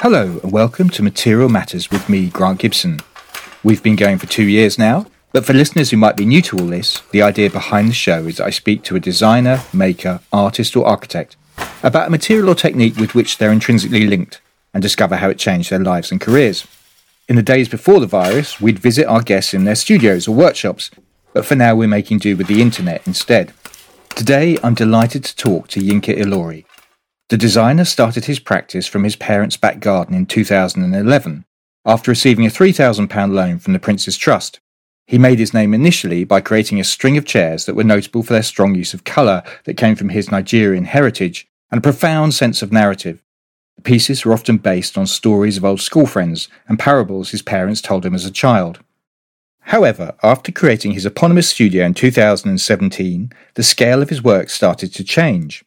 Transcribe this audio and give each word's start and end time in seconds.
Hello, 0.00 0.38
and 0.44 0.52
welcome 0.52 0.88
to 0.90 1.02
Material 1.02 1.48
Matters 1.48 1.90
with 1.90 2.08
me, 2.08 2.28
Grant 2.28 2.60
Gibson. 2.60 3.00
We've 3.64 3.82
been 3.82 3.96
going 3.96 4.18
for 4.18 4.28
two 4.28 4.44
years 4.44 4.78
now, 4.78 5.06
but 5.32 5.44
for 5.44 5.54
listeners 5.54 5.90
who 5.90 5.96
might 5.96 6.16
be 6.16 6.24
new 6.24 6.40
to 6.42 6.56
all 6.56 6.66
this, 6.66 7.00
the 7.10 7.20
idea 7.20 7.50
behind 7.50 7.88
the 7.88 7.94
show 7.94 8.24
is 8.26 8.36
that 8.36 8.46
I 8.46 8.50
speak 8.50 8.84
to 8.84 8.94
a 8.94 9.00
designer, 9.00 9.60
maker, 9.72 10.20
artist, 10.32 10.76
or 10.76 10.86
architect 10.86 11.36
about 11.82 12.06
a 12.06 12.10
material 12.10 12.48
or 12.48 12.54
technique 12.54 12.96
with 12.96 13.16
which 13.16 13.38
they're 13.38 13.50
intrinsically 13.50 14.06
linked 14.06 14.40
and 14.72 14.80
discover 14.80 15.16
how 15.16 15.30
it 15.30 15.38
changed 15.38 15.70
their 15.70 15.80
lives 15.80 16.12
and 16.12 16.20
careers. 16.20 16.64
In 17.28 17.34
the 17.34 17.42
days 17.42 17.68
before 17.68 17.98
the 17.98 18.06
virus, 18.06 18.60
we'd 18.60 18.78
visit 18.78 19.06
our 19.06 19.20
guests 19.20 19.52
in 19.52 19.64
their 19.64 19.74
studios 19.74 20.28
or 20.28 20.34
workshops, 20.36 20.92
but 21.32 21.44
for 21.44 21.56
now 21.56 21.74
we're 21.74 21.88
making 21.88 22.18
do 22.18 22.36
with 22.36 22.46
the 22.46 22.62
internet 22.62 23.04
instead. 23.04 23.52
Today, 24.10 24.58
I'm 24.62 24.74
delighted 24.74 25.24
to 25.24 25.34
talk 25.34 25.66
to 25.68 25.80
Yinka 25.80 26.16
Ilori. 26.16 26.66
The 27.28 27.36
designer 27.36 27.84
started 27.84 28.24
his 28.24 28.38
practice 28.38 28.86
from 28.86 29.04
his 29.04 29.14
parents' 29.14 29.58
back 29.58 29.80
garden 29.80 30.14
in 30.14 30.24
2011 30.24 31.44
after 31.84 32.10
receiving 32.10 32.46
a 32.46 32.50
£3,000 32.50 33.32
loan 33.32 33.58
from 33.58 33.74
the 33.74 33.78
Prince's 33.78 34.16
Trust. 34.16 34.60
He 35.06 35.18
made 35.18 35.38
his 35.38 35.52
name 35.52 35.74
initially 35.74 36.24
by 36.24 36.40
creating 36.40 36.80
a 36.80 36.84
string 36.84 37.18
of 37.18 37.26
chairs 37.26 37.66
that 37.66 37.74
were 37.74 37.84
notable 37.84 38.22
for 38.22 38.32
their 38.32 38.42
strong 38.42 38.74
use 38.74 38.94
of 38.94 39.04
colour 39.04 39.42
that 39.64 39.76
came 39.76 39.94
from 39.94 40.08
his 40.08 40.30
Nigerian 40.30 40.86
heritage 40.86 41.46
and 41.70 41.78
a 41.78 41.82
profound 41.82 42.32
sense 42.32 42.62
of 42.62 42.72
narrative. 42.72 43.22
The 43.76 43.82
pieces 43.82 44.24
were 44.24 44.32
often 44.32 44.56
based 44.56 44.96
on 44.96 45.06
stories 45.06 45.58
of 45.58 45.66
old 45.66 45.82
school 45.82 46.06
friends 46.06 46.48
and 46.66 46.78
parables 46.78 47.30
his 47.30 47.42
parents 47.42 47.82
told 47.82 48.06
him 48.06 48.14
as 48.14 48.24
a 48.24 48.30
child. 48.30 48.80
However, 49.60 50.14
after 50.22 50.50
creating 50.50 50.92
his 50.92 51.04
eponymous 51.04 51.50
studio 51.50 51.84
in 51.84 51.92
2017, 51.92 53.32
the 53.52 53.62
scale 53.62 54.00
of 54.00 54.08
his 54.08 54.22
work 54.22 54.48
started 54.48 54.94
to 54.94 55.04
change. 55.04 55.62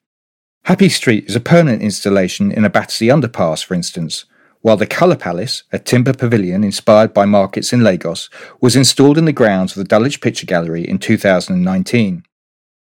Happy 0.65 0.89
Street 0.89 1.25
is 1.27 1.35
a 1.35 1.39
permanent 1.39 1.81
installation 1.81 2.51
in 2.51 2.63
a 2.63 2.69
Battersea 2.69 3.07
underpass, 3.07 3.65
for 3.65 3.73
instance, 3.73 4.25
while 4.61 4.77
the 4.77 4.85
Colour 4.85 5.15
Palace, 5.15 5.63
a 5.71 5.79
timber 5.79 6.13
pavilion 6.13 6.63
inspired 6.63 7.15
by 7.15 7.25
markets 7.25 7.73
in 7.73 7.83
Lagos, 7.83 8.29
was 8.61 8.75
installed 8.75 9.17
in 9.17 9.25
the 9.25 9.33
grounds 9.33 9.71
of 9.71 9.79
the 9.79 9.87
Dulwich 9.87 10.21
Picture 10.21 10.45
Gallery 10.45 10.87
in 10.87 10.99
2019. 10.99 12.23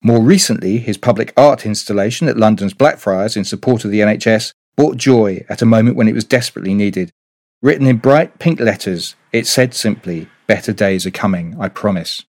More 0.01 0.21
recently, 0.21 0.77
his 0.77 0.97
public 0.97 1.33
art 1.35 1.65
installation 1.65 2.29
at 2.29 2.37
London's 2.37 2.73
Blackfriars 2.73 3.35
in 3.35 3.43
support 3.43 3.83
of 3.83 3.91
the 3.91 3.99
NHS 3.99 4.53
brought 4.77 4.95
joy 4.95 5.43
at 5.49 5.61
a 5.61 5.65
moment 5.65 5.97
when 5.97 6.07
it 6.07 6.15
was 6.15 6.23
desperately 6.23 6.73
needed. 6.73 7.11
Written 7.61 7.87
in 7.87 7.97
bright 7.97 8.39
pink 8.39 8.61
letters, 8.61 9.15
it 9.33 9.47
said 9.47 9.73
simply, 9.73 10.29
Better 10.47 10.71
days 10.71 11.05
are 11.05 11.11
coming, 11.11 11.57
I 11.59 11.67
promise. 11.67 12.23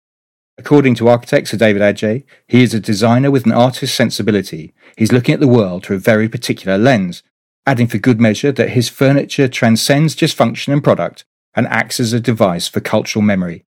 According 0.56 0.94
to 0.96 1.08
architect 1.08 1.48
Sir 1.48 1.56
David 1.56 1.82
Adjaye, 1.82 2.24
he 2.46 2.62
is 2.62 2.74
a 2.74 2.80
designer 2.80 3.30
with 3.30 3.44
an 3.44 3.52
artist's 3.52 3.96
sensibility. 3.96 4.72
He's 4.96 5.12
looking 5.12 5.34
at 5.34 5.40
the 5.40 5.48
world 5.48 5.84
through 5.84 5.96
a 5.96 6.00
very 6.00 6.28
particular 6.28 6.78
lens, 6.78 7.22
adding 7.66 7.88
for 7.88 7.98
good 7.98 8.20
measure 8.20 8.52
that 8.52 8.70
his 8.70 8.88
furniture 8.88 9.48
transcends 9.48 10.14
just 10.14 10.36
function 10.36 10.72
and 10.72 10.84
product 10.84 11.24
and 11.54 11.66
acts 11.68 11.98
as 11.98 12.12
a 12.12 12.20
device 12.20 12.68
for 12.68 12.80
cultural 12.80 13.22
memory. 13.22 13.64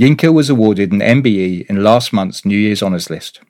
Yinka 0.00 0.32
was 0.32 0.50
awarded 0.50 0.92
an 0.92 1.00
MBE 1.00 1.66
in 1.66 1.82
last 1.82 2.12
month's 2.12 2.44
New 2.44 2.58
Year's 2.58 2.82
Honours 2.82 3.10
List. 3.10 3.40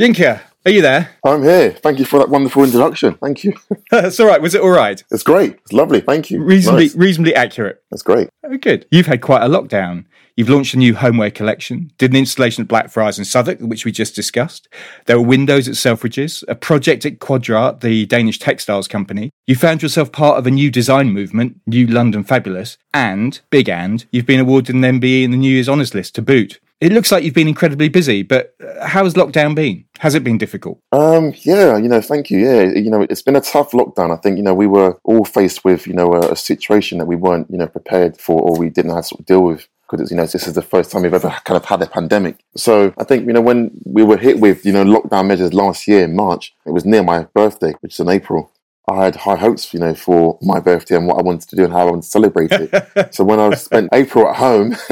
Yinka, 0.00 0.40
are 0.64 0.70
you 0.70 0.80
there? 0.80 1.10
I'm 1.24 1.42
here. 1.42 1.72
Thank 1.72 1.98
you 1.98 2.04
for 2.04 2.18
that 2.18 2.30
wonderful 2.30 2.64
introduction. 2.64 3.14
Thank 3.14 3.44
you. 3.44 3.54
That's 3.90 4.18
all 4.20 4.26
right. 4.26 4.40
Was 4.40 4.54
it 4.54 4.62
all 4.62 4.70
right? 4.70 5.02
It's 5.10 5.22
great. 5.22 5.54
It's 5.54 5.72
lovely. 5.72 6.00
Thank 6.00 6.30
you. 6.30 6.42
Reasonably, 6.42 6.84
nice. 6.84 6.96
reasonably 6.96 7.34
accurate. 7.34 7.82
That's 7.90 8.02
great. 8.02 8.28
Oh, 8.44 8.56
good. 8.56 8.86
You've 8.90 9.06
had 9.06 9.20
quite 9.20 9.42
a 9.42 9.48
lockdown. 9.48 10.06
You've 10.36 10.48
launched 10.48 10.72
a 10.72 10.78
new 10.78 10.94
homeware 10.94 11.30
collection, 11.30 11.92
did 11.98 12.12
an 12.12 12.16
installation 12.16 12.62
at 12.62 12.68
Blackfriars 12.68 13.18
in 13.18 13.24
Southwark, 13.24 13.60
which 13.60 13.84
we 13.84 13.92
just 13.92 14.14
discussed. 14.14 14.66
There 15.04 15.20
were 15.20 15.26
windows 15.26 15.68
at 15.68 15.74
Selfridges, 15.74 16.42
a 16.48 16.54
project 16.54 17.04
at 17.04 17.18
Kvadrat, 17.18 17.80
the 17.80 18.06
Danish 18.06 18.38
textiles 18.38 18.88
company. 18.88 19.30
You 19.46 19.56
found 19.56 19.82
yourself 19.82 20.10
part 20.10 20.38
of 20.38 20.46
a 20.46 20.50
new 20.50 20.70
design 20.70 21.10
movement, 21.10 21.60
New 21.66 21.86
London 21.86 22.24
Fabulous, 22.24 22.78
and, 22.94 23.40
big 23.50 23.68
and, 23.68 24.06
you've 24.10 24.26
been 24.26 24.40
awarded 24.40 24.74
an 24.74 24.80
MBE 24.80 25.24
in 25.24 25.32
the 25.32 25.36
New 25.36 25.52
Year's 25.52 25.68
Honours 25.68 25.94
List 25.94 26.14
to 26.14 26.22
boot. 26.22 26.60
It 26.82 26.90
looks 26.90 27.12
like 27.12 27.22
you've 27.22 27.32
been 27.32 27.46
incredibly 27.46 27.88
busy, 27.88 28.24
but 28.24 28.56
uh, 28.60 28.84
how 28.88 29.04
has 29.04 29.14
lockdown 29.14 29.54
been? 29.54 29.84
Has 30.00 30.16
it 30.16 30.24
been 30.24 30.36
difficult? 30.36 30.80
Um, 30.90 31.32
yeah, 31.42 31.76
you 31.76 31.88
know, 31.88 32.00
thank 32.00 32.28
you. 32.28 32.40
Yeah, 32.40 32.62
you 32.62 32.90
know, 32.90 33.02
it's 33.02 33.22
been 33.22 33.36
a 33.36 33.40
tough 33.40 33.70
lockdown. 33.70 34.12
I 34.12 34.16
think, 34.16 34.36
you 34.36 34.42
know, 34.42 34.52
we 34.52 34.66
were 34.66 34.98
all 35.04 35.24
faced 35.24 35.64
with, 35.64 35.86
you 35.86 35.92
know, 35.92 36.12
a, 36.12 36.32
a 36.32 36.36
situation 36.36 36.98
that 36.98 37.06
we 37.06 37.14
weren't, 37.14 37.48
you 37.50 37.56
know, 37.56 37.68
prepared 37.68 38.18
for 38.18 38.40
or 38.40 38.58
we 38.58 38.68
didn't 38.68 38.90
have 38.90 39.04
to 39.04 39.08
sort 39.08 39.20
of 39.20 39.26
deal 39.26 39.44
with 39.44 39.68
because 39.92 40.10
you 40.10 40.16
know 40.16 40.26
this 40.26 40.48
is 40.48 40.54
the 40.54 40.62
first 40.62 40.90
time 40.90 41.02
we've 41.02 41.14
ever 41.14 41.30
kind 41.44 41.56
of 41.56 41.64
had 41.64 41.82
a 41.82 41.86
pandemic. 41.86 42.42
So 42.56 42.92
I 42.98 43.04
think 43.04 43.26
you 43.26 43.32
know 43.32 43.40
when 43.40 43.70
we 43.84 44.02
were 44.02 44.16
hit 44.16 44.40
with 44.40 44.66
you 44.66 44.72
know 44.72 44.84
lockdown 44.84 45.26
measures 45.26 45.54
last 45.54 45.86
year 45.86 46.04
in 46.04 46.16
March, 46.16 46.54
it 46.66 46.70
was 46.70 46.84
near 46.84 47.02
my 47.02 47.24
birthday, 47.34 47.74
which 47.80 47.94
is 47.94 48.00
in 48.00 48.08
April. 48.08 48.50
I 48.90 49.04
had 49.04 49.14
high 49.14 49.36
hopes, 49.36 49.72
you 49.72 49.78
know, 49.78 49.94
for 49.94 50.38
my 50.42 50.58
birthday 50.58 50.96
and 50.96 51.06
what 51.06 51.18
I 51.18 51.22
wanted 51.22 51.48
to 51.50 51.56
do 51.56 51.64
and 51.64 51.72
how 51.72 51.82
I 51.82 51.84
wanted 51.84 52.02
to 52.02 52.08
celebrate 52.08 52.50
it. 52.50 53.14
so 53.14 53.22
when 53.22 53.38
I 53.38 53.54
spent 53.54 53.90
April 53.92 54.28
at 54.28 54.36
home, 54.36 54.74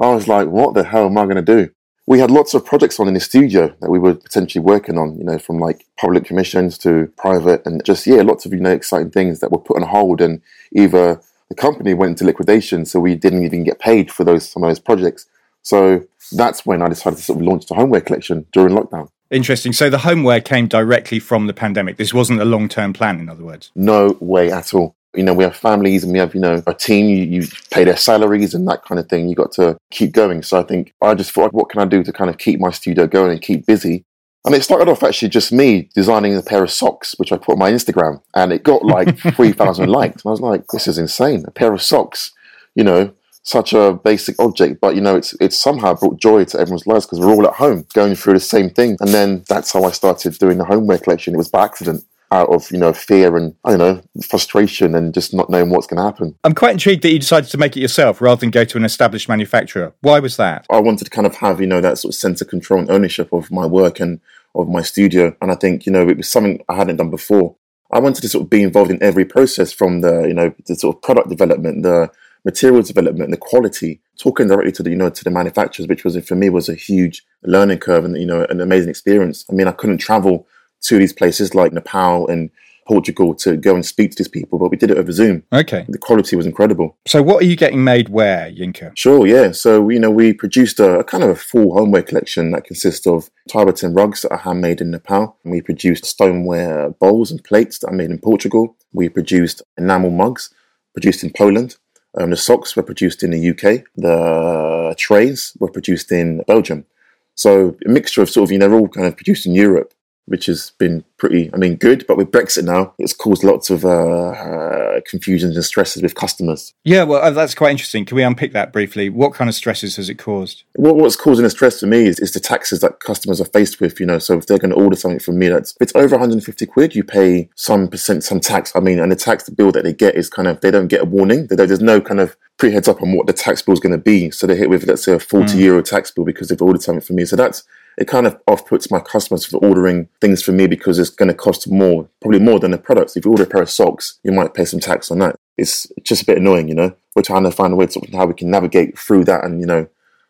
I 0.00 0.08
was 0.12 0.26
like, 0.26 0.48
what 0.48 0.74
the 0.74 0.82
hell 0.82 1.06
am 1.06 1.16
I 1.16 1.22
going 1.24 1.36
to 1.36 1.42
do? 1.42 1.70
We 2.06 2.18
had 2.18 2.30
lots 2.30 2.54
of 2.54 2.64
projects 2.64 2.98
on 2.98 3.06
in 3.06 3.14
the 3.14 3.20
studio 3.20 3.72
that 3.80 3.90
we 3.90 4.00
were 4.00 4.14
potentially 4.14 4.64
working 4.64 4.98
on, 4.98 5.16
you 5.16 5.24
know, 5.24 5.38
from 5.38 5.60
like 5.60 5.86
public 5.96 6.24
commissions 6.24 6.76
to 6.78 7.12
private 7.16 7.64
and 7.64 7.84
just, 7.84 8.04
yeah, 8.04 8.22
lots 8.22 8.46
of, 8.46 8.52
you 8.52 8.60
know, 8.60 8.72
exciting 8.72 9.10
things 9.10 9.38
that 9.40 9.52
were 9.52 9.58
put 9.58 9.76
on 9.76 9.86
hold 9.86 10.20
and 10.20 10.42
either 10.72 11.20
the 11.48 11.54
company 11.54 11.94
went 11.94 12.10
into 12.10 12.24
liquidation, 12.24 12.84
so 12.84 13.00
we 13.00 13.14
didn't 13.14 13.44
even 13.44 13.64
get 13.64 13.78
paid 13.78 14.10
for 14.10 14.24
those 14.24 14.48
some 14.48 14.62
of 14.62 14.68
those 14.68 14.78
projects. 14.78 15.26
So 15.62 16.04
that's 16.32 16.64
when 16.64 16.82
I 16.82 16.88
decided 16.88 17.16
to 17.16 17.22
sort 17.22 17.40
of 17.40 17.46
launch 17.46 17.66
the 17.66 17.74
homeware 17.74 18.00
collection 18.00 18.46
during 18.52 18.74
lockdown. 18.74 19.08
Interesting. 19.30 19.72
So 19.72 19.90
the 19.90 19.98
homeware 19.98 20.40
came 20.40 20.68
directly 20.68 21.18
from 21.18 21.46
the 21.46 21.52
pandemic. 21.52 21.96
This 21.98 22.14
wasn't 22.14 22.40
a 22.40 22.44
long 22.44 22.68
term 22.68 22.92
plan, 22.92 23.20
in 23.20 23.28
other 23.28 23.44
words. 23.44 23.70
No 23.74 24.16
way 24.20 24.50
at 24.50 24.72
all. 24.72 24.94
You 25.14 25.22
know, 25.22 25.34
we 25.34 25.44
have 25.44 25.56
families 25.56 26.04
and 26.04 26.12
we 26.12 26.18
have, 26.18 26.34
you 26.34 26.40
know, 26.40 26.62
a 26.66 26.74
team. 26.74 27.08
You, 27.08 27.24
you 27.24 27.48
pay 27.70 27.84
their 27.84 27.96
salaries 27.96 28.54
and 28.54 28.66
that 28.68 28.84
kind 28.84 28.98
of 28.98 29.08
thing. 29.08 29.28
You 29.28 29.34
got 29.34 29.52
to 29.52 29.76
keep 29.90 30.12
going. 30.12 30.42
So 30.42 30.60
I 30.60 30.62
think 30.62 30.94
I 31.02 31.14
just 31.14 31.32
thought, 31.32 31.52
what 31.52 31.70
can 31.70 31.80
I 31.80 31.86
do 31.86 32.02
to 32.02 32.12
kind 32.12 32.30
of 32.30 32.38
keep 32.38 32.60
my 32.60 32.70
studio 32.70 33.06
going 33.06 33.32
and 33.32 33.42
keep 33.42 33.66
busy? 33.66 34.04
And 34.44 34.54
it 34.54 34.62
started 34.62 34.88
off 34.88 35.02
actually 35.02 35.28
just 35.28 35.52
me 35.52 35.90
designing 35.94 36.36
a 36.36 36.42
pair 36.42 36.62
of 36.62 36.70
socks, 36.70 37.14
which 37.18 37.32
I 37.32 37.36
put 37.36 37.52
on 37.52 37.58
my 37.58 37.70
Instagram, 37.70 38.22
and 38.34 38.52
it 38.52 38.62
got 38.62 38.84
like 38.84 39.18
3,000 39.34 39.88
likes. 39.88 40.24
And 40.24 40.30
I 40.30 40.32
was 40.32 40.40
like, 40.40 40.66
this 40.68 40.86
is 40.86 40.96
insane. 40.98 41.44
A 41.46 41.50
pair 41.50 41.72
of 41.72 41.82
socks, 41.82 42.32
you 42.74 42.84
know, 42.84 43.12
such 43.42 43.72
a 43.72 43.98
basic 44.04 44.36
object, 44.38 44.80
but 44.80 44.94
you 44.94 45.00
know, 45.00 45.16
it's 45.16 45.34
it's 45.40 45.58
somehow 45.58 45.94
brought 45.94 46.20
joy 46.20 46.44
to 46.44 46.60
everyone's 46.60 46.86
lives 46.86 47.06
because 47.06 47.18
we're 47.18 47.32
all 47.32 47.46
at 47.46 47.54
home 47.54 47.86
going 47.94 48.14
through 48.14 48.34
the 48.34 48.40
same 48.40 48.68
thing. 48.68 48.96
And 49.00 49.08
then 49.08 49.42
that's 49.48 49.72
how 49.72 49.84
I 49.84 49.90
started 49.90 50.38
doing 50.38 50.58
the 50.58 50.66
homeware 50.66 50.98
collection. 50.98 51.34
It 51.34 51.38
was 51.38 51.48
by 51.48 51.64
accident 51.64 52.04
out 52.30 52.48
of 52.50 52.70
you 52.70 52.78
know 52.78 52.92
fear 52.92 53.36
and 53.36 53.54
I 53.64 53.76
don't 53.76 53.78
know 53.78 54.22
frustration 54.22 54.94
and 54.94 55.14
just 55.14 55.32
not 55.32 55.50
knowing 55.50 55.70
what's 55.70 55.86
going 55.86 55.98
to 55.98 56.02
happen. 56.02 56.34
I'm 56.44 56.54
quite 56.54 56.72
intrigued 56.72 57.02
that 57.02 57.10
you 57.10 57.18
decided 57.18 57.50
to 57.50 57.58
make 57.58 57.76
it 57.76 57.80
yourself 57.80 58.20
rather 58.20 58.40
than 58.40 58.50
go 58.50 58.64
to 58.64 58.76
an 58.76 58.84
established 58.84 59.28
manufacturer. 59.28 59.94
Why 60.00 60.18
was 60.20 60.36
that? 60.36 60.66
I 60.70 60.80
wanted 60.80 61.04
to 61.04 61.10
kind 61.10 61.26
of 61.26 61.36
have 61.36 61.60
you 61.60 61.66
know 61.66 61.80
that 61.80 61.98
sort 61.98 62.14
of 62.14 62.18
sense 62.18 62.40
of 62.40 62.48
control 62.48 62.80
and 62.80 62.90
ownership 62.90 63.32
of 63.32 63.50
my 63.50 63.66
work 63.66 64.00
and 64.00 64.20
of 64.54 64.68
my 64.68 64.82
studio, 64.82 65.36
and 65.40 65.50
I 65.50 65.54
think 65.54 65.86
you 65.86 65.92
know 65.92 66.08
it 66.08 66.16
was 66.16 66.28
something 66.28 66.62
I 66.68 66.76
hadn't 66.76 66.96
done 66.96 67.10
before. 67.10 67.56
I 67.90 68.00
wanted 68.00 68.20
to 68.22 68.28
sort 68.28 68.44
of 68.44 68.50
be 68.50 68.62
involved 68.62 68.90
in 68.90 69.02
every 69.02 69.24
process 69.24 69.72
from 69.72 70.00
the 70.00 70.22
you 70.22 70.34
know 70.34 70.54
the 70.66 70.74
sort 70.74 70.96
of 70.96 71.02
product 71.02 71.28
development, 71.28 71.82
the 71.82 72.10
materials 72.44 72.88
development, 72.88 73.30
the 73.30 73.36
quality, 73.36 74.00
talking 74.18 74.48
directly 74.48 74.72
to 74.72 74.82
the 74.82 74.90
you 74.90 74.96
know 74.96 75.10
to 75.10 75.24
the 75.24 75.30
manufacturers, 75.30 75.88
which 75.88 76.04
was 76.04 76.16
for 76.26 76.34
me 76.34 76.50
was 76.50 76.68
a 76.68 76.74
huge 76.74 77.24
learning 77.42 77.78
curve 77.78 78.04
and 78.04 78.16
you 78.16 78.26
know 78.26 78.46
an 78.50 78.60
amazing 78.60 78.90
experience. 78.90 79.44
I 79.50 79.54
mean, 79.54 79.68
I 79.68 79.72
couldn't 79.72 79.98
travel 79.98 80.46
to 80.82 80.98
these 80.98 81.12
places 81.12 81.54
like 81.54 81.72
Nepal 81.72 82.28
and 82.28 82.50
Portugal 82.88 83.34
to 83.34 83.56
go 83.56 83.74
and 83.74 83.84
speak 83.84 84.12
to 84.12 84.16
these 84.16 84.28
people, 84.28 84.58
but 84.58 84.70
we 84.70 84.76
did 84.76 84.90
it 84.90 84.96
over 84.96 85.12
Zoom. 85.12 85.44
Okay. 85.52 85.84
The 85.88 85.98
quality 85.98 86.34
was 86.34 86.46
incredible. 86.46 86.96
So, 87.06 87.22
what 87.22 87.42
are 87.42 87.46
you 87.46 87.54
getting 87.54 87.84
made 87.84 88.08
where, 88.08 88.50
Yinka? 88.50 88.96
Sure, 88.96 89.26
yeah. 89.26 89.52
So, 89.52 89.90
you 89.90 90.00
know, 90.00 90.10
we 90.10 90.32
produced 90.32 90.80
a, 90.80 91.00
a 91.00 91.04
kind 91.04 91.22
of 91.22 91.30
a 91.30 91.36
full 91.36 91.74
homeware 91.74 92.02
collection 92.02 92.50
that 92.52 92.64
consists 92.64 93.06
of 93.06 93.30
Tibetan 93.48 93.92
rugs 93.92 94.22
that 94.22 94.32
are 94.32 94.38
handmade 94.38 94.80
in 94.80 94.90
Nepal. 94.90 95.36
We 95.44 95.60
produced 95.60 96.06
stoneware 96.06 96.90
bowls 96.90 97.30
and 97.30 97.44
plates 97.44 97.78
that 97.80 97.88
are 97.88 97.94
made 97.94 98.10
in 98.10 98.18
Portugal. 98.18 98.74
We 98.92 99.10
produced 99.10 99.62
enamel 99.76 100.10
mugs 100.10 100.52
produced 100.94 101.22
in 101.22 101.30
Poland. 101.30 101.76
Um, 102.18 102.30
the 102.30 102.36
socks 102.36 102.74
were 102.74 102.82
produced 102.82 103.22
in 103.22 103.30
the 103.30 103.50
UK. 103.50 103.84
The 103.96 104.94
trays 104.96 105.52
were 105.60 105.70
produced 105.70 106.10
in 106.10 106.42
Belgium. 106.48 106.86
So 107.34 107.76
a 107.86 107.88
mixture 107.88 108.22
of 108.22 108.30
sort 108.30 108.48
of, 108.48 108.52
you 108.52 108.58
know, 108.58 108.72
all 108.72 108.88
kind 108.88 109.06
of 109.06 109.14
produced 109.14 109.46
in 109.46 109.54
Europe 109.54 109.92
which 110.28 110.46
has 110.46 110.72
been 110.78 111.04
pretty, 111.16 111.50
I 111.52 111.56
mean, 111.56 111.76
good. 111.76 112.06
But 112.06 112.16
with 112.16 112.30
Brexit 112.30 112.64
now, 112.64 112.94
it's 112.98 113.12
caused 113.12 113.42
lots 113.42 113.70
of 113.70 113.84
uh, 113.84 113.88
uh, 113.88 115.00
confusions 115.06 115.56
and 115.56 115.64
stresses 115.64 116.02
with 116.02 116.14
customers. 116.14 116.74
Yeah, 116.84 117.04
well, 117.04 117.22
uh, 117.22 117.30
that's 117.30 117.54
quite 117.54 117.70
interesting. 117.70 118.04
Can 118.04 118.16
we 118.16 118.22
unpick 118.22 118.52
that 118.52 118.72
briefly? 118.72 119.08
What 119.08 119.34
kind 119.34 119.48
of 119.48 119.54
stresses 119.54 119.96
has 119.96 120.08
it 120.08 120.16
caused? 120.16 120.64
Well, 120.76 120.94
what's 120.94 121.16
causing 121.16 121.44
the 121.44 121.50
stress 121.50 121.80
for 121.80 121.86
me 121.86 122.06
is, 122.06 122.20
is 122.20 122.32
the 122.32 122.40
taxes 122.40 122.80
that 122.80 123.00
customers 123.00 123.40
are 123.40 123.46
faced 123.46 123.80
with. 123.80 123.98
You 124.00 124.06
know, 124.06 124.18
so 124.18 124.36
if 124.38 124.46
they're 124.46 124.58
going 124.58 124.70
to 124.70 124.76
order 124.76 124.96
something 124.96 125.20
from 125.20 125.38
me, 125.38 125.48
that's 125.48 125.74
it's 125.80 125.94
over 125.94 126.16
150 126.16 126.66
quid, 126.66 126.94
you 126.94 127.04
pay 127.04 127.48
some 127.56 127.88
percent, 127.88 128.24
some 128.24 128.40
tax. 128.40 128.72
I 128.74 128.80
mean, 128.80 128.98
and 128.98 129.10
the 129.10 129.16
tax 129.16 129.48
bill 129.48 129.72
that 129.72 129.84
they 129.84 129.92
get 129.92 130.14
is 130.14 130.28
kind 130.28 130.48
of 130.48 130.60
they 130.60 130.70
don't 130.70 130.88
get 130.88 131.02
a 131.02 131.06
warning. 131.06 131.46
There's 131.48 131.80
no 131.80 132.00
kind 132.00 132.20
of 132.20 132.36
pre 132.58 132.72
heads 132.72 132.88
up 132.88 133.02
on 133.02 133.16
what 133.16 133.26
the 133.26 133.32
tax 133.32 133.62
bill 133.62 133.74
is 133.74 133.80
going 133.80 133.92
to 133.92 133.98
be. 133.98 134.30
So 134.30 134.46
they 134.46 134.56
hit 134.56 134.70
with 134.70 134.86
let's 134.86 135.04
say 135.04 135.14
a 135.14 135.18
40 135.18 135.54
mm. 135.54 135.60
euro 135.60 135.82
tax 135.82 136.10
bill 136.10 136.24
because 136.24 136.48
they've 136.48 136.62
ordered 136.62 136.82
something 136.82 137.00
from 137.00 137.16
me. 137.16 137.24
So 137.24 137.36
that's 137.36 137.64
it 137.98 138.06
kind 138.06 138.26
of 138.26 138.40
off 138.46 138.64
puts 138.66 138.90
my 138.90 139.00
customers 139.00 139.44
for 139.44 139.58
ordering 139.58 140.08
things 140.20 140.40
for 140.42 140.52
me 140.52 140.68
because 140.68 140.98
it's 141.00 141.10
going 141.10 141.28
to 141.28 141.34
cost 141.34 141.68
more, 141.70 142.08
probably 142.22 142.38
more 142.38 142.60
than 142.60 142.70
the 142.70 142.78
products. 142.78 143.16
If 143.16 143.24
you 143.24 143.32
order 143.32 143.42
a 143.42 143.46
pair 143.46 143.60
of 143.62 143.68
socks, 143.70 144.20
you 144.22 144.30
might 144.30 144.54
pay 144.54 144.64
some 144.64 144.78
tax 144.78 145.10
on 145.10 145.18
that. 145.18 145.34
It's 145.56 145.86
just 146.04 146.22
a 146.22 146.26
bit 146.26 146.38
annoying, 146.38 146.68
you 146.68 146.74
know. 146.76 146.94
We're 147.16 147.22
trying 147.22 147.42
to 147.42 147.50
find 147.50 147.72
a 147.72 147.76
way 147.76 147.86
to 147.86 148.00
how 148.12 148.26
we 148.26 148.34
can 148.34 148.50
navigate 148.50 148.96
through 148.96 149.24
that 149.24 149.44
and 149.44 149.60
you 149.60 149.66
know, 149.66 149.88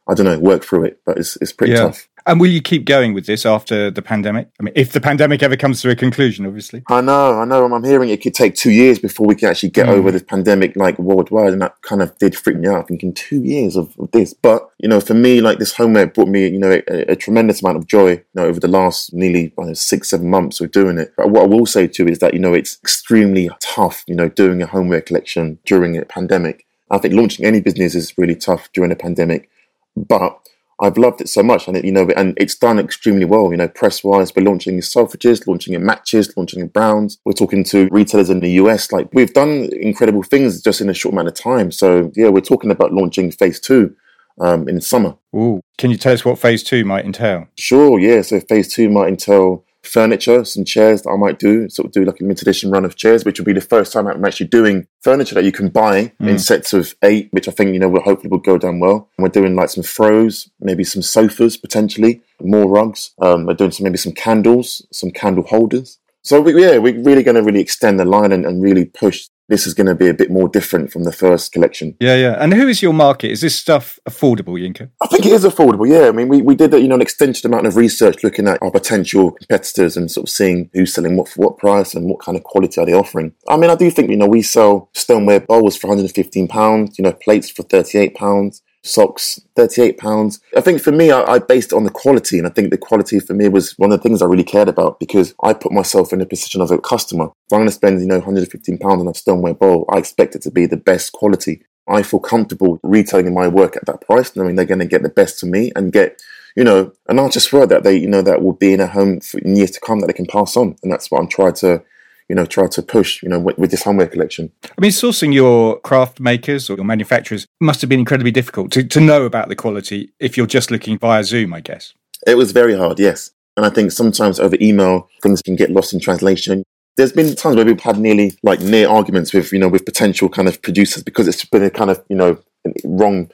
I 0.08 0.14
don't 0.14 0.24
know, 0.24 0.38
work 0.38 0.64
through 0.64 0.84
it. 0.86 1.00
But 1.04 1.18
it's 1.18 1.36
it's 1.42 1.52
pretty 1.52 1.74
Yeah. 1.74 1.80
tough. 1.82 2.07
And 2.28 2.38
will 2.38 2.50
you 2.50 2.60
keep 2.60 2.84
going 2.84 3.14
with 3.14 3.24
this 3.24 3.46
after 3.46 3.90
the 3.90 4.02
pandemic? 4.02 4.50
I 4.60 4.62
mean, 4.62 4.74
if 4.76 4.92
the 4.92 5.00
pandemic 5.00 5.42
ever 5.42 5.56
comes 5.56 5.80
to 5.80 5.88
a 5.88 5.96
conclusion, 5.96 6.44
obviously. 6.44 6.82
I 6.90 7.00
know, 7.00 7.40
I 7.40 7.46
know. 7.46 7.64
I'm 7.64 7.82
hearing 7.82 8.10
it 8.10 8.20
could 8.20 8.34
take 8.34 8.54
two 8.54 8.70
years 8.70 8.98
before 8.98 9.26
we 9.26 9.34
can 9.34 9.48
actually 9.48 9.70
get 9.70 9.86
Mm. 9.86 9.92
over 9.92 10.10
this 10.10 10.24
pandemic, 10.24 10.76
like 10.76 10.98
worldwide, 10.98 11.54
and 11.54 11.62
that 11.62 11.80
kind 11.80 12.02
of 12.02 12.16
did 12.18 12.36
freak 12.36 12.58
me 12.58 12.68
out. 12.68 12.86
Thinking 12.88 13.14
two 13.14 13.42
years 13.42 13.76
of, 13.76 13.94
of 13.98 14.10
this, 14.10 14.34
but 14.34 14.68
you 14.78 14.90
know, 14.90 15.00
for 15.00 15.14
me, 15.14 15.40
like 15.40 15.58
this 15.58 15.72
homeware 15.72 16.06
brought 16.06 16.28
me, 16.28 16.46
you 16.48 16.58
know, 16.58 16.82
a, 16.86 17.12
a 17.12 17.16
tremendous 17.16 17.62
amount 17.62 17.78
of 17.78 17.86
joy. 17.86 18.10
You 18.10 18.24
know, 18.34 18.44
over 18.44 18.60
the 18.60 18.68
last 18.68 19.14
nearly 19.14 19.54
know, 19.56 19.72
six, 19.72 20.10
seven 20.10 20.28
months 20.28 20.60
of 20.60 20.70
doing 20.70 20.98
it. 20.98 21.14
But 21.16 21.30
what 21.30 21.44
I 21.44 21.46
will 21.46 21.64
say 21.64 21.86
too 21.86 22.06
is 22.06 22.18
that 22.18 22.34
you 22.34 22.40
know 22.40 22.52
it's 22.52 22.78
extremely 22.82 23.48
tough. 23.60 24.04
You 24.06 24.16
know, 24.16 24.28
doing 24.28 24.60
a 24.60 24.66
homeware 24.66 25.00
collection 25.00 25.60
during 25.64 25.96
a 25.96 26.04
pandemic. 26.04 26.66
I 26.90 26.98
think 26.98 27.14
launching 27.14 27.46
any 27.46 27.62
business 27.62 27.94
is 27.94 28.18
really 28.18 28.36
tough 28.36 28.68
during 28.74 28.92
a 28.92 28.96
pandemic, 28.96 29.48
but 29.96 30.38
I've 30.80 30.96
loved 30.96 31.20
it 31.20 31.28
so 31.28 31.42
much, 31.42 31.66
and 31.66 31.76
it, 31.76 31.84
you 31.84 31.92
know, 31.92 32.08
and 32.16 32.34
it's 32.36 32.54
done 32.54 32.78
extremely 32.78 33.24
well. 33.24 33.50
You 33.50 33.56
know, 33.56 33.68
press 33.68 34.04
wise, 34.04 34.34
we're 34.34 34.44
launching 34.44 34.74
in 34.74 34.80
Selfridges, 34.80 35.46
launching 35.46 35.74
in 35.74 35.84
Matches, 35.84 36.36
launching 36.36 36.60
in 36.60 36.68
Browns. 36.68 37.18
We're 37.24 37.32
talking 37.32 37.64
to 37.64 37.88
retailers 37.90 38.30
in 38.30 38.40
the 38.40 38.50
US. 38.52 38.92
Like 38.92 39.08
we've 39.12 39.32
done 39.32 39.68
incredible 39.72 40.22
things 40.22 40.62
just 40.62 40.80
in 40.80 40.88
a 40.88 40.94
short 40.94 41.14
amount 41.14 41.28
of 41.28 41.34
time. 41.34 41.72
So 41.72 42.12
yeah, 42.14 42.28
we're 42.28 42.40
talking 42.40 42.70
about 42.70 42.92
launching 42.92 43.30
phase 43.30 43.58
two 43.60 43.94
um, 44.40 44.68
in 44.68 44.80
summer. 44.80 45.16
Ooh. 45.34 45.60
Can 45.78 45.90
you 45.90 45.96
tell 45.96 46.12
us 46.12 46.24
what 46.24 46.38
phase 46.38 46.62
two 46.62 46.84
might 46.84 47.04
entail? 47.04 47.46
Sure, 47.56 47.98
yeah. 47.98 48.22
So 48.22 48.40
phase 48.40 48.72
two 48.72 48.88
might 48.88 49.08
entail 49.08 49.64
furniture, 49.88 50.44
some 50.44 50.64
chairs 50.64 51.02
that 51.02 51.10
I 51.10 51.16
might 51.16 51.38
do, 51.38 51.68
sort 51.68 51.86
of 51.86 51.92
do 51.92 52.04
like 52.04 52.20
a 52.20 52.22
limited 52.22 52.46
edition 52.46 52.70
run 52.70 52.84
of 52.84 52.96
chairs, 52.96 53.24
which 53.24 53.38
will 53.38 53.46
be 53.46 53.52
the 53.52 53.60
first 53.60 53.92
time 53.92 54.06
I'm 54.06 54.24
actually 54.24 54.46
doing 54.48 54.86
furniture 55.00 55.34
that 55.34 55.44
you 55.44 55.52
can 55.52 55.68
buy 55.68 56.12
in 56.20 56.38
sets 56.38 56.72
of 56.72 56.94
eight, 57.02 57.28
which 57.32 57.48
I 57.48 57.52
think, 57.52 57.72
you 57.72 57.80
know, 57.80 57.88
will 57.88 58.02
hopefully 58.02 58.30
will 58.30 58.38
go 58.38 58.58
down 58.58 58.80
well. 58.80 59.08
And 59.16 59.22
we're 59.22 59.28
doing 59.30 59.56
like 59.56 59.70
some 59.70 59.82
throws, 59.82 60.48
maybe 60.60 60.84
some 60.84 61.02
sofas 61.02 61.56
potentially, 61.56 62.20
more 62.40 62.68
rugs. 62.68 63.10
Um, 63.20 63.46
we're 63.46 63.54
doing 63.54 63.70
some 63.70 63.84
maybe 63.84 63.98
some 63.98 64.12
candles, 64.12 64.86
some 64.92 65.10
candle 65.10 65.44
holders. 65.44 65.98
So 66.22 66.40
we, 66.40 66.60
yeah, 66.60 66.78
we're 66.78 67.00
really 67.02 67.22
going 67.22 67.36
to 67.36 67.42
really 67.42 67.60
extend 67.60 67.98
the 67.98 68.04
line 68.04 68.32
and, 68.32 68.44
and 68.44 68.62
really 68.62 68.84
push. 68.84 69.28
This 69.48 69.66
is 69.66 69.74
going 69.74 69.86
to 69.86 69.94
be 69.94 70.08
a 70.08 70.14
bit 70.14 70.30
more 70.30 70.48
different 70.48 70.92
from 70.92 71.04
the 71.04 71.12
first 71.12 71.52
collection. 71.52 71.96
Yeah, 72.00 72.16
yeah. 72.16 72.36
And 72.38 72.52
who 72.52 72.68
is 72.68 72.82
your 72.82 72.92
market? 72.92 73.30
Is 73.30 73.40
this 73.40 73.56
stuff 73.56 73.98
affordable, 74.08 74.60
Yinka? 74.60 74.90
I 75.02 75.06
think 75.06 75.24
it 75.24 75.32
is 75.32 75.44
affordable. 75.44 75.88
Yeah, 75.88 76.08
I 76.08 76.12
mean, 76.12 76.28
we, 76.28 76.42
we 76.42 76.54
did 76.54 76.72
you 76.72 76.88
know 76.88 76.96
an 76.96 77.02
extensive 77.02 77.46
amount 77.46 77.66
of 77.66 77.76
research 77.76 78.22
looking 78.22 78.46
at 78.46 78.62
our 78.62 78.70
potential 78.70 79.32
competitors 79.32 79.96
and 79.96 80.10
sort 80.10 80.28
of 80.28 80.30
seeing 80.30 80.70
who's 80.74 80.92
selling 80.92 81.16
what 81.16 81.28
for 81.28 81.40
what 81.40 81.58
price 81.58 81.94
and 81.94 82.06
what 82.08 82.20
kind 82.20 82.36
of 82.36 82.44
quality 82.44 82.80
are 82.80 82.86
they 82.86 82.92
offering. 82.92 83.32
I 83.48 83.56
mean, 83.56 83.70
I 83.70 83.74
do 83.74 83.90
think 83.90 84.10
you 84.10 84.16
know 84.16 84.26
we 84.26 84.42
sell 84.42 84.90
stoneware 84.94 85.40
bowls 85.40 85.76
for 85.76 85.88
115 85.88 86.48
pounds, 86.48 86.98
you 86.98 87.02
know, 87.02 87.12
plates 87.12 87.50
for 87.50 87.62
38 87.62 88.14
pounds, 88.14 88.62
socks 88.82 89.40
38 89.56 89.98
pounds. 89.98 90.40
I 90.56 90.60
think 90.60 90.80
for 90.80 90.92
me, 90.92 91.10
I, 91.10 91.22
I 91.22 91.38
based 91.38 91.72
it 91.72 91.76
on 91.76 91.84
the 91.84 91.90
quality, 91.90 92.38
and 92.38 92.46
I 92.46 92.50
think 92.50 92.70
the 92.70 92.78
quality 92.78 93.20
for 93.20 93.34
me 93.34 93.48
was 93.48 93.72
one 93.78 93.92
of 93.92 93.98
the 93.98 94.02
things 94.02 94.22
I 94.22 94.26
really 94.26 94.44
cared 94.44 94.68
about 94.68 95.00
because 95.00 95.34
I 95.42 95.52
put 95.52 95.72
myself 95.72 96.12
in 96.12 96.20
the 96.20 96.26
position 96.26 96.60
of 96.60 96.70
a 96.70 96.78
customer. 96.78 97.24
If 97.26 97.52
I'm 97.52 97.58
going 97.60 97.68
to 97.68 97.72
spend 97.72 98.00
you 98.00 98.06
know 98.06 98.16
115 98.16 98.78
pounds 98.78 99.00
on 99.00 99.08
a 99.08 99.14
stoneware 99.14 99.54
bowl, 99.54 99.84
I 99.92 99.98
expect 99.98 100.34
it 100.34 100.42
to 100.42 100.50
be 100.50 100.66
the 100.66 100.76
best 100.76 101.12
quality. 101.12 101.62
I 101.88 102.02
feel 102.02 102.20
comfortable 102.20 102.78
retailing 102.82 103.34
my 103.34 103.48
work 103.48 103.76
at 103.76 103.86
that 103.86 104.02
price, 104.02 104.36
knowing 104.36 104.56
they're 104.56 104.66
going 104.66 104.78
to 104.80 104.86
get 104.86 105.02
the 105.02 105.08
best 105.08 105.40
from 105.40 105.50
me 105.50 105.72
and 105.74 105.92
get, 105.92 106.20
you 106.54 106.62
know, 106.62 106.92
an 107.08 107.18
artist 107.18 107.52
work 107.52 107.70
that 107.70 107.82
they, 107.82 107.96
you 107.96 108.08
know, 108.08 108.22
that 108.22 108.42
will 108.42 108.52
be 108.52 108.74
in 108.74 108.80
a 108.80 108.86
home 108.86 109.20
for 109.20 109.40
years 109.40 109.70
to 109.72 109.80
come 109.80 110.00
that 110.00 110.06
they 110.06 110.12
can 110.12 110.26
pass 110.26 110.56
on. 110.56 110.76
And 110.82 110.92
that's 110.92 111.10
what 111.10 111.20
I'm 111.20 111.28
trying 111.28 111.54
to, 111.54 111.82
you 112.28 112.34
know, 112.34 112.44
try 112.44 112.66
to 112.66 112.82
push, 112.82 113.22
you 113.22 113.28
know, 113.28 113.38
with, 113.38 113.58
with 113.58 113.70
this 113.70 113.84
homeware 113.84 114.06
collection. 114.06 114.52
I 114.64 114.80
mean, 114.80 114.90
sourcing 114.90 115.32
your 115.32 115.80
craft 115.80 116.20
makers 116.20 116.68
or 116.68 116.76
your 116.76 116.84
manufacturers 116.84 117.46
must 117.60 117.80
have 117.80 117.88
been 117.88 118.00
incredibly 118.00 118.30
difficult 118.30 118.70
to, 118.72 118.84
to 118.84 119.00
know 119.00 119.24
about 119.24 119.48
the 119.48 119.56
quality 119.56 120.12
if 120.20 120.36
you're 120.36 120.46
just 120.46 120.70
looking 120.70 120.98
via 120.98 121.24
Zoom, 121.24 121.54
I 121.54 121.60
guess. 121.60 121.94
It 122.26 122.36
was 122.36 122.52
very 122.52 122.76
hard, 122.76 122.98
yes. 122.98 123.30
And 123.56 123.64
I 123.64 123.70
think 123.70 123.92
sometimes 123.92 124.38
over 124.38 124.56
email, 124.60 125.08
things 125.22 125.42
can 125.42 125.56
get 125.56 125.70
lost 125.70 125.92
in 125.92 126.00
translation. 126.00 126.62
There's 126.96 127.12
been 127.12 127.34
times 127.34 127.56
where 127.56 127.64
we've 127.64 127.80
had 127.80 127.98
nearly 127.98 128.36
like 128.42 128.60
near 128.60 128.88
arguments 128.88 129.32
with, 129.32 129.52
you 129.52 129.58
know, 129.58 129.68
with 129.68 129.84
potential 129.84 130.28
kind 130.28 130.48
of 130.48 130.60
producers 130.62 131.02
because 131.02 131.28
it's 131.28 131.44
been 131.44 131.62
a 131.62 131.70
kind 131.70 131.90
of, 131.90 132.04
you 132.08 132.16
know, 132.16 132.38
wrong 132.84 133.30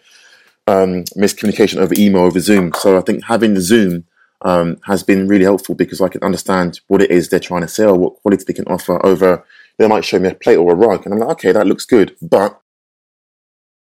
um, 0.67 1.05
miscommunication 1.17 1.79
over 1.79 1.95
email, 1.99 2.23
over 2.23 2.41
Zoom. 2.41 2.73
So 2.75 2.97
I 2.97 3.01
think 3.01 3.25
having 3.25 3.55
the 3.55 3.61
Zoom 3.61 4.05
um, 4.45 4.79
has 4.85 5.03
been 5.03 5.27
really 5.27 5.45
helpful 5.45 5.75
because 5.75 6.01
I 6.01 6.09
can 6.09 6.23
understand 6.23 6.81
what 6.87 7.03
it 7.03 7.11
is 7.11 7.29
they're 7.29 7.41
trying 7.41 7.63
to 7.63 7.69
sell, 7.69 7.99
what 7.99 8.17
quality 8.17 8.45
they 8.47 8.53
can 8.53 8.67
offer 8.67 9.05
over. 9.05 9.45
They 9.79 9.89
might 9.89 10.05
show 10.05 10.19
me 10.19 10.29
a 10.29 10.35
plate 10.35 10.57
or 10.57 10.73
a 10.73 10.77
rug, 10.77 11.05
and 11.05 11.13
I'm 11.13 11.21
like, 11.21 11.31
okay, 11.31 11.53
that 11.53 11.67
looks 11.67 11.85
good. 11.85 12.15
But 12.23 12.61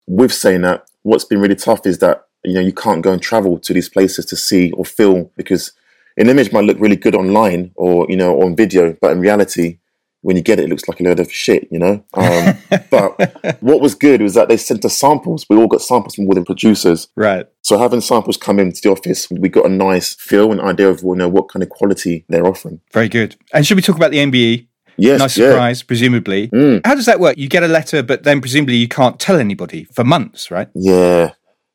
with 0.06 0.32
saying 0.32 0.62
that, 0.62 0.88
what's 1.02 1.24
been 1.24 1.40
really 1.40 1.54
tough 1.54 1.86
is 1.86 1.98
that 1.98 2.26
you 2.42 2.54
know 2.54 2.60
you 2.60 2.72
can't 2.72 3.02
go 3.02 3.12
and 3.12 3.22
travel 3.22 3.58
to 3.58 3.72
these 3.72 3.88
places 3.88 4.26
to 4.26 4.36
see 4.36 4.72
or 4.72 4.84
feel 4.84 5.30
because 5.36 5.72
an 6.16 6.28
image 6.28 6.52
might 6.52 6.64
look 6.64 6.78
really 6.80 6.96
good 6.96 7.14
online 7.14 7.72
or 7.76 8.06
you 8.08 8.16
know 8.16 8.42
on 8.42 8.56
video, 8.56 8.96
but 9.00 9.12
in 9.12 9.20
reality, 9.20 9.78
when 10.24 10.36
you 10.36 10.42
get 10.42 10.58
it, 10.58 10.64
it 10.64 10.68
looks 10.70 10.88
like 10.88 11.00
a 11.00 11.02
load 11.02 11.20
of 11.20 11.30
shit, 11.30 11.68
you 11.70 11.78
know. 11.78 12.02
Um, 12.24 12.56
but 12.90 13.60
what 13.60 13.82
was 13.82 13.94
good 13.94 14.22
was 14.22 14.32
that 14.34 14.48
they 14.48 14.56
sent 14.56 14.84
us 14.84 14.96
samples. 14.96 15.44
We 15.50 15.56
all 15.56 15.66
got 15.66 15.82
samples 15.82 16.14
from 16.14 16.26
within 16.26 16.44
producers. 16.44 17.08
Right. 17.16 17.46
So 17.60 17.78
having 17.78 18.00
samples 18.00 18.38
come 18.38 18.58
into 18.58 18.80
the 18.80 18.90
office, 18.90 19.28
we 19.30 19.50
got 19.50 19.66
a 19.66 19.68
nice 19.68 20.14
feel 20.14 20.50
and 20.50 20.60
idea 20.60 20.88
of 20.88 21.02
you 21.02 21.14
know 21.14 21.28
what 21.28 21.50
kind 21.50 21.62
of 21.62 21.68
quality 21.68 22.24
they're 22.30 22.46
offering. 22.46 22.80
Very 22.92 23.10
good. 23.10 23.36
And 23.52 23.66
should 23.66 23.76
we 23.76 23.82
talk 23.82 23.96
about 23.96 24.10
the 24.10 24.18
MBE? 24.18 24.66
Yes, 24.96 25.18
nice 25.18 25.36
yeah. 25.36 25.50
surprise, 25.50 25.82
presumably. 25.82 26.48
Mm. 26.48 26.80
How 26.86 26.94
does 26.94 27.06
that 27.06 27.20
work? 27.20 27.36
You 27.36 27.48
get 27.48 27.62
a 27.62 27.68
letter, 27.68 28.02
but 28.02 28.22
then 28.22 28.40
presumably 28.40 28.76
you 28.76 28.88
can't 28.88 29.20
tell 29.20 29.38
anybody 29.38 29.84
for 29.84 30.04
months, 30.04 30.50
right? 30.50 30.68
Yeah, 30.74 31.32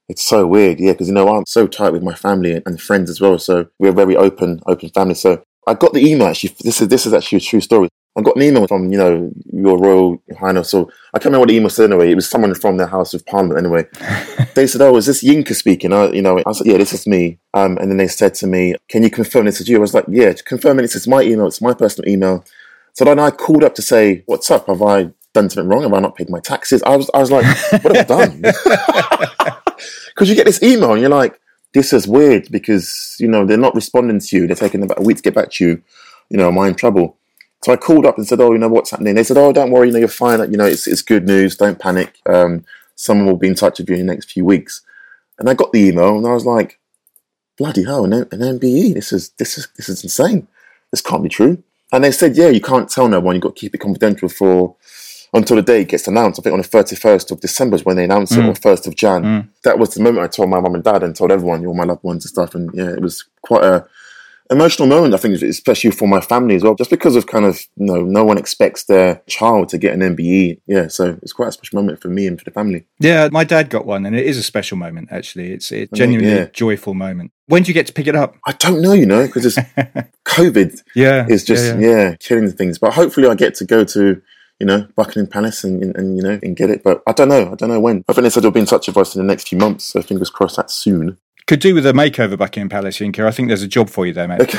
it's 0.08 0.24
so 0.24 0.48
weird. 0.48 0.80
Yeah, 0.80 0.94
because 0.94 1.10
you 1.10 1.14
know 1.14 1.28
I'm 1.28 1.46
so 1.46 1.68
tight 1.68 1.92
with 1.92 2.02
my 2.02 2.16
family 2.16 2.62
and 2.66 2.82
friends 2.82 3.10
as 3.10 3.22
well. 3.22 3.38
So 3.38 3.68
we're 3.78 3.92
very 3.92 4.16
open, 4.16 4.62
open 4.66 4.90
family. 4.90 5.16
So 5.16 5.44
I 5.68 5.76
got 5.76 5.94
the 5.94 6.04
email. 6.04 6.28
Actually, 6.28 6.56
this 6.62 6.82
is 6.82 6.88
this 6.88 7.06
is 7.06 7.14
actually 7.14 7.38
a 7.38 7.42
true 7.42 7.62
story. 7.62 7.90
I 8.18 8.22
got 8.22 8.36
an 8.36 8.42
email 8.42 8.68
from 8.68 8.92
you 8.92 8.98
know 8.98 9.32
your 9.54 9.78
Royal 9.78 10.22
Highness. 10.38 10.70
So 10.72 10.92
I 11.14 11.20
can't 11.20 11.26
remember 11.26 11.40
what 11.42 11.50
the 11.50 11.56
email 11.56 11.70
said 11.70 11.92
anyway. 11.92 12.12
It 12.12 12.16
was 12.16 12.30
someone 12.30 12.54
from 12.56 12.78
the 12.78 12.88
House 12.88 13.14
of 13.14 13.26
Parliament 13.26 13.60
anyway. 13.60 13.88
they 14.56 14.68
said, 14.68 14.82
"Oh, 14.82 14.98
is 14.98 15.06
this 15.06 15.24
Yinka 15.24 15.56
speaking?" 15.56 15.94
I, 15.94 16.10
you 16.10 16.22
know, 16.22 16.42
I 16.46 16.52
said, 16.52 16.68
"Yeah, 16.68 16.78
this 16.78 16.94
is 16.94 17.08
me." 17.08 17.40
Um, 17.54 17.78
and 17.78 17.90
then 17.90 17.98
they 17.98 18.08
said 18.08 18.34
to 18.36 18.48
me, 18.48 18.76
"Can 18.90 19.04
you 19.04 19.10
confirm 19.10 19.46
this 19.46 19.62
is 19.62 19.70
you?" 19.70 19.78
I 19.78 19.80
was 19.80 19.94
like, 19.94 20.06
"Yeah, 20.10 20.34
confirm 20.46 20.80
it. 20.80 20.84
This 20.84 20.96
is 20.96 21.08
my 21.08 21.22
email. 21.22 21.48
It's 21.48 21.62
my 21.62 21.74
personal 21.74 22.10
email." 22.10 22.44
So 22.94 23.06
then 23.06 23.20
I 23.20 23.32
called 23.32 23.64
up 23.64 23.76
to 23.76 23.82
say, 23.82 24.24
"What's 24.26 24.50
up? 24.50 24.68
Have 24.68 24.82
I 24.82 25.12
done 25.34 25.50
something 25.50 25.70
wrong? 25.70 25.84
Have 25.84 25.94
I 25.94 26.00
not 26.00 26.16
paid 26.16 26.30
my 26.30 26.40
taxes?" 26.40 26.84
I 26.84 26.98
was, 26.98 27.10
I 27.14 27.20
was 27.20 27.32
like, 27.32 27.46
"What 27.84 27.96
have 27.96 28.12
I 28.12 28.26
done?" 28.26 28.44
Because 30.10 30.28
you 30.28 30.36
get 30.36 30.48
this 30.48 30.62
email 30.62 30.92
and 30.92 31.00
you're 31.00 31.10
like, 31.10 31.40
"This 31.74 31.94
is 31.94 32.06
weird," 32.06 32.52
because 32.52 33.16
you 33.20 33.28
know 33.30 33.46
they're 33.46 33.58
not 33.58 33.76
responding 33.76 34.20
to 34.20 34.36
you. 34.36 34.48
They're 34.48 34.56
taking 34.58 34.84
about 34.84 35.00
a 35.00 35.04
week 35.04 35.18
to 35.18 35.24
get 35.24 35.36
back 35.36 35.52
to 35.52 35.66
you. 35.66 35.82
You 36.30 36.38
know, 36.38 36.50
am 36.50 36.60
I 36.60 36.68
in 36.68 36.76
trouble? 36.76 37.16
So 37.62 37.74
I 37.74 37.76
called 37.76 38.06
up 38.06 38.18
and 38.18 38.28
said, 38.28 38.40
"Oh, 38.40 38.52
you 38.52 38.58
know 38.58 38.70
what's 38.70 38.92
happening?" 38.92 39.16
They 39.16 39.24
said, 39.24 39.38
"Oh, 39.38 39.52
don't 39.52 39.72
worry. 39.72 39.88
You 39.88 39.94
know, 39.94 40.00
you're 40.00 40.08
fine. 40.08 40.40
You 40.52 40.58
know, 40.58 40.66
it's 40.66 40.88
it's 40.88 41.02
good 41.02 41.26
news. 41.28 41.56
Don't 41.56 41.80
panic. 41.80 42.20
Um, 42.26 42.66
someone 42.96 43.28
will 43.28 43.38
be 43.38 43.48
in 43.48 43.56
touch 43.56 43.80
with 43.80 43.90
you 43.90 43.96
in 43.96 44.06
the 44.08 44.14
next 44.14 44.32
few 44.32 44.46
weeks." 44.46 44.82
And 45.38 45.50
I 45.50 45.54
got 45.54 45.72
the 45.72 45.80
email 45.80 46.18
and 46.18 46.28
I 46.28 46.34
was 46.34 46.46
like, 46.46 46.80
"Bloody 47.58 47.84
hell! 47.84 48.06
An, 48.06 48.14
an 48.14 48.28
MBE. 48.32 48.94
This 48.94 49.12
is 49.12 49.30
this 49.32 49.58
is 49.58 49.68
this 49.76 49.90
is 49.90 50.04
insane. 50.04 50.48
This 50.92 51.02
can't 51.02 51.24
be 51.24 51.30
true." 51.30 51.62
And 51.92 52.04
they 52.04 52.12
said, 52.12 52.38
"Yeah, 52.38 52.50
you 52.50 52.62
can't 52.62 52.90
tell 52.90 53.10
no 53.10 53.20
one. 53.20 53.36
You've 53.36 53.44
got 53.44 53.56
to 53.56 53.60
keep 53.60 53.76
it 53.76 53.80
confidential 53.80 54.30
for." 54.30 54.76
Until 55.32 55.58
the 55.58 55.62
day 55.62 55.82
it 55.82 55.90
gets 55.90 56.08
announced, 56.08 56.40
I 56.40 56.42
think 56.42 56.54
on 56.54 56.60
the 56.60 56.68
thirty 56.68 56.96
first 56.96 57.30
of 57.30 57.40
December 57.40 57.76
is 57.76 57.86
when 57.86 57.98
they 57.98 58.06
announced 58.06 58.34
it, 58.34 58.40
or 58.50 58.56
first 58.56 58.88
of 58.88 58.96
Jan. 58.96 59.22
That 59.64 59.78
was 59.78 59.94
the 59.94 60.02
moment 60.02 60.24
I 60.24 60.28
told 60.28 60.50
my 60.50 60.60
mum 60.60 60.74
and 60.74 60.84
dad 60.84 61.04
and 61.04 61.16
told 61.16 61.32
everyone, 61.32 61.64
all 61.68 61.76
my 61.76 61.84
loved 61.84 62.04
ones 62.04 62.26
and 62.26 62.30
stuff. 62.32 62.56
And 62.56 62.72
yeah, 62.74 62.90
it 62.90 63.00
was 63.00 63.26
quite 63.44 63.64
a 63.64 63.86
emotional 64.50 64.88
moment, 64.88 65.14
I 65.14 65.18
think, 65.18 65.42
especially 65.42 65.92
for 65.92 66.08
my 66.08 66.22
family 66.22 66.56
as 66.56 66.64
well, 66.64 66.76
just 66.76 66.90
because 66.90 67.16
of 67.16 67.28
kind 67.28 67.46
of, 67.46 67.60
you 67.76 67.86
know, 67.86 68.02
no 68.02 68.24
one 68.24 68.38
expects 68.38 68.86
their 68.86 69.22
child 69.28 69.70
to 69.70 69.78
get 69.78 69.94
an 69.94 70.02
MBE. 70.16 70.60
Yeah, 70.68 70.88
so 70.88 71.18
it's 71.22 71.34
quite 71.34 71.50
a 71.50 71.52
special 71.52 71.78
moment 71.78 72.02
for 72.02 72.08
me 72.10 72.28
and 72.28 72.38
for 72.38 72.46
the 72.46 72.52
family. 72.52 72.86
Yeah, 73.00 73.30
my 73.32 73.44
dad 73.44 73.70
got 73.70 73.86
one, 73.86 74.06
and 74.06 74.16
it 74.16 74.26
is 74.26 74.38
a 74.38 74.44
special 74.44 74.78
moment. 74.78 75.10
Actually, 75.12 75.52
it's 75.52 75.72
it's 75.72 75.92
genuinely 75.92 76.34
yeah. 76.34 76.44
a 76.44 76.50
joyful 76.50 76.94
moment. 76.94 77.32
When 77.48 77.64
do 77.64 77.70
you 77.70 77.74
get 77.74 77.88
to 77.88 77.94
pick 77.94 78.08
it 78.08 78.16
up? 78.16 78.36
I 78.46 78.54
don't 78.54 78.82
know, 78.82 78.94
you 78.94 79.06
know, 79.06 79.26
because 79.26 79.46
it's 79.46 79.58
COVID 80.28 80.82
Yeah, 80.96 81.26
is 81.28 81.44
just, 81.44 81.66
yeah, 81.66 81.80
yeah, 81.80 82.10
yeah. 82.10 82.16
killing 82.20 82.52
things. 82.52 82.78
But 82.78 82.94
hopefully 82.94 83.28
I 83.28 83.34
get 83.34 83.56
to 83.56 83.66
go 83.66 83.84
to, 83.86 84.22
you 84.60 84.68
know, 84.68 84.88
Buckingham 84.96 85.28
Palace 85.28 85.64
and, 85.64 85.82
and, 85.82 85.96
and, 85.96 86.18
you 86.18 86.22
know, 86.22 86.40
and 86.44 86.56
get 86.56 86.70
it. 86.70 86.84
But 86.84 87.02
I 87.08 87.12
don't 87.12 87.30
know. 87.30 87.52
I 87.52 87.56
don't 87.56 87.70
know 87.70 87.80
when. 87.80 88.04
I 88.08 88.14
think 88.14 88.24
they 88.24 88.30
said 88.30 88.42
it'll 88.42 88.52
be 88.52 88.60
in 88.60 88.68
touch 88.68 88.88
with 88.88 88.98
us 88.98 89.16
in 89.16 89.22
the 89.22 89.28
next 89.28 89.48
few 89.48 89.58
months. 89.58 89.86
So 89.86 90.02
fingers 90.04 90.30
crossed 90.30 90.58
that 90.58 90.70
soon. 90.70 91.18
Could 91.50 91.62
do 91.62 91.74
with 91.74 91.88
a 91.88 91.94
makeover 91.94 92.38
Buckingham 92.38 92.70
Palace, 92.70 93.00
Yinka. 93.00 93.26
I 93.26 93.32
think 93.32 93.48
there's 93.48 93.64
a 93.64 93.68
job 93.68 93.90
for 93.90 94.06
you 94.06 94.14
there, 94.14 94.28
mate. 94.28 94.40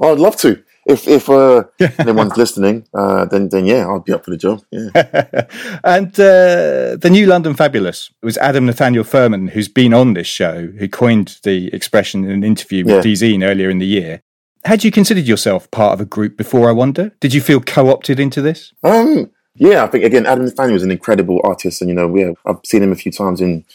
I'd 0.00 0.18
love 0.18 0.36
to. 0.38 0.64
if 0.86 1.06
if 1.06 1.28
uh, 1.28 1.64
anyone's 1.98 2.38
listening, 2.38 2.86
uh, 2.94 3.26
then 3.26 3.50
then 3.50 3.66
yeah, 3.66 3.86
I'll 3.86 4.00
be 4.00 4.14
up 4.14 4.24
for 4.24 4.30
the 4.30 4.38
job. 4.38 4.62
Yeah. 4.70 4.92
and 5.84 6.18
uh, 6.18 6.96
the 6.96 7.10
new 7.10 7.26
London 7.26 7.52
Fabulous 7.52 8.10
was 8.22 8.38
Adam 8.38 8.64
Nathaniel 8.64 9.04
Furman, 9.04 9.48
who's 9.48 9.68
been 9.68 9.92
on 9.92 10.14
this 10.14 10.26
show, 10.26 10.68
who 10.78 10.88
coined 10.88 11.40
the 11.42 11.66
expression 11.74 12.24
in 12.24 12.30
an 12.30 12.42
interview 12.42 12.82
with 12.82 13.04
yeah. 13.04 13.12
Dezeen 13.12 13.46
earlier 13.46 13.68
in 13.68 13.80
the 13.80 13.86
year. 13.86 14.22
Had 14.64 14.82
you 14.82 14.90
considered 14.90 15.26
yourself 15.26 15.70
part 15.70 15.92
of 15.92 16.00
a 16.00 16.06
group 16.06 16.38
before? 16.38 16.70
I 16.70 16.72
wonder. 16.72 17.12
Did 17.20 17.34
you 17.34 17.42
feel 17.42 17.60
co-opted 17.60 18.18
into 18.18 18.40
this? 18.40 18.72
Um, 18.82 19.30
yeah, 19.56 19.84
I 19.84 19.88
think 19.88 20.04
again, 20.04 20.24
Adam 20.24 20.46
Nathaniel 20.46 20.76
is 20.76 20.82
an 20.82 20.90
incredible 20.90 21.42
artist, 21.44 21.82
and 21.82 21.90
you 21.90 21.94
know, 21.94 22.16
yeah, 22.16 22.30
I've 22.46 22.60
seen 22.64 22.82
him 22.82 22.92
a 22.92 22.96
few 22.96 23.12
times 23.12 23.42
in 23.42 23.66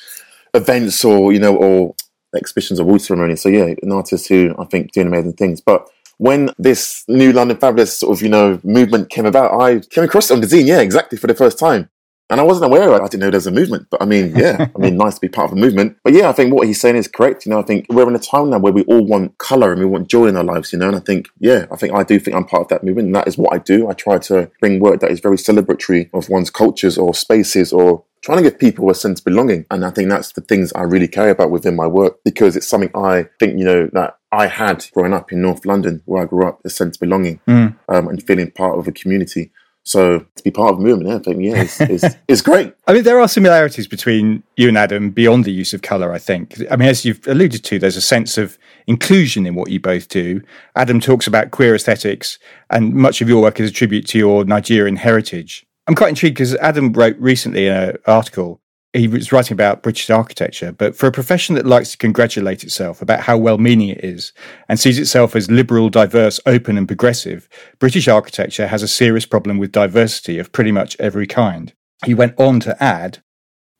events 0.53 1.03
or 1.03 1.31
you 1.31 1.39
know, 1.39 1.55
or 1.55 1.95
exhibitions 2.35 2.79
or 2.79 2.83
award 2.83 3.01
ceremonies. 3.01 3.41
So 3.41 3.49
yeah, 3.49 3.73
an 3.81 3.91
artist 3.91 4.27
who 4.27 4.55
I 4.57 4.65
think 4.65 4.91
doing 4.91 5.07
amazing 5.07 5.33
things. 5.33 5.61
But 5.61 5.87
when 6.17 6.51
this 6.59 7.03
new 7.07 7.33
London 7.33 7.57
Fabulous 7.57 7.97
sort 7.97 8.15
of, 8.15 8.21
you 8.21 8.29
know, 8.29 8.59
movement 8.63 9.09
came 9.09 9.25
about, 9.25 9.59
I 9.59 9.79
came 9.79 10.03
across 10.03 10.29
it 10.29 10.35
on 10.35 10.41
the 10.41 10.47
zine, 10.47 10.67
yeah, 10.67 10.79
exactly, 10.79 11.17
for 11.17 11.27
the 11.27 11.33
first 11.33 11.57
time. 11.57 11.89
And 12.31 12.39
I 12.39 12.43
wasn't 12.43 12.71
aware 12.71 12.89
of 12.89 12.95
it. 12.95 13.03
I 13.03 13.07
didn't 13.07 13.19
know 13.19 13.29
there's 13.29 13.45
a 13.45 13.51
movement. 13.51 13.87
But 13.91 14.01
I 14.01 14.05
mean, 14.05 14.35
yeah, 14.35 14.67
I 14.75 14.79
mean, 14.79 14.97
nice 14.97 15.15
to 15.15 15.21
be 15.21 15.27
part 15.27 15.51
of 15.51 15.57
a 15.57 15.59
movement. 15.59 15.97
But 16.03 16.13
yeah, 16.13 16.29
I 16.29 16.31
think 16.31 16.53
what 16.53 16.65
he's 16.65 16.79
saying 16.79 16.95
is 16.95 17.07
correct. 17.07 17.45
You 17.45 17.51
know, 17.51 17.59
I 17.59 17.63
think 17.63 17.85
we're 17.89 18.07
in 18.07 18.15
a 18.15 18.19
time 18.19 18.49
now 18.49 18.59
where 18.59 18.73
we 18.73 18.83
all 18.83 19.05
want 19.05 19.37
colour 19.37 19.71
and 19.71 19.79
we 19.79 19.85
want 19.85 20.07
joy 20.07 20.27
in 20.27 20.37
our 20.37 20.43
lives, 20.43 20.71
you 20.73 20.79
know. 20.79 20.87
And 20.87 20.95
I 20.95 21.01
think, 21.01 21.29
yeah, 21.39 21.65
I 21.71 21.75
think 21.75 21.93
I 21.93 22.03
do 22.03 22.19
think 22.19 22.35
I'm 22.35 22.45
part 22.45 22.63
of 22.63 22.67
that 22.69 22.83
movement. 22.83 23.07
And 23.07 23.15
that 23.15 23.27
is 23.27 23.37
what 23.37 23.53
I 23.53 23.57
do. 23.59 23.89
I 23.89 23.93
try 23.93 24.17
to 24.17 24.49
bring 24.59 24.79
work 24.79 25.01
that 25.01 25.11
is 25.11 25.19
very 25.19 25.37
celebratory 25.37 26.09
of 26.13 26.29
one's 26.29 26.49
cultures 26.49 26.97
or 26.97 27.13
spaces 27.13 27.73
or 27.73 28.05
trying 28.21 28.37
to 28.37 28.43
give 28.43 28.59
people 28.59 28.89
a 28.89 28.95
sense 28.95 29.19
of 29.19 29.25
belonging. 29.25 29.65
And 29.71 29.83
I 29.83 29.89
think 29.89 30.09
that's 30.09 30.31
the 30.31 30.41
things 30.41 30.71
I 30.73 30.83
really 30.83 31.07
care 31.07 31.29
about 31.29 31.51
within 31.51 31.75
my 31.75 31.87
work 31.87 32.19
because 32.23 32.55
it's 32.55 32.67
something 32.67 32.91
I 32.95 33.25
think, 33.39 33.57
you 33.57 33.65
know, 33.65 33.89
that 33.93 34.17
I 34.31 34.47
had 34.47 34.85
growing 34.93 35.13
up 35.13 35.31
in 35.31 35.41
North 35.41 35.65
London 35.65 36.01
where 36.05 36.23
I 36.23 36.25
grew 36.25 36.47
up, 36.47 36.61
a 36.63 36.69
sense 36.69 36.95
of 36.95 37.01
belonging 37.01 37.39
mm. 37.47 37.75
um, 37.89 38.07
and 38.07 38.23
feeling 38.23 38.51
part 38.51 38.77
of 38.77 38.87
a 38.87 38.91
community. 38.91 39.51
So 39.83 40.19
to 40.19 40.43
be 40.43 40.51
part 40.51 40.73
of 40.73 40.79
a 40.79 40.81
movement, 40.81 41.09
yeah, 41.09 41.15
I 41.15 41.19
think, 41.19 41.41
yeah, 41.41 41.61
it's, 41.63 41.81
it's, 41.81 42.15
it's, 42.27 42.41
great. 42.41 42.73
I 42.87 42.93
mean, 42.93 43.03
there 43.03 43.19
are 43.19 43.27
similarities 43.27 43.87
between 43.87 44.43
you 44.55 44.67
and 44.67 44.77
Adam 44.77 45.09
beyond 45.09 45.43
the 45.43 45.51
use 45.51 45.73
of 45.73 45.81
colour, 45.81 46.13
I 46.13 46.19
think. 46.19 46.61
I 46.69 46.75
mean, 46.75 46.87
as 46.87 47.03
you've 47.03 47.25
alluded 47.27 47.63
to, 47.63 47.79
there's 47.79 47.97
a 47.97 48.01
sense 48.01 48.37
of 48.37 48.59
inclusion 48.85 49.45
in 49.45 49.55
what 49.55 49.69
you 49.69 49.79
both 49.79 50.07
do. 50.07 50.41
Adam 50.75 50.99
talks 50.99 51.25
about 51.25 51.51
queer 51.51 51.73
aesthetics, 51.73 52.37
and 52.69 52.93
much 52.93 53.21
of 53.21 53.29
your 53.29 53.41
work 53.41 53.59
is 53.59 53.69
a 53.69 53.73
tribute 53.73 54.07
to 54.09 54.19
your 54.19 54.45
Nigerian 54.45 54.97
heritage. 54.97 55.65
I'm 55.87 55.95
quite 55.95 56.09
intrigued 56.09 56.35
because 56.35 56.55
Adam 56.55 56.93
wrote 56.93 57.17
recently 57.17 57.65
in 57.65 57.73
an 57.73 57.97
article, 58.05 58.61
he 58.93 59.07
was 59.07 59.31
writing 59.31 59.53
about 59.53 59.83
British 59.83 60.09
architecture, 60.09 60.71
but 60.71 60.95
for 60.95 61.07
a 61.07 61.11
profession 61.11 61.55
that 61.55 61.65
likes 61.65 61.91
to 61.91 61.97
congratulate 61.97 62.63
itself 62.63 63.01
about 63.01 63.21
how 63.21 63.37
well 63.37 63.57
meaning 63.57 63.89
it 63.89 64.03
is 64.03 64.33
and 64.67 64.79
sees 64.79 64.99
itself 64.99 65.35
as 65.35 65.49
liberal, 65.49 65.89
diverse, 65.89 66.39
open, 66.45 66.77
and 66.77 66.87
progressive, 66.87 67.47
British 67.79 68.07
architecture 68.07 68.67
has 68.67 68.83
a 68.83 68.87
serious 68.87 69.25
problem 69.25 69.57
with 69.57 69.71
diversity 69.71 70.39
of 70.39 70.51
pretty 70.51 70.71
much 70.71 70.97
every 70.99 71.25
kind. 71.25 71.73
He 72.05 72.13
went 72.13 72.37
on 72.37 72.59
to 72.61 72.83
add, 72.83 73.23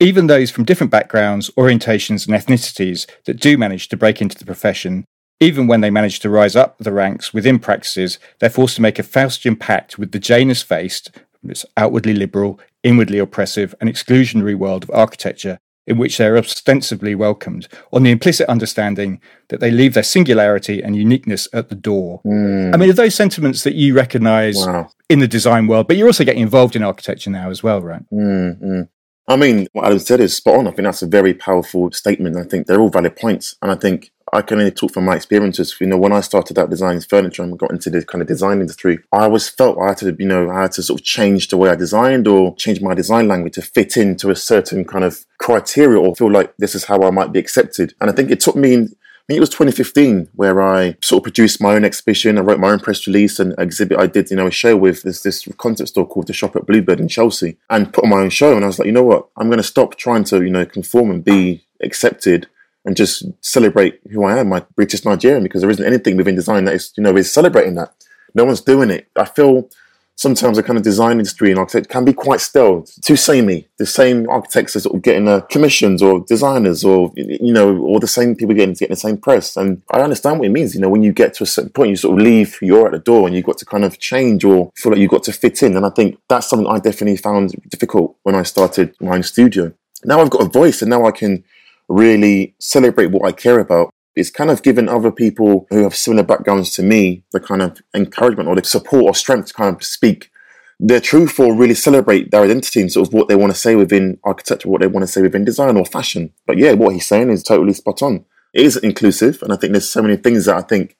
even 0.00 0.28
those 0.28 0.50
from 0.50 0.64
different 0.64 0.90
backgrounds, 0.90 1.50
orientations, 1.58 2.26
and 2.26 2.34
ethnicities 2.34 3.06
that 3.26 3.40
do 3.40 3.58
manage 3.58 3.88
to 3.88 3.96
break 3.96 4.22
into 4.22 4.38
the 4.38 4.46
profession 4.46 5.04
even 5.42 5.66
when 5.66 5.80
they 5.80 5.90
manage 5.90 6.20
to 6.20 6.30
rise 6.30 6.54
up 6.54 6.78
the 6.78 6.92
ranks 6.92 7.34
within 7.34 7.58
practices, 7.58 8.20
they're 8.38 8.48
forced 8.48 8.76
to 8.76 8.82
make 8.82 9.00
a 9.00 9.02
Faustian 9.02 9.58
pact 9.58 9.98
with 9.98 10.12
the 10.12 10.20
Janus 10.20 10.62
faced 10.62 11.10
its 11.50 11.66
outwardly 11.76 12.14
liberal, 12.14 12.60
inwardly 12.82 13.18
oppressive, 13.18 13.74
and 13.80 13.90
exclusionary 13.90 14.56
world 14.56 14.84
of 14.84 14.90
architecture 14.90 15.58
in 15.86 15.98
which 15.98 16.16
they 16.18 16.26
are 16.26 16.36
ostensibly 16.36 17.14
welcomed, 17.14 17.66
on 17.92 18.04
the 18.04 18.10
implicit 18.10 18.48
understanding 18.48 19.20
that 19.48 19.60
they 19.60 19.70
leave 19.70 19.94
their 19.94 20.02
singularity 20.02 20.80
and 20.80 20.94
uniqueness 20.94 21.48
at 21.52 21.68
the 21.68 21.74
door. 21.74 22.20
Mm. 22.24 22.72
I 22.72 22.76
mean, 22.76 22.88
are 22.88 22.94
those 22.94 23.16
sentiments 23.16 23.64
that 23.64 23.74
you 23.74 23.94
recognize 23.94 24.56
wow. 24.58 24.88
in 25.08 25.18
the 25.18 25.26
design 25.26 25.66
world, 25.66 25.88
but 25.88 25.96
you're 25.96 26.06
also 26.06 26.24
getting 26.24 26.42
involved 26.42 26.76
in 26.76 26.84
architecture 26.84 27.30
now 27.30 27.50
as 27.50 27.62
well, 27.62 27.80
right? 27.80 28.02
Mm-hmm. 28.12 28.82
I 29.28 29.36
mean, 29.36 29.68
what 29.72 29.86
Adam 29.86 29.98
said 29.98 30.20
is 30.20 30.36
spot 30.36 30.56
on. 30.56 30.66
I 30.66 30.70
think 30.72 30.84
that's 30.84 31.02
a 31.02 31.06
very 31.06 31.32
powerful 31.32 31.90
statement. 31.92 32.36
I 32.36 32.42
think 32.42 32.66
they're 32.66 32.80
all 32.80 32.88
valid 32.88 33.16
points. 33.16 33.56
And 33.62 33.70
I 33.70 33.76
think 33.76 34.10
I 34.32 34.42
can 34.42 34.58
only 34.58 34.72
talk 34.72 34.92
from 34.92 35.04
my 35.04 35.14
experiences. 35.14 35.76
You 35.80 35.86
know, 35.86 35.96
when 35.98 36.12
I 36.12 36.22
started 36.22 36.58
out 36.58 36.70
designing 36.70 37.02
furniture 37.02 37.42
and 37.42 37.58
got 37.58 37.70
into 37.70 37.90
the 37.90 38.04
kind 38.04 38.20
of 38.20 38.28
design 38.28 38.60
industry, 38.60 38.98
I 39.12 39.24
always 39.24 39.48
felt 39.48 39.78
I 39.78 39.88
had 39.88 39.98
to, 39.98 40.16
you 40.18 40.26
know, 40.26 40.50
I 40.50 40.62
had 40.62 40.72
to 40.72 40.82
sort 40.82 41.00
of 41.00 41.06
change 41.06 41.48
the 41.48 41.56
way 41.56 41.70
I 41.70 41.76
designed 41.76 42.26
or 42.26 42.56
change 42.56 42.80
my 42.80 42.94
design 42.94 43.28
language 43.28 43.54
to 43.54 43.62
fit 43.62 43.96
into 43.96 44.30
a 44.30 44.36
certain 44.36 44.84
kind 44.84 45.04
of 45.04 45.24
criteria 45.38 46.00
or 46.00 46.16
feel 46.16 46.30
like 46.30 46.56
this 46.56 46.74
is 46.74 46.84
how 46.84 47.02
I 47.02 47.10
might 47.10 47.32
be 47.32 47.38
accepted. 47.38 47.94
And 48.00 48.10
I 48.10 48.12
think 48.12 48.30
it 48.30 48.40
took 48.40 48.56
me 48.56 48.88
think 49.26 49.36
it 49.36 49.40
was 49.40 49.50
2015 49.50 50.28
where 50.34 50.62
I 50.62 50.96
sort 51.00 51.20
of 51.20 51.22
produced 51.24 51.60
my 51.60 51.74
own 51.74 51.84
exhibition. 51.84 52.38
I 52.38 52.42
wrote 52.42 52.58
my 52.60 52.70
own 52.70 52.80
press 52.80 53.06
release 53.06 53.38
and 53.38 53.54
exhibit. 53.58 53.98
I 53.98 54.06
did, 54.06 54.30
you 54.30 54.36
know, 54.36 54.46
a 54.46 54.50
show 54.50 54.76
with 54.76 55.02
this 55.02 55.22
this 55.22 55.46
concept 55.58 55.90
store 55.90 56.06
called 56.06 56.26
the 56.26 56.32
Shop 56.32 56.56
at 56.56 56.66
Bluebird 56.66 57.00
in 57.00 57.08
Chelsea, 57.08 57.56
and 57.70 57.92
put 57.92 58.04
on 58.04 58.10
my 58.10 58.18
own 58.18 58.30
show. 58.30 58.54
And 58.54 58.64
I 58.64 58.68
was 58.68 58.78
like, 58.78 58.86
you 58.86 58.92
know 58.92 59.02
what? 59.02 59.28
I'm 59.36 59.48
going 59.48 59.58
to 59.58 59.62
stop 59.62 59.96
trying 59.96 60.24
to, 60.24 60.42
you 60.42 60.50
know, 60.50 60.66
conform 60.66 61.10
and 61.10 61.24
be 61.24 61.64
accepted 61.82 62.48
and 62.84 62.96
just 62.96 63.24
celebrate 63.40 64.00
who 64.10 64.24
I 64.24 64.38
am, 64.38 64.48
my 64.48 64.64
British 64.74 65.04
Nigerian, 65.04 65.44
because 65.44 65.60
there 65.60 65.70
isn't 65.70 65.84
anything 65.84 66.16
within 66.16 66.34
design 66.34 66.64
that 66.64 66.74
is, 66.74 66.92
you 66.96 67.02
know, 67.02 67.16
is 67.16 67.32
celebrating 67.32 67.76
that. 67.76 67.94
No 68.34 68.44
one's 68.44 68.60
doing 68.60 68.90
it. 68.90 69.08
I 69.16 69.24
feel 69.24 69.68
sometimes 70.16 70.56
the 70.56 70.62
kind 70.62 70.76
of 70.76 70.84
design 70.84 71.12
industry 71.12 71.50
and 71.50 71.58
architect 71.58 71.88
can 71.88 72.04
be 72.04 72.12
quite 72.12 72.40
stale, 72.40 72.84
too 73.02 73.16
samey. 73.16 73.68
The 73.78 73.86
same 73.86 74.28
architects 74.28 74.76
are 74.76 74.80
sort 74.80 74.96
of 74.96 75.02
getting 75.02 75.26
uh, 75.26 75.40
commissions 75.40 76.02
or 76.02 76.24
designers 76.28 76.84
or, 76.84 77.12
you 77.16 77.52
know, 77.52 77.76
or 77.78 77.98
the 77.98 78.06
same 78.06 78.36
people 78.36 78.54
getting, 78.54 78.74
getting 78.74 78.90
the 78.90 78.96
same 78.96 79.16
press. 79.16 79.56
And 79.56 79.82
I 79.90 80.00
understand 80.00 80.38
what 80.38 80.46
it 80.46 80.52
means. 80.52 80.74
You 80.74 80.80
know, 80.80 80.88
when 80.88 81.02
you 81.02 81.12
get 81.12 81.34
to 81.34 81.44
a 81.44 81.46
certain 81.46 81.70
point, 81.70 81.90
you 81.90 81.96
sort 81.96 82.18
of 82.18 82.24
leave, 82.24 82.58
you're 82.62 82.86
at 82.86 82.92
the 82.92 82.98
door 82.98 83.26
and 83.26 83.34
you've 83.34 83.46
got 83.46 83.58
to 83.58 83.66
kind 83.66 83.84
of 83.84 83.98
change 83.98 84.44
or 84.44 84.70
feel 84.76 84.92
like 84.92 85.00
you've 85.00 85.10
got 85.10 85.24
to 85.24 85.32
fit 85.32 85.62
in. 85.62 85.76
And 85.76 85.86
I 85.86 85.90
think 85.90 86.18
that's 86.28 86.48
something 86.48 86.68
I 86.68 86.78
definitely 86.78 87.16
found 87.16 87.52
difficult 87.68 88.16
when 88.22 88.34
I 88.34 88.42
started 88.42 88.94
my 89.00 89.16
own 89.16 89.22
studio. 89.22 89.72
Now 90.04 90.20
I've 90.20 90.30
got 90.30 90.42
a 90.42 90.48
voice 90.48 90.82
and 90.82 90.90
now 90.90 91.06
I 91.06 91.10
can 91.10 91.44
really 91.88 92.54
celebrate 92.58 93.06
what 93.06 93.26
I 93.26 93.32
care 93.32 93.58
about. 93.58 93.90
It's 94.14 94.30
kind 94.30 94.50
of 94.50 94.62
given 94.62 94.88
other 94.88 95.10
people 95.10 95.66
who 95.70 95.82
have 95.84 95.94
similar 95.94 96.22
backgrounds 96.22 96.70
to 96.72 96.82
me 96.82 97.24
the 97.32 97.40
kind 97.40 97.62
of 97.62 97.80
encouragement 97.94 98.48
or 98.48 98.56
the 98.56 98.64
support 98.64 99.04
or 99.04 99.14
strength 99.14 99.48
to 99.48 99.54
kind 99.54 99.74
of 99.74 99.82
speak 99.82 100.30
their 100.78 101.00
truth 101.00 101.38
or 101.38 101.54
really 101.54 101.74
celebrate 101.74 102.30
their 102.30 102.42
identity 102.42 102.80
and 102.80 102.90
sort 102.90 103.06
of 103.06 103.14
what 103.14 103.28
they 103.28 103.36
want 103.36 103.52
to 103.52 103.58
say 103.58 103.76
within 103.76 104.18
architecture, 104.24 104.68
what 104.68 104.80
they 104.80 104.86
want 104.88 105.06
to 105.06 105.12
say 105.12 105.22
within 105.22 105.44
design 105.44 105.76
or 105.76 105.84
fashion. 105.84 106.32
But 106.46 106.58
yeah, 106.58 106.72
what 106.72 106.92
he's 106.92 107.06
saying 107.06 107.30
is 107.30 107.42
totally 107.42 107.72
spot 107.72 108.02
on. 108.02 108.24
It 108.52 108.66
is 108.66 108.76
inclusive, 108.76 109.42
and 109.42 109.52
I 109.52 109.56
think 109.56 109.72
there's 109.72 109.88
so 109.88 110.02
many 110.02 110.16
things 110.16 110.46
that 110.46 110.56
I 110.56 110.62
think 110.62 110.96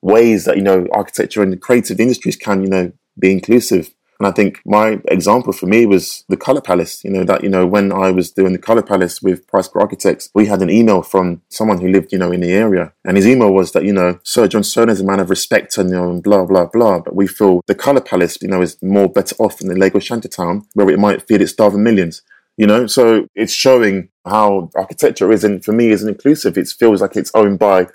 ways 0.00 0.46
that 0.46 0.56
you 0.56 0.62
know 0.62 0.86
architecture 0.92 1.42
and 1.42 1.60
creative 1.60 2.00
industries 2.00 2.36
can 2.36 2.62
you 2.62 2.68
know 2.68 2.92
be 3.18 3.30
inclusive. 3.30 3.94
And 4.20 4.26
I 4.26 4.32
think 4.32 4.60
my 4.64 5.00
example 5.06 5.52
for 5.52 5.66
me 5.66 5.86
was 5.86 6.24
the 6.28 6.36
Color 6.36 6.60
Palace. 6.60 7.04
You 7.04 7.10
know, 7.10 7.24
that, 7.24 7.44
you 7.44 7.48
know, 7.48 7.66
when 7.66 7.92
I 7.92 8.10
was 8.10 8.32
doing 8.32 8.52
the 8.52 8.58
Color 8.58 8.82
Palace 8.82 9.22
with 9.22 9.46
Pricegore 9.46 9.80
Architects, 9.80 10.30
we 10.34 10.46
had 10.46 10.60
an 10.60 10.70
email 10.70 11.02
from 11.02 11.42
someone 11.48 11.80
who 11.80 11.88
lived, 11.88 12.12
you 12.12 12.18
know, 12.18 12.32
in 12.32 12.40
the 12.40 12.52
area. 12.52 12.92
And 13.04 13.16
his 13.16 13.26
email 13.26 13.52
was 13.52 13.72
that, 13.72 13.84
you 13.84 13.92
know, 13.92 14.18
Sir 14.24 14.48
John 14.48 14.64
Soane 14.64 14.88
is 14.88 15.00
a 15.00 15.04
man 15.04 15.20
of 15.20 15.30
respect 15.30 15.78
and, 15.78 15.90
you 15.90 15.96
know, 15.96 16.10
and 16.10 16.22
blah, 16.22 16.44
blah, 16.44 16.66
blah. 16.66 16.98
But 17.00 17.14
we 17.14 17.28
feel 17.28 17.60
the 17.66 17.74
Color 17.74 18.00
Palace, 18.00 18.38
you 18.42 18.48
know, 18.48 18.60
is 18.60 18.76
more 18.82 19.08
better 19.08 19.36
off 19.38 19.58
than 19.58 19.68
the 19.68 19.76
Lagos 19.76 20.04
Shantytown, 20.04 20.66
where 20.74 20.90
it 20.90 20.98
might 20.98 21.26
feed 21.26 21.40
its 21.40 21.52
starving 21.52 21.84
millions. 21.84 22.22
You 22.56 22.66
know, 22.66 22.88
so 22.88 23.28
it's 23.36 23.52
showing 23.52 24.08
how 24.24 24.70
architecture 24.74 25.30
isn't, 25.30 25.64
for 25.64 25.70
me, 25.70 25.90
isn't 25.90 26.08
inclusive. 26.08 26.58
It 26.58 26.66
feels 26.66 27.00
like 27.00 27.14
it's 27.14 27.30
owned 27.32 27.60
by 27.60 27.86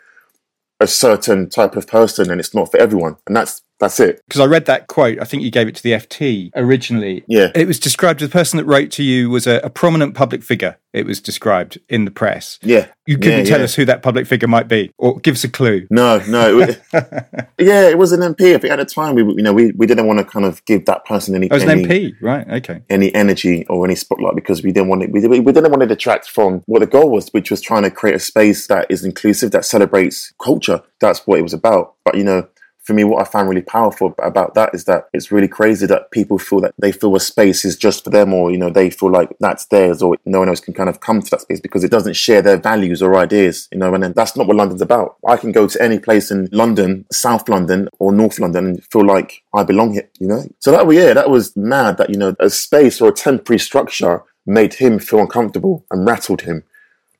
a 0.80 0.88
certain 0.88 1.50
type 1.50 1.76
of 1.76 1.88
person 1.88 2.32
and 2.32 2.40
it's 2.40 2.54
not 2.54 2.72
for 2.72 2.78
everyone. 2.78 3.18
And 3.28 3.36
that's 3.36 3.62
that's 3.84 4.00
it. 4.00 4.22
Because 4.28 4.42
I 4.42 4.46
read 4.46 4.66
that 4.66 4.88
quote. 4.88 5.20
I 5.20 5.26
think 5.26 5.44
you 5.44 5.52
gave 5.52 5.68
it 5.68 5.76
to 5.76 5.84
the 5.84 5.92
FT 5.92 6.52
originally. 6.56 7.24
Yeah. 7.28 7.52
It 7.54 7.68
was 7.68 7.80
described 7.80 8.20
the 8.22 8.30
person 8.30 8.58
that 8.58 8.66
wrote 8.66 8.92
to 8.92 9.04
you 9.04 9.30
was 9.30 9.46
a, 9.46 9.58
a 9.58 9.70
prominent 9.70 10.16
public 10.16 10.44
figure. 10.44 10.78
It 10.94 11.06
was 11.06 11.20
described 11.20 11.80
in 11.90 12.06
the 12.06 12.12
press. 12.12 12.60
Yeah. 12.62 12.88
You 13.06 13.18
couldn't 13.18 13.40
yeah, 13.40 13.46
tell 13.46 13.60
yeah. 13.60 13.66
us 13.66 13.76
who 13.76 13.84
that 13.86 14.04
public 14.04 14.28
figure 14.28 14.48
might 14.48 14.68
be, 14.68 14.92
or 14.98 15.20
give 15.20 15.36
us 15.36 15.44
a 15.44 15.50
clue. 15.50 15.88
No, 15.90 16.24
no. 16.28 16.60
It 16.60 16.68
was, 16.68 16.78
yeah, 17.58 17.90
it 17.90 17.98
was 17.98 18.12
an 18.12 18.22
MP. 18.22 18.56
I 18.56 18.60
think 18.60 18.72
at 18.72 18.78
the 18.78 18.86
time 18.86 19.16
we, 19.16 19.24
you 19.24 19.42
know, 19.42 19.52
we, 19.52 19.72
we 19.72 19.88
didn't 19.88 20.06
want 20.06 20.20
to 20.20 20.26
kind 20.26 20.46
of 20.46 20.64
give 20.66 20.86
that 20.86 21.04
person 21.04 21.36
any. 21.36 21.50
Oh, 21.52 21.56
it 21.56 21.62
was 21.62 21.64
any, 21.64 21.84
an 21.84 21.90
MP, 21.90 22.14
right? 22.22 22.48
Okay. 22.50 22.84
Any 22.90 23.14
energy 23.14 23.66
or 23.68 23.86
any 23.86 23.96
spotlight 23.96 24.36
because 24.36 24.64
we 24.64 24.72
didn't 24.72 24.88
want 24.88 25.04
it. 25.04 25.12
We, 25.12 25.40
we 25.40 25.52
didn't 25.52 25.72
want 25.72 25.82
to 25.82 25.88
detract 25.88 26.30
from 26.30 26.62
what 26.68 26.80
the 26.80 26.88
goal 26.88 27.10
was, 27.10 27.30
which 27.30 27.52
was 27.52 27.60
trying 27.60 27.84
to 27.84 27.92
create 27.92 28.16
a 28.16 28.20
space 28.20 28.68
that 28.68 28.86
is 28.90 29.04
inclusive, 29.04 29.52
that 29.52 29.66
celebrates 29.66 30.32
culture. 30.42 30.82
That's 31.02 31.26
what 31.28 31.40
it 31.40 31.44
was 31.44 31.54
about. 31.54 31.96
But 32.06 32.16
you 32.16 32.24
know, 32.24 32.48
for 32.84 32.94
me, 32.94 33.04
what 33.04 33.22
I 33.22 33.30
found 33.30 33.50
really 33.50 33.62
powerful 33.62 34.14
about 34.20 34.56
that 34.56 34.74
is 34.74 34.84
that 34.86 35.08
it's 35.14 35.32
really 35.32 35.48
crazy 35.48 35.86
that 35.86 36.12
people 36.12 36.38
feel 36.38 36.60
that 36.62 36.74
they 36.78 36.92
feel 36.92 37.16
a 37.16 37.20
space 37.20 37.64
is 37.64 37.78
just 37.78 38.04
for 38.04 38.10
them, 38.10 38.34
or 38.34 38.52
you 38.52 38.58
know, 38.58 38.70
they 38.70 38.90
feel 38.90 39.10
like 39.10 39.30
that's 39.40 39.66
theirs, 39.66 40.02
or 40.02 40.18
no 40.26 40.40
one 40.40 40.50
else 40.50 40.60
can 40.60 40.74
kind 40.74 40.90
of 40.90 41.00
come 41.00 41.22
to 41.22 41.30
that 41.32 41.42
space 41.42 41.62
because 41.62 41.84
it 41.84 41.92
doesn't 41.92 42.16
share 42.16 42.42
their 42.42 42.58
values 42.58 43.02
or 43.02 43.16
ideas, 43.16 43.70
you 43.72 43.78
know. 43.78 43.94
And 43.94 44.04
then 44.04 44.14
that's 44.14 44.36
not 44.36 44.48
what 44.48 44.58
London's 44.58 44.82
about. 44.82 45.18
I 45.28 45.38
can 45.38 45.52
go 45.52 45.68
to 45.68 45.82
any 45.82 45.98
place 45.98 46.30
in 46.30 46.50
London, 46.52 47.06
South 47.12 47.48
London 47.48 47.88
or 48.00 48.12
North 48.12 48.40
London, 48.40 48.68
and 48.68 48.84
feel 48.86 49.06
like 49.06 49.44
I 49.54 49.64
belong 49.64 49.94
here, 49.94 50.10
you 50.20 50.28
know. 50.28 50.44
So 50.60 50.72
that 50.72 50.92
yeah, 50.94 51.14
that 51.14 51.30
was 51.30 51.56
mad. 51.56 51.98
That 51.98 52.10
you 52.10 52.18
know, 52.18 52.36
a 52.40 52.50
space 52.50 53.00
or 53.00 53.10
a 53.10 53.14
temporary 53.14 53.60
structure 53.60 54.24
made 54.46 54.74
him 54.74 55.00
feel 55.00 55.20
uncomfortable 55.20 55.86
and 55.90 56.06
rattled 56.06 56.42
him 56.42 56.64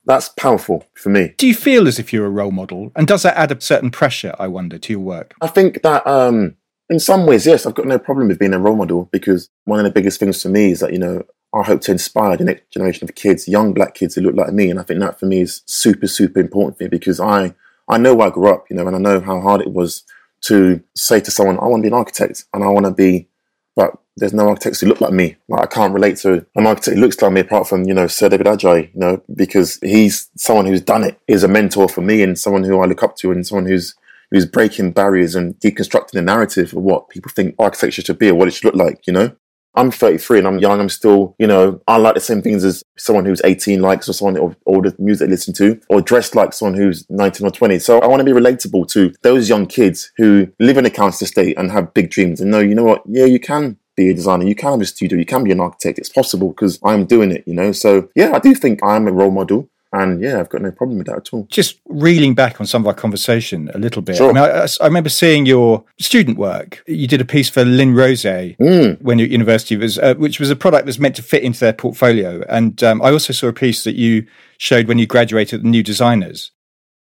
that's 0.06 0.28
powerful 0.30 0.86
for 0.94 1.08
me. 1.08 1.34
Do 1.38 1.46
you 1.46 1.54
feel 1.54 1.88
as 1.88 1.98
if 1.98 2.12
you're 2.12 2.26
a 2.26 2.30
role 2.30 2.50
model? 2.50 2.92
And 2.96 3.06
does 3.06 3.22
that 3.22 3.36
add 3.36 3.52
a 3.52 3.60
certain 3.60 3.90
pressure, 3.90 4.34
I 4.38 4.48
wonder, 4.48 4.78
to 4.78 4.92
your 4.92 5.00
work? 5.00 5.34
I 5.40 5.46
think 5.46 5.82
that 5.82 6.06
um, 6.06 6.56
in 6.90 7.00
some 7.00 7.26
ways, 7.26 7.46
yes, 7.46 7.66
I've 7.66 7.74
got 7.74 7.86
no 7.86 7.98
problem 7.98 8.28
with 8.28 8.38
being 8.38 8.54
a 8.54 8.58
role 8.58 8.76
model 8.76 9.08
because 9.12 9.48
one 9.64 9.78
of 9.78 9.84
the 9.84 9.90
biggest 9.90 10.20
things 10.20 10.42
for 10.42 10.48
me 10.48 10.72
is 10.72 10.80
that, 10.80 10.92
you 10.92 10.98
know, 10.98 11.22
I 11.54 11.62
hope 11.62 11.80
to 11.82 11.92
inspire 11.92 12.36
the 12.36 12.44
next 12.44 12.70
generation 12.72 13.08
of 13.08 13.14
kids, 13.14 13.46
young 13.48 13.72
black 13.72 13.94
kids 13.94 14.14
who 14.14 14.22
look 14.22 14.34
like 14.34 14.52
me. 14.52 14.70
And 14.70 14.80
I 14.80 14.82
think 14.82 15.00
that 15.00 15.20
for 15.20 15.26
me 15.26 15.42
is 15.42 15.62
super, 15.66 16.06
super 16.06 16.40
important 16.40 16.76
for 16.76 16.84
me 16.84 16.88
because 16.88 17.20
I, 17.20 17.54
I 17.88 17.96
know 17.96 18.14
where 18.14 18.26
I 18.26 18.30
grew 18.30 18.48
up, 18.48 18.64
you 18.68 18.76
know, 18.76 18.86
and 18.86 18.96
I 18.96 18.98
know 18.98 19.20
how 19.20 19.40
hard 19.40 19.60
it 19.60 19.72
was 19.72 20.02
to 20.42 20.82
say 20.96 21.20
to 21.20 21.30
someone, 21.30 21.58
I 21.58 21.66
want 21.66 21.80
to 21.80 21.88
be 21.88 21.94
an 21.94 21.98
architect 21.98 22.44
and 22.52 22.64
I 22.64 22.68
want 22.68 22.86
to 22.86 22.92
be, 22.92 23.28
but 23.76 23.96
there's 24.16 24.32
no 24.34 24.48
architects 24.48 24.80
who 24.80 24.86
look 24.86 25.00
like 25.00 25.12
me. 25.12 25.36
Like 25.48 25.62
I 25.62 25.66
can't 25.66 25.94
relate 25.94 26.16
to 26.18 26.46
an 26.54 26.66
architect 26.66 26.96
who 26.96 27.00
looks 27.00 27.20
like 27.20 27.32
me 27.32 27.40
apart 27.40 27.68
from, 27.68 27.84
you 27.84 27.94
know, 27.94 28.06
Sir 28.06 28.28
David 28.28 28.46
Adjaye, 28.46 28.94
you 28.94 29.00
know, 29.00 29.22
because 29.34 29.78
he's 29.82 30.30
someone 30.36 30.66
who's 30.66 30.80
done 30.80 31.04
it, 31.04 31.18
is 31.26 31.42
a 31.42 31.48
mentor 31.48 31.88
for 31.88 32.00
me 32.00 32.22
and 32.22 32.38
someone 32.38 32.64
who 32.64 32.80
I 32.80 32.86
look 32.86 33.02
up 33.02 33.16
to 33.16 33.32
and 33.32 33.46
someone 33.46 33.66
who's 33.66 33.94
who's 34.30 34.46
breaking 34.46 34.92
barriers 34.92 35.34
and 35.34 35.58
deconstructing 35.60 36.12
the 36.12 36.22
narrative 36.22 36.72
of 36.72 36.82
what 36.82 37.08
people 37.08 37.30
think 37.30 37.54
architecture 37.58 38.02
should 38.02 38.18
be 38.18 38.30
or 38.30 38.34
what 38.34 38.48
it 38.48 38.52
should 38.52 38.64
look 38.64 38.74
like, 38.74 39.06
you 39.06 39.12
know? 39.12 39.34
I'm 39.74 39.90
33 39.90 40.38
and 40.38 40.46
I'm 40.46 40.58
young. 40.58 40.80
I'm 40.80 40.88
still, 40.88 41.34
you 41.38 41.46
know, 41.46 41.80
I 41.88 41.96
like 41.96 42.14
the 42.14 42.20
same 42.20 42.42
things 42.42 42.64
as 42.64 42.82
someone 42.96 43.24
who's 43.24 43.40
18 43.44 43.80
likes 43.80 44.08
or 44.08 44.12
someone 44.12 44.36
or, 44.36 44.56
or 44.64 44.82
the 44.82 44.94
music 44.98 45.26
they 45.26 45.30
listen 45.30 45.54
to 45.54 45.80
or 45.88 46.00
dressed 46.00 46.34
like 46.34 46.52
someone 46.52 46.78
who's 46.78 47.08
19 47.10 47.46
or 47.46 47.50
20. 47.50 47.78
So 47.78 48.00
I 48.00 48.06
want 48.06 48.20
to 48.20 48.24
be 48.24 48.32
relatable 48.32 48.88
to 48.92 49.12
those 49.22 49.48
young 49.48 49.66
kids 49.66 50.12
who 50.16 50.48
live 50.60 50.78
in 50.78 50.86
a 50.86 50.90
council 50.90 51.24
estate 51.24 51.56
and 51.58 51.70
have 51.70 51.94
big 51.94 52.10
dreams 52.10 52.40
and 52.40 52.50
know, 52.50 52.60
you 52.60 52.74
know 52.74 52.84
what? 52.84 53.02
Yeah, 53.06 53.24
you 53.24 53.40
can 53.40 53.78
be 53.96 54.10
a 54.10 54.14
designer. 54.14 54.44
You 54.44 54.54
can 54.54 54.72
have 54.72 54.80
a 54.80 54.86
studio. 54.86 55.18
You 55.18 55.26
can 55.26 55.44
be 55.44 55.52
an 55.52 55.60
architect. 55.60 55.98
It's 55.98 56.08
possible 56.08 56.48
because 56.48 56.78
I'm 56.84 57.06
doing 57.06 57.30
it, 57.30 57.44
you 57.46 57.54
know? 57.54 57.72
So 57.72 58.08
yeah, 58.14 58.32
I 58.34 58.38
do 58.38 58.54
think 58.54 58.82
I'm 58.82 59.06
a 59.06 59.12
role 59.12 59.30
model. 59.30 59.68
And 59.94 60.20
yeah, 60.20 60.40
I've 60.40 60.48
got 60.48 60.60
no 60.60 60.72
problem 60.72 60.98
with 60.98 61.06
that 61.06 61.16
at 61.16 61.32
all. 61.32 61.46
Just 61.50 61.80
reeling 61.86 62.34
back 62.34 62.60
on 62.60 62.66
some 62.66 62.82
of 62.82 62.88
our 62.88 62.94
conversation 62.94 63.70
a 63.74 63.78
little 63.78 64.02
bit. 64.02 64.16
Sure. 64.16 64.30
I, 64.30 64.32
mean, 64.32 64.42
I, 64.42 64.66
I 64.80 64.86
remember 64.86 65.08
seeing 65.08 65.46
your 65.46 65.84
student 66.00 66.36
work. 66.36 66.82
You 66.88 67.06
did 67.06 67.20
a 67.20 67.24
piece 67.24 67.48
for 67.48 67.64
Ligne 67.64 67.94
Roset 67.94 68.56
Mm. 68.58 69.00
when 69.00 69.18
you 69.20 69.26
at 69.26 69.30
university, 69.30 69.76
was, 69.76 69.98
uh, 69.98 70.14
which 70.14 70.40
was 70.40 70.50
a 70.50 70.56
product 70.56 70.86
that's 70.86 70.98
meant 70.98 71.14
to 71.16 71.22
fit 71.22 71.44
into 71.44 71.60
their 71.60 71.72
portfolio. 71.72 72.42
And 72.48 72.82
um, 72.82 73.00
I 73.02 73.12
also 73.12 73.32
saw 73.32 73.46
a 73.46 73.52
piece 73.52 73.84
that 73.84 73.94
you 73.94 74.26
showed 74.58 74.88
when 74.88 74.98
you 74.98 75.06
graduated 75.06 75.62
the 75.62 75.68
new 75.68 75.82
designers. 75.82 76.50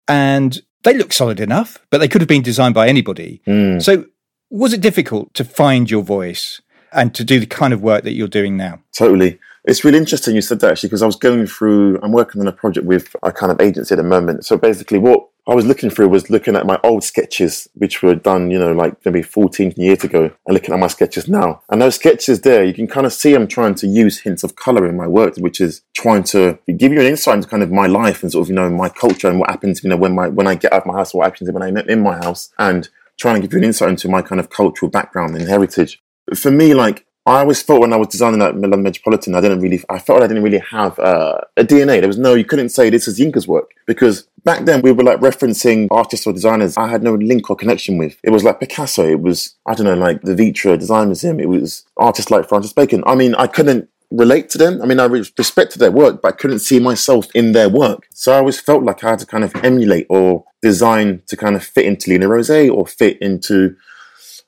And 0.06 0.61
they 0.82 0.94
look 0.94 1.14
solid 1.14 1.40
enough, 1.40 1.78
but 1.90 1.99
they 1.99 2.08
could 2.08 2.20
have 2.20 2.28
been 2.28 2.42
designed 2.42 2.75
by 2.75 2.88
anybody. 2.88 3.40
Mm. 3.46 3.82
So 3.82 4.04
was 4.50 4.75
it 4.75 4.82
difficult 4.82 5.32
to 5.34 5.44
find 5.44 5.90
your 5.90 6.02
voice 6.02 6.61
and 6.92 7.14
to 7.14 7.25
do 7.25 7.40
the 7.40 7.46
kind 7.46 7.72
of 7.72 7.80
work 7.80 8.04
that 8.04 8.12
you're 8.12 8.28
doing 8.28 8.56
now? 8.56 8.82
Totally. 8.92 9.38
It's 9.64 9.85
really 9.85 9.99
interesting 9.99 10.35
you 10.35 10.42
said 10.42 10.61
that 10.61 10.73
actually 10.73 10.88
because 10.88 11.02
I 11.02 11.07
was 11.07 11.16
going 11.16 11.47
through, 11.47 12.00
I'm 12.02 12.12
working 12.12 12.40
on 12.40 12.49
a 12.49 12.52
project 12.52 12.87
with 12.87 13.14
a 13.23 13.31
kind 13.31 13.52
of 13.52 13.61
agency 13.61 13.95
at 13.95 13.97
the 13.97 14.02
moment. 14.02 14.45
So 14.45 14.57
basically, 14.57 14.99
what 14.99 15.28
I 15.47 15.54
was 15.54 15.66
looking 15.66 15.90
through 15.90 16.09
was 16.09 16.31
looking 16.31 16.54
at 16.57 16.66
my 16.66 16.78
old 16.85 17.02
sketches, 17.02 17.69
which 17.75 18.02
were 18.02 18.14
done, 18.14 18.50
you 18.50 18.59
know, 18.59 18.73
like 18.73 18.95
maybe 19.04 19.23
14 19.23 19.75
years 19.76 20.04
ago, 20.04 20.31
and 20.47 20.54
looking 20.54 20.73
at 20.73 20.81
my 20.81 20.87
sketches 20.88 21.28
now. 21.28 21.62
And 21.69 21.81
those 21.81 21.97
sketches 21.97 22.40
there, 22.40 22.64
you 22.64 22.75
can 22.75 22.87
kind 22.87 23.07
of 23.07 23.12
see 23.12 23.35
I'm 23.35 23.49
trying 23.49 23.75
to 23.76 23.87
use 23.87 24.21
hints 24.21 24.45
of 24.45 24.57
color 24.57 24.87
in 24.87 24.97
my 24.97 25.07
work, 25.07 25.37
which 25.37 25.61
is 25.61 25.83
trying 25.95 26.25
to 26.25 26.59
give 26.76 26.92
you 26.92 27.00
an 27.00 27.07
insight 27.07 27.37
into 27.37 27.49
kind 27.49 27.62
of 27.62 27.71
my 27.71 27.87
life 27.87 28.23
and 28.23 28.33
sort 28.33 28.47
of, 28.47 28.49
you 28.50 28.54
know, 28.54 28.71
my 28.71 28.88
culture 28.88 29.28
and 29.28 29.38
what 29.38 29.50
happens, 29.50 29.83
you 29.83 29.90
know, 29.90 29.97
when 29.97 30.14
my 30.14 30.28
when 30.28 30.47
I 30.47 30.54
get 30.57 30.73
out 30.73 30.83
of 30.83 30.87
my 30.87 30.95
house, 30.95 31.14
or 31.14 31.19
what 31.19 31.33
happens 31.33 31.50
when 31.50 31.62
I'm 31.62 31.76
in 31.76 32.00
my 32.02 32.16
house, 32.16 32.52
and 32.59 32.88
trying 33.19 33.37
to 33.37 33.40
give 33.42 33.52
you 33.52 33.59
an 33.59 33.64
insight 33.64 33.90
into 33.90 34.09
my 34.09 34.23
kind 34.23 34.40
of 34.40 34.50
cultural 34.50 34.90
background 34.90 35.37
and 35.37 35.49
heritage. 35.49 36.00
For 36.35 36.50
me, 36.50 36.75
like 36.75 37.04
I 37.25 37.38
always 37.38 37.62
felt 37.62 37.81
when 37.81 37.93
I 37.93 37.97
was 37.97 38.09
designing 38.09 38.41
that 38.41 38.57
Milan 38.57 38.83
Metropolitan, 38.83 39.37
I 39.37 39.41
didn't 39.41 39.61
really, 39.61 39.81
I 39.88 40.00
felt 40.00 40.19
like 40.21 40.25
I 40.25 40.29
didn't 40.29 40.43
really 40.43 40.62
have 40.71 40.99
uh, 40.99 41.41
a 41.57 41.62
DNA. 41.62 42.00
There 42.00 42.09
was 42.09 42.19
no, 42.19 42.35
you 42.35 42.45
couldn't 42.45 42.71
say 42.71 42.91
this 42.91 43.07
is 43.07 43.21
Yinka's 43.21 43.47
work 43.47 43.71
because 43.87 44.29
back 44.45 44.64
then 44.64 44.83
we 44.83 44.91
were 44.91 45.05
like 45.05 45.21
referencing 45.21 45.87
artists 45.93 46.26
or 46.26 46.33
designers 46.33 46.76
I 46.76 46.88
had 46.88 47.05
no 47.05 47.14
link 47.14 47.49
or 47.49 47.55
connection 47.55 47.97
with. 47.97 48.19
It 48.25 48.31
was 48.31 48.43
like 48.43 48.59
Picasso, 48.59 49.07
it 49.07 49.21
was, 49.21 49.55
I 49.67 49.75
don't 49.75 49.87
know, 49.87 49.95
like 49.95 50.23
the 50.23 50.35
Vitra 50.35 50.76
Design 50.76 51.09
Museum, 51.09 51.38
it 51.38 51.49
was 51.49 51.85
artists 51.97 52.31
like 52.31 52.49
Francis 52.49 52.73
Bacon. 52.73 53.05
I 53.07 53.14
mean, 53.14 53.37
I 53.37 53.47
couldn't 53.47 53.88
relate 54.11 54.50
to 54.50 54.59
them. 54.59 54.83
I 54.83 54.87
mean, 54.87 55.00
I 55.00 55.05
respected 55.05 55.79
their 55.79 55.91
work, 55.91 56.23
but 56.23 56.29
I 56.29 56.37
couldn't 56.37 56.59
see 56.59 56.81
myself 56.81 57.29
in 57.35 57.52
their 57.52 57.69
work. 57.69 58.09
So 58.12 58.33
I 58.33 58.38
always 58.38 58.61
felt 58.61 58.83
like 58.83 59.02
I 59.05 59.11
had 59.11 59.21
to 59.21 59.26
kind 59.26 59.45
of 59.45 59.55
emulate 59.62 60.07
or 60.09 60.45
design 60.61 61.23
to 61.29 61.37
kind 61.37 61.57
of 61.57 61.64
fit 61.64 61.87
into 61.87 62.11
Ligne 62.11 62.23
Roset 62.23 62.73
or 62.73 62.87
fit 62.87 63.21
into 63.23 63.76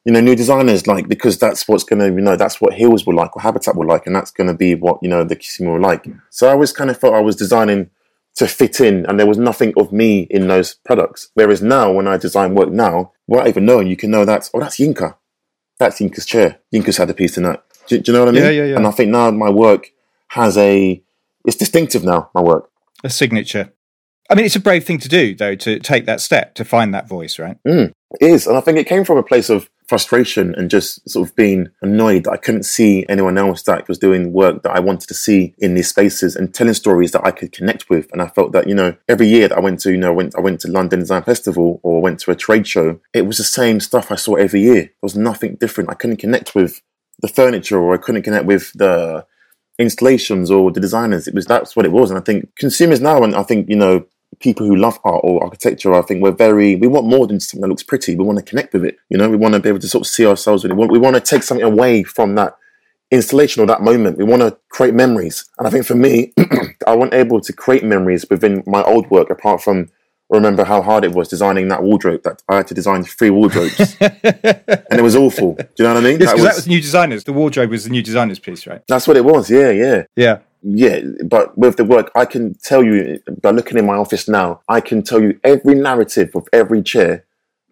you 0.04 0.12
know, 0.12 0.20
new 0.20 0.36
designers 0.36 0.86
like 0.86 1.08
because 1.08 1.38
that's 1.38 1.66
what's 1.66 1.84
going 1.84 2.00
to, 2.00 2.06
you 2.06 2.20
know, 2.20 2.36
that's 2.36 2.60
what 2.60 2.74
Heal's 2.74 3.06
will 3.06 3.14
like 3.14 3.34
or 3.36 3.42
Habitat 3.42 3.76
will 3.76 3.86
like, 3.86 4.06
and 4.06 4.14
that's 4.14 4.30
going 4.30 4.48
to 4.48 4.54
be 4.54 4.74
what 4.74 4.98
you 5.02 5.08
know 5.08 5.24
the 5.24 5.36
Kissimo 5.36 5.74
will 5.74 5.80
like. 5.80 6.06
So 6.30 6.48
I 6.48 6.52
always 6.52 6.72
kind 6.72 6.90
of 6.90 6.98
felt 6.98 7.14
I 7.14 7.20
was 7.20 7.36
designing 7.36 7.90
to 8.36 8.46
fit 8.46 8.80
in, 8.80 9.06
and 9.06 9.18
there 9.18 9.26
was 9.26 9.38
nothing 9.38 9.72
of 9.76 9.92
me 9.92 10.22
in 10.30 10.48
those 10.48 10.74
products. 10.74 11.30
Whereas 11.34 11.62
now, 11.62 11.92
when 11.92 12.08
I 12.08 12.16
design 12.16 12.54
work 12.54 12.70
now, 12.70 13.12
without 13.26 13.48
even 13.48 13.64
knowing, 13.64 13.86
you 13.86 13.96
can 13.96 14.10
know 14.10 14.24
that's 14.24 14.50
oh, 14.52 14.60
that's 14.60 14.76
Yinka, 14.76 15.16
that's 15.78 16.00
Yinka's 16.00 16.26
chair. 16.26 16.58
Yinka's 16.72 16.96
had 16.96 17.10
a 17.10 17.14
piece 17.14 17.36
in 17.36 17.44
that. 17.44 17.64
Do, 17.86 17.98
do 17.98 18.12
you 18.12 18.18
know 18.18 18.24
what 18.24 18.28
I 18.28 18.32
mean? 18.32 18.44
Yeah, 18.44 18.50
yeah, 18.50 18.64
yeah. 18.64 18.76
And 18.76 18.86
I 18.86 18.90
think 18.90 19.10
now 19.10 19.30
my 19.30 19.50
work 19.50 19.90
has 20.28 20.56
a, 20.56 21.02
it's 21.44 21.56
distinctive 21.56 22.04
now. 22.04 22.30
My 22.34 22.40
work. 22.40 22.70
A 23.02 23.10
signature. 23.10 23.72
I 24.30 24.34
mean, 24.34 24.46
it's 24.46 24.56
a 24.56 24.60
brave 24.60 24.84
thing 24.84 24.98
to 24.98 25.08
do, 25.08 25.34
though, 25.34 25.54
to 25.54 25.78
take 25.78 26.06
that 26.06 26.20
step 26.20 26.54
to 26.54 26.64
find 26.64 26.94
that 26.94 27.06
voice, 27.06 27.38
right? 27.38 27.58
Mm, 27.68 27.92
is, 28.20 28.46
and 28.46 28.56
I 28.56 28.60
think 28.60 28.78
it 28.78 28.86
came 28.86 29.04
from 29.04 29.18
a 29.18 29.22
place 29.22 29.50
of 29.50 29.68
frustration 29.86 30.54
and 30.54 30.70
just 30.70 31.08
sort 31.08 31.28
of 31.28 31.36
being 31.36 31.68
annoyed 31.82 32.24
that 32.24 32.32
I 32.32 32.36
couldn't 32.36 32.64
see 32.64 33.04
anyone 33.08 33.36
else 33.36 33.62
that 33.64 33.86
was 33.86 33.98
doing 33.98 34.32
work 34.32 34.62
that 34.62 34.74
I 34.74 34.80
wanted 34.80 35.08
to 35.08 35.14
see 35.14 35.54
in 35.58 35.74
these 35.74 35.88
spaces 35.88 36.36
and 36.36 36.54
telling 36.54 36.74
stories 36.74 37.12
that 37.12 37.24
I 37.24 37.30
could 37.30 37.52
connect 37.52 37.90
with. 37.90 38.10
And 38.12 38.22
I 38.22 38.28
felt 38.28 38.52
that, 38.52 38.66
you 38.66 38.74
know, 38.74 38.96
every 39.08 39.26
year 39.26 39.48
that 39.48 39.58
I 39.58 39.60
went 39.60 39.80
to, 39.80 39.90
you 39.90 39.98
know, 39.98 40.12
went, 40.12 40.34
I 40.36 40.40
went 40.40 40.60
to 40.60 40.68
London 40.68 41.00
Design 41.00 41.22
Festival 41.22 41.80
or 41.82 42.00
went 42.00 42.18
to 42.20 42.30
a 42.30 42.36
trade 42.36 42.66
show, 42.66 43.00
it 43.12 43.22
was 43.22 43.36
the 43.36 43.44
same 43.44 43.80
stuff 43.80 44.10
I 44.10 44.16
saw 44.16 44.34
every 44.34 44.62
year. 44.62 44.82
There 44.82 44.92
was 45.02 45.16
nothing 45.16 45.56
different. 45.56 45.90
I 45.90 45.94
couldn't 45.94 46.16
connect 46.16 46.54
with 46.54 46.80
the 47.20 47.28
furniture 47.28 47.78
or 47.78 47.94
I 47.94 47.98
couldn't 47.98 48.22
connect 48.22 48.46
with 48.46 48.72
the 48.72 49.26
installations 49.78 50.50
or 50.50 50.70
the 50.70 50.80
designers. 50.80 51.26
It 51.28 51.34
was, 51.34 51.46
that's 51.46 51.76
what 51.76 51.86
it 51.86 51.92
was. 51.92 52.10
And 52.10 52.18
I 52.18 52.22
think 52.22 52.54
consumers 52.56 53.00
now, 53.00 53.22
and 53.22 53.34
I 53.34 53.42
think, 53.42 53.68
you 53.68 53.76
know, 53.76 54.06
people 54.40 54.66
who 54.66 54.76
love 54.76 54.98
art 55.04 55.20
or 55.24 55.42
architecture, 55.42 55.94
I 55.94 56.02
think 56.02 56.22
we're 56.22 56.32
very, 56.32 56.76
we 56.76 56.86
want 56.86 57.06
more 57.06 57.26
than 57.26 57.40
something 57.40 57.62
that 57.62 57.68
looks 57.68 57.82
pretty. 57.82 58.14
We 58.14 58.24
want 58.24 58.38
to 58.38 58.44
connect 58.44 58.72
with 58.72 58.84
it. 58.84 58.96
You 59.08 59.18
know, 59.18 59.28
we 59.28 59.36
want 59.36 59.54
to 59.54 59.60
be 59.60 59.68
able 59.68 59.80
to 59.80 59.88
sort 59.88 60.06
of 60.06 60.10
see 60.10 60.26
ourselves 60.26 60.64
in 60.64 60.70
it. 60.70 60.74
We 60.74 60.78
want, 60.78 60.92
we 60.92 60.98
want 60.98 61.16
to 61.16 61.20
take 61.20 61.42
something 61.42 61.64
away 61.64 62.02
from 62.02 62.34
that 62.36 62.56
installation 63.10 63.62
or 63.62 63.66
that 63.66 63.82
moment. 63.82 64.18
We 64.18 64.24
want 64.24 64.42
to 64.42 64.56
create 64.70 64.94
memories. 64.94 65.44
And 65.58 65.66
I 65.66 65.70
think 65.70 65.86
for 65.86 65.94
me, 65.94 66.32
I 66.86 66.94
wasn't 66.94 67.14
able 67.14 67.40
to 67.40 67.52
create 67.52 67.84
memories 67.84 68.26
within 68.28 68.62
my 68.66 68.82
old 68.82 69.10
work 69.10 69.30
apart 69.30 69.62
from 69.62 69.90
remember 70.30 70.64
how 70.64 70.82
hard 70.82 71.04
it 71.04 71.12
was 71.12 71.28
designing 71.28 71.68
that 71.68 71.82
wardrobe 71.82 72.22
that 72.24 72.42
I 72.48 72.56
had 72.56 72.66
to 72.68 72.74
design 72.74 73.04
three 73.04 73.30
wardrobes 73.30 73.96
and 74.00 74.20
it 74.90 75.02
was 75.02 75.14
awful. 75.14 75.54
Do 75.54 75.64
you 75.78 75.84
know 75.84 75.94
what 75.94 76.02
I 76.02 76.06
mean? 76.08 76.18
Yes, 76.18 76.30
that, 76.30 76.34
was, 76.34 76.44
that 76.44 76.54
was 76.56 76.66
new 76.66 76.80
designers. 76.80 77.24
The 77.24 77.32
wardrobe 77.32 77.70
was 77.70 77.84
the 77.84 77.90
new 77.90 78.02
designers 78.02 78.38
piece, 78.40 78.66
right? 78.66 78.82
That's 78.88 79.06
what 79.06 79.16
it 79.16 79.24
was. 79.24 79.48
Yeah, 79.48 79.70
yeah. 79.70 80.04
Yeah 80.16 80.38
yeah, 80.64 81.00
but 81.24 81.56
with 81.58 81.76
the 81.76 81.84
work, 81.84 82.10
I 82.16 82.24
can 82.24 82.54
tell 82.54 82.82
you 82.82 83.20
by 83.42 83.50
looking 83.50 83.76
in 83.76 83.86
my 83.86 83.96
office 83.96 84.26
now, 84.26 84.62
I 84.68 84.80
can 84.80 85.02
tell 85.02 85.22
you 85.22 85.38
every 85.44 85.74
narrative 85.74 86.34
of 86.34 86.48
every 86.52 86.82
chair 86.82 87.24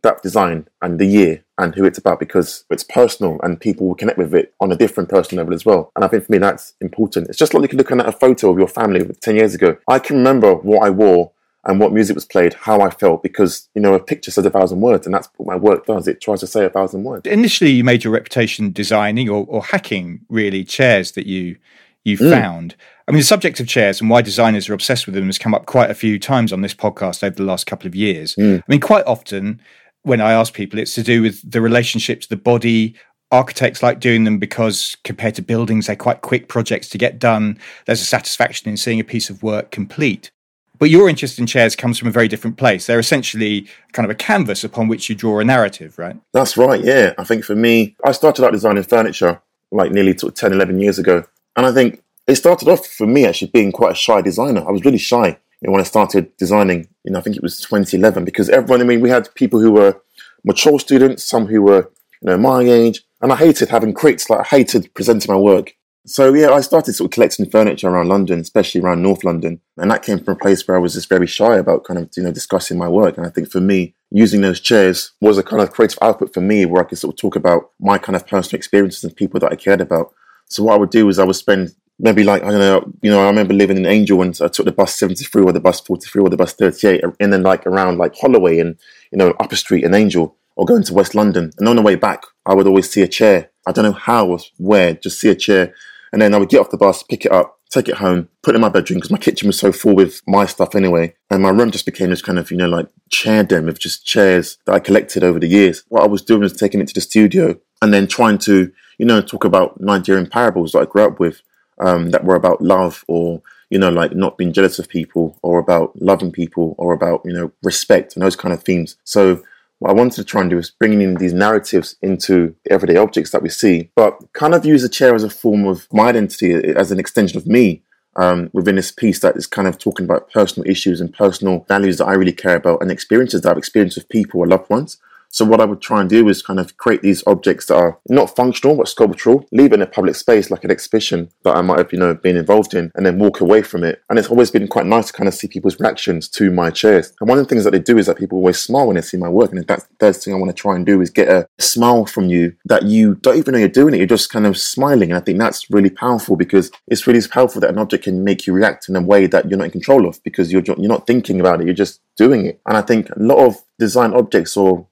that 0.03 0.23
design 0.23 0.69
and 0.83 0.99
the 0.99 1.07
year 1.07 1.43
and 1.59 1.75
who 1.75 1.85
it's 1.85 1.97
about 1.97 2.21
because 2.21 2.65
it's 2.71 2.85
personal 2.85 3.39
and 3.43 3.61
people 3.61 3.87
will 3.87 3.95
connect 3.95 4.19
with 4.19 4.35
it 4.35 4.53
on 4.61 4.73
a 4.73 4.77
different 4.77 5.09
personal 5.09 5.43
level 5.43 5.55
as 5.55 5.65
well. 5.65 5.91
And 5.97 6.05
I 6.05 6.09
think 6.09 6.27
for 6.27 6.33
me, 6.33 6.39
that's 6.39 6.75
important. 6.81 7.29
It's 7.29 7.39
just 7.39 7.55
like 7.55 7.73
looking 7.73 8.01
at 8.01 8.09
a 8.09 8.13
photo 8.13 8.51
of 8.51 8.59
your 8.59 8.69
family 8.69 9.05
10 9.05 9.37
years 9.37 9.55
ago. 9.55 9.77
I 9.89 9.99
can 9.99 10.17
remember 10.17 10.55
what 10.55 10.85
I 10.85 10.91
wore 10.91 11.33
and 11.65 11.79
what 11.79 11.93
music 11.93 12.17
was 12.17 12.25
played, 12.25 12.55
how 12.55 12.81
I 12.81 12.91
felt, 12.91 13.23
because 13.23 13.69
you 13.75 13.81
know 13.81 13.95
a 13.95 14.01
picture 14.01 14.33
says 14.33 14.45
a 14.45 14.51
thousand 14.51 14.81
words, 14.81 15.07
and 15.07 15.15
that's 15.15 15.29
what 15.37 15.47
my 15.47 15.57
work 15.57 15.87
does. 15.87 16.09
It 16.09 16.21
tries 16.21 16.41
to 16.41 16.47
say 16.49 16.65
a 16.65 16.71
thousand 16.71 17.05
words. 17.05 17.27
Initially, 17.27 17.71
you 17.71 17.85
made 17.85 18.03
your 18.03 18.13
reputation 18.13 18.73
designing 18.73 19.29
or, 19.29 19.47
or 19.49 19.63
hacking 19.63 20.23
really 20.29 20.65
chairs 20.65 21.13
that 21.13 21.27
you 21.27 21.57
you 22.05 22.19
mm. 22.19 22.31
found. 22.31 22.77
I 23.07 23.13
mean, 23.13 23.19
the 23.19 23.25
subject 23.25 23.61
of 23.61 23.69
chairs 23.69 24.01
and 24.01 24.09
why 24.09 24.23
designers 24.23 24.69
are 24.69 24.75
obsessed 24.75 25.07
with 25.07 25.15
them 25.15 25.27
has 25.27 25.39
come 25.39 25.55
up 25.55 25.67
quite 25.67 25.91
a 25.91 25.95
few 25.95 26.19
times 26.19 26.53
on 26.53 26.61
this 26.61 26.75
podcast 26.75 27.23
over 27.23 27.35
the 27.35 27.43
last 27.43 27.67
couple 27.67 27.87
of 27.87 27.95
years. 27.95 28.35
Mm. 28.37 28.59
I 28.61 28.65
mean, 28.69 28.81
quite 28.81 29.05
often 29.07 29.61
when 30.03 30.21
I 30.21 30.33
ask 30.33 30.55
people, 30.55 30.79
it's 30.79 30.95
to 30.95 31.03
do 31.03 31.23
with 31.23 31.49
the 31.49 31.61
relationship 31.61 32.21
to 32.23 32.29
the 32.29 32.37
body. 32.37 32.95
Architects 33.31 33.83
like 33.83 33.99
doing 33.99 34.25
them 34.25 34.39
because 34.39 34.95
compared 35.05 35.35
to 35.37 35.43
buildings, 35.43 35.87
they're 35.87 35.97
quite 35.97 36.21
quick 36.21 36.49
projects 36.49 36.89
to 36.91 36.99
get 36.99 37.19
done. 37.19 37.59
There's 37.87 38.03
a 38.03 38.05
satisfaction 38.05 38.69
in 38.69 38.77
seeing 38.77 39.01
a 39.01 39.05
piece 39.05 39.31
of 39.31 39.43
work 39.43 39.71
complete. 39.71 40.31
But 40.79 40.91
your 40.91 41.09
interest 41.09 41.39
in 41.39 41.47
chairs 41.47 41.77
comes 41.77 41.99
from 41.99 42.09
a 42.09 42.11
very 42.11 42.29
different 42.29 42.57
place. 42.57 42.87
They're 42.87 42.99
essentially 42.99 43.69
kind 43.93 44.05
of 44.05 44.11
a 44.11 44.17
canvas 44.17 44.65
upon 44.65 44.89
which 44.89 45.09
you 45.09 45.15
draw 45.15 45.39
a 45.39 45.45
narrative, 45.45 45.97
right? 45.99 46.17
That's 46.33 46.57
right, 46.57 46.83
yeah. 46.85 47.15
I 47.17 47.25
think 47.25 47.45
for 47.45 47.55
me, 47.55 47.97
I 48.05 48.13
started 48.13 48.45
out 48.45 48.53
designing 48.53 48.83
furniture 48.83 49.41
like 49.71 49.93
nearly 49.93 50.13
10, 50.13 50.53
11 50.53 50.81
years 50.81 50.99
ago. 50.99 51.25
And 51.57 51.67
I 51.67 51.73
think 51.73 52.03
it 52.27 52.37
started 52.37 52.69
off 52.69 52.87
for 52.87 53.07
me 53.07 53.27
actually 53.27 53.51
being 53.51 53.73
quite 53.73 53.93
a 53.93 53.97
shy 53.97 54.23
designer. 54.23 54.67
I 54.67 54.71
was 54.71 54.85
really 54.85 54.99
shy 54.99 55.29
you 55.29 55.69
know, 55.69 55.73
when 55.73 55.81
I 55.81 55.85
started 55.85 56.37
designing. 56.37 56.89
You 57.05 57.13
know, 57.13 57.19
I 57.19 57.23
think 57.23 57.37
it 57.37 57.43
was 57.43 57.61
2011 57.61 58.25
because 58.25 58.49
everyone. 58.49 58.81
I 58.81 58.85
mean, 58.85 59.01
we 59.01 59.11
had 59.11 59.35
people 59.35 59.61
who 59.61 59.73
were 59.73 60.01
mature 60.45 60.79
students, 60.79 61.25
some 61.25 61.47
who 61.47 61.63
were 61.63 61.91
you 62.21 62.31
know 62.31 62.39
my 62.39 62.63
age, 62.63 63.03
and 63.21 63.33
I 63.33 63.37
hated 63.37 63.69
having 63.69 63.95
critics. 63.95 64.29
Like 64.29 64.41
I 64.41 64.57
hated 64.57 64.93
presenting 64.95 65.33
my 65.33 65.39
work 65.39 65.75
So 66.05 66.35
yeah, 66.35 66.51
I 66.51 66.61
started 66.63 66.95
sort 66.95 67.11
of 67.11 67.15
collecting 67.15 67.49
furniture 67.49 67.89
around 67.89 68.09
London, 68.09 68.41
especially 68.41 68.81
around 68.81 69.03
North 69.03 69.23
London, 69.23 69.61
and 69.77 69.91
that 69.91 70.03
came 70.03 70.19
from 70.19 70.35
a 70.35 70.39
place 70.39 70.67
where 70.67 70.77
I 70.77 70.81
was 70.81 70.95
just 70.95 71.09
very 71.09 71.29
shy 71.29 71.57
about 71.57 71.85
kind 71.85 72.01
of 72.01 72.11
you 72.17 72.25
know 72.25 72.33
discussing 72.33 72.77
my 72.77 72.89
work. 72.89 73.17
And 73.17 73.27
I 73.27 73.31
think 73.31 73.51
for 73.51 73.61
me, 73.61 73.95
using 74.11 74.41
those 74.41 74.61
chairs 74.61 75.13
was 75.21 75.39
a 75.39 75.45
kind 75.45 75.63
of 75.63 75.71
creative 75.71 75.99
output 76.03 76.35
for 76.35 76.41
me, 76.41 76.67
where 76.67 76.83
I 76.83 76.89
could 76.89 76.99
sort 76.99 77.15
of 77.15 77.21
talk 77.21 77.37
about 77.37 77.71
my 77.79 77.99
kind 77.99 78.17
of 78.17 78.27
personal 78.27 78.59
experiences 78.59 79.05
and 79.05 79.15
people 79.15 79.39
that 79.41 79.53
I 79.53 79.57
cared 79.57 79.81
about. 79.81 80.13
So 80.53 80.63
what 80.65 80.75
I 80.75 80.79
would 80.79 80.91
do 80.91 81.09
is 81.09 81.19
I 81.19 81.25
would 81.25 81.37
spend 81.37 81.75
maybe 81.99 82.25
like 82.25 82.43
I 82.43 82.51
don't 82.51 82.61
know, 82.61 82.93
you 83.03 83.11
know, 83.11 83.23
I 83.23 83.27
remember 83.27 83.55
living 83.55 83.77
in 83.77 83.87
Angel 83.87 84.23
and 84.23 84.39
I 84.43 84.49
took 84.49 84.67
the 84.67 84.73
bus 84.73 84.95
seventy 84.95 85.25
three 85.25 85.43
or 85.43 85.53
the 85.53 85.61
bus 85.61 85.81
forty 85.81 86.07
three 86.07 86.23
or 86.23 86.31
the 86.31 86.37
bus 86.37 86.53
thirty 86.53 86.87
eight, 86.89 87.05
uh, 87.05 87.13
and 87.21 87.33
then 87.33 87.43
like 87.43 87.67
around 87.67 87.99
like 87.99 88.15
Holloway 88.17 88.59
and 88.59 88.77
you 89.11 89.19
know 89.19 89.35
Upper 89.41 89.57
Street 89.57 89.85
in 89.85 89.95
Angel 89.95 90.37
or 90.57 90.67
going 90.67 90.85
to 90.85 90.95
West 90.95 91.15
London. 91.15 91.51
And 91.59 91.69
on 91.69 91.77
the 91.77 91.83
way 91.83 91.95
back, 91.95 92.25
I 92.45 92.55
would 92.55 92.67
always 92.67 92.91
see 92.91 93.03
a 93.03 93.09
chair. 93.09 93.51
I 93.67 93.73
don't 93.73 93.85
know 93.85 93.93
how 93.93 94.27
or 94.27 94.39
where, 94.59 94.95
just 94.95 95.21
see 95.21 95.31
a 95.31 95.35
chair 95.35 95.75
and 96.13 96.21
then 96.21 96.35
I 96.35 96.39
would 96.39 96.51
get 96.51 96.61
off 96.61 96.71
the 96.71 96.77
bus, 96.77 97.03
pick 97.03 97.25
it 97.25 97.33
up, 97.33 97.59
take 97.71 97.89
it 97.89 97.97
home, 97.97 98.29
put 98.43 98.55
it 98.55 98.57
in 98.57 98.61
my 98.61 98.69
bedroom 98.69 98.99
because 98.99 99.11
my 99.11 99.19
kitchen 99.19 99.49
was 99.49 99.59
so 99.59 99.73
full 99.73 99.97
with 99.97 100.21
my 100.27 100.45
stuff 100.45 100.75
anyway. 100.75 101.15
And 101.31 101.43
my 101.43 101.49
room 101.49 101.71
just 101.71 101.87
became 101.87 102.11
this 102.11 102.23
kind 102.23 102.39
of, 102.39 102.51
you 102.51 102.57
know, 102.59 102.69
like 102.69 102.89
chair 103.11 103.43
den 103.43 103.69
of 103.69 103.79
just 103.79 104.05
chairs 104.05 104.59
that 104.67 104.75
I 104.75 104.79
collected 104.79 105.25
over 105.25 105.41
the 105.41 105.49
years. 105.49 105.85
What 105.89 106.03
I 106.03 106.07
was 106.07 106.23
doing 106.23 106.43
was 106.43 106.53
taking 106.53 106.81
it 106.81 106.89
to 106.89 106.95
the 106.95 107.01
studio 107.01 107.59
and 107.81 107.95
then 107.95 108.07
trying 108.07 108.39
to, 108.39 108.71
you 108.99 109.07
know, 109.07 109.21
talk 109.21 109.45
about 109.45 109.81
Nigerian 109.81 110.29
parables 110.29 110.73
that 110.73 110.81
I 110.81 110.85
grew 110.87 111.03
up 111.03 111.21
with 111.21 111.43
um, 111.79 112.11
that 112.11 112.25
were 112.25 112.37
about 112.37 112.61
love 112.61 113.05
or, 113.09 113.43
you 113.71 113.79
know, 113.79 113.91
like 113.91 114.15
not 114.15 114.39
being 114.39 114.53
jealous 114.53 114.79
of 114.79 114.89
people 114.89 115.39
or 115.43 115.59
about 115.59 116.01
loving 116.01 116.33
people 116.33 116.75
or 116.79 116.93
about, 116.93 117.23
you 117.25 117.33
know, 117.33 117.53
respect 117.63 118.15
and 118.15 118.23
those 118.23 118.37
kind 118.37 118.53
of 118.53 118.63
themes. 118.63 118.97
So 119.05 119.43
what 119.79 119.91
I 119.91 119.95
wanted 119.95 120.15
to 120.17 120.25
try 120.25 120.43
and 120.43 120.51
do 120.51 120.59
is 120.59 120.71
bringing 120.71 121.01
in 121.01 121.17
these 121.17 121.33
narratives 121.33 121.97
into 122.03 122.55
the 122.65 122.73
everyday 122.73 122.97
objects 122.97 123.33
that 123.33 123.43
we 123.43 123.49
see, 123.49 123.91
but 123.97 124.17
kind 124.33 124.55
of 124.55 124.65
use 124.65 124.85
a 124.85 124.89
chair 124.89 125.15
as 125.15 125.25
a 125.25 125.31
form 125.31 125.67
of 125.67 125.89
my 125.93 126.11
identity, 126.11 126.55
as 126.55 126.93
an 126.93 127.01
extension 127.01 127.39
of 127.39 127.47
me. 127.47 127.83
Um, 128.15 128.51
within 128.53 128.77
this 128.77 128.93
piece 128.93 129.21
that 129.21 129.37
is 129.39 129.47
kind 129.47 129.67
of 129.67 129.79
talking 129.79 130.05
about 130.05 130.31
personal 130.31 130.69
issues 130.69 131.01
and 131.01 131.15
personal 131.15 131.65
values 131.67 131.97
that 131.97 132.05
I 132.05 132.13
really 132.13 132.35
care 132.35 132.57
about 132.57 132.83
and 132.83 132.91
experiences 132.91 133.41
that 133.41 133.53
I've 133.53 133.57
experienced 133.57 133.97
with 133.97 134.11
people 134.11 134.41
or 134.41 134.47
loved 134.47 134.69
ones. 134.69 134.99
So 135.33 135.47
what 135.47 135.61
I 135.61 135.65
would 135.65 135.81
try 135.81 136.01
and 136.01 136.11
do 136.11 136.29
is 136.29 136.43
kind 136.43 136.61
of 136.61 136.77
create 136.77 137.01
these 137.01 137.25
objects 137.27 137.67
that 137.67 137.77
are 137.77 137.99
not 138.09 138.37
functional 138.37 138.77
but 138.77 138.87
sculptural, 138.87 139.47
leave 139.51 139.73
it 139.73 139.77
in 139.77 139.83
a 139.83 139.87
public 139.87 140.15
space 140.15 140.51
like 140.51 140.63
an 140.63 140.71
exhibition 140.71 141.31
that 141.43 141.57
I 141.57 141.63
might 141.63 141.79
have, 141.79 141.93
you 141.93 141.99
know, 141.99 142.15
been 142.15 142.37
involved 142.37 142.75
in, 142.75 142.93
and 142.95 143.07
then 143.07 143.19
walk 143.19 143.41
away 143.41 143.63
from 143.63 143.83
it. 143.83 144.03
And 144.11 144.19
it's 144.19 144.29
always 144.29 144.51
been 144.51 144.69
quite 144.69 144.87
nice 144.87 145.07
to 145.07 145.13
kind 145.15 145.29
of 145.29 145.35
see 145.35 145.49
people's 145.49 145.81
reactions 145.81 146.29
to 146.31 146.51
my 146.51 146.71
chairs. 146.71 147.15
And 147.19 147.29
one 147.29 147.39
of 147.39 147.45
the 147.45 147.49
things 147.49 147.65
that 147.65 147.71
they 147.71 147.79
do 147.79 147.97
is 147.97 148.07
that 148.07 148.19
people 148.19 148.37
always 148.39 148.59
smile 148.59 148.87
when 148.87 148.97
they 148.97 149.03
see 149.03 149.17
my 149.17 149.29
work. 149.29 149.53
And 149.53 149.67
that's 149.67 149.87
the 149.99 150.13
thing 150.13 150.35
I 150.35 150.37
want 150.37 150.55
to 150.55 150.61
try 150.61 150.77
and 150.77 150.85
do 150.85 151.01
is 151.01 151.09
get 151.09 151.29
a 151.29 151.49
smile 151.59 152.05
from 152.05 152.27
you 152.29 152.55
that 152.67 152.85
you 152.85 153.15
don't 153.17 153.39
even 153.39 153.53
know 153.53 153.59
you're 153.59 153.69
doing 153.69 153.95
it. 153.95 153.99
You're 153.99 154.07
just 154.07 154.31
kind 154.31 154.47
of 154.47 154.59
smiling. 154.59 155.11
And 155.11 155.19
I 155.19 155.21
think 155.21 155.39
that's 155.39 155.71
really 155.71 155.91
powerful 155.91 156.37
because 156.37 156.71
it's 156.89 157.07
really 157.07 157.27
powerful 157.27 157.61
that 157.63 157.71
an 157.71 157.79
object 157.79 158.05
can 158.05 158.23
make 158.23 158.47
you 158.47 158.53
react 158.53 158.89
in 158.89 158.97
a 158.97 159.01
way 159.01 159.27
that 159.27 159.49
you're 159.49 159.59
not 159.59 159.67
in 159.67 159.71
control 159.71 160.07
of 160.07 160.23
because 160.25 160.53
you're, 160.53 160.63
you're 160.63 160.89
not 160.89 161.07
thinking 161.07 161.41
about 161.41 161.61
it. 161.61 161.67
You're 161.67 161.75
just 161.75 162.01
doing 162.17 162.45
it. 162.45 162.61
And 162.67 162.77
I 162.77 162.83
think 162.83 163.09
a 163.09 163.19
lot 163.19 163.47
of 163.47 163.57
design 163.79 164.13
objects 164.13 164.57
or 164.57 164.87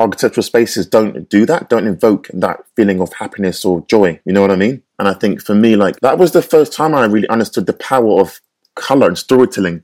architectural 0.00 0.42
spaces 0.42 0.86
don't 0.86 1.28
do 1.28 1.44
that, 1.46 1.68
don't 1.68 1.86
invoke 1.86 2.28
that 2.32 2.64
feeling 2.74 3.00
of 3.00 3.12
happiness 3.12 3.64
or 3.64 3.84
joy. 3.86 4.18
You 4.24 4.32
know 4.32 4.40
what 4.40 4.50
I 4.50 4.56
mean? 4.56 4.82
And 4.98 5.06
I 5.06 5.12
think 5.12 5.42
for 5.42 5.54
me, 5.54 5.76
like 5.76 6.00
that 6.00 6.18
was 6.18 6.32
the 6.32 6.42
first 6.42 6.72
time 6.72 6.94
I 6.94 7.04
really 7.04 7.28
understood 7.28 7.66
the 7.66 7.74
power 7.74 8.20
of 8.20 8.40
color 8.74 9.06
and 9.06 9.18
storytelling 9.18 9.82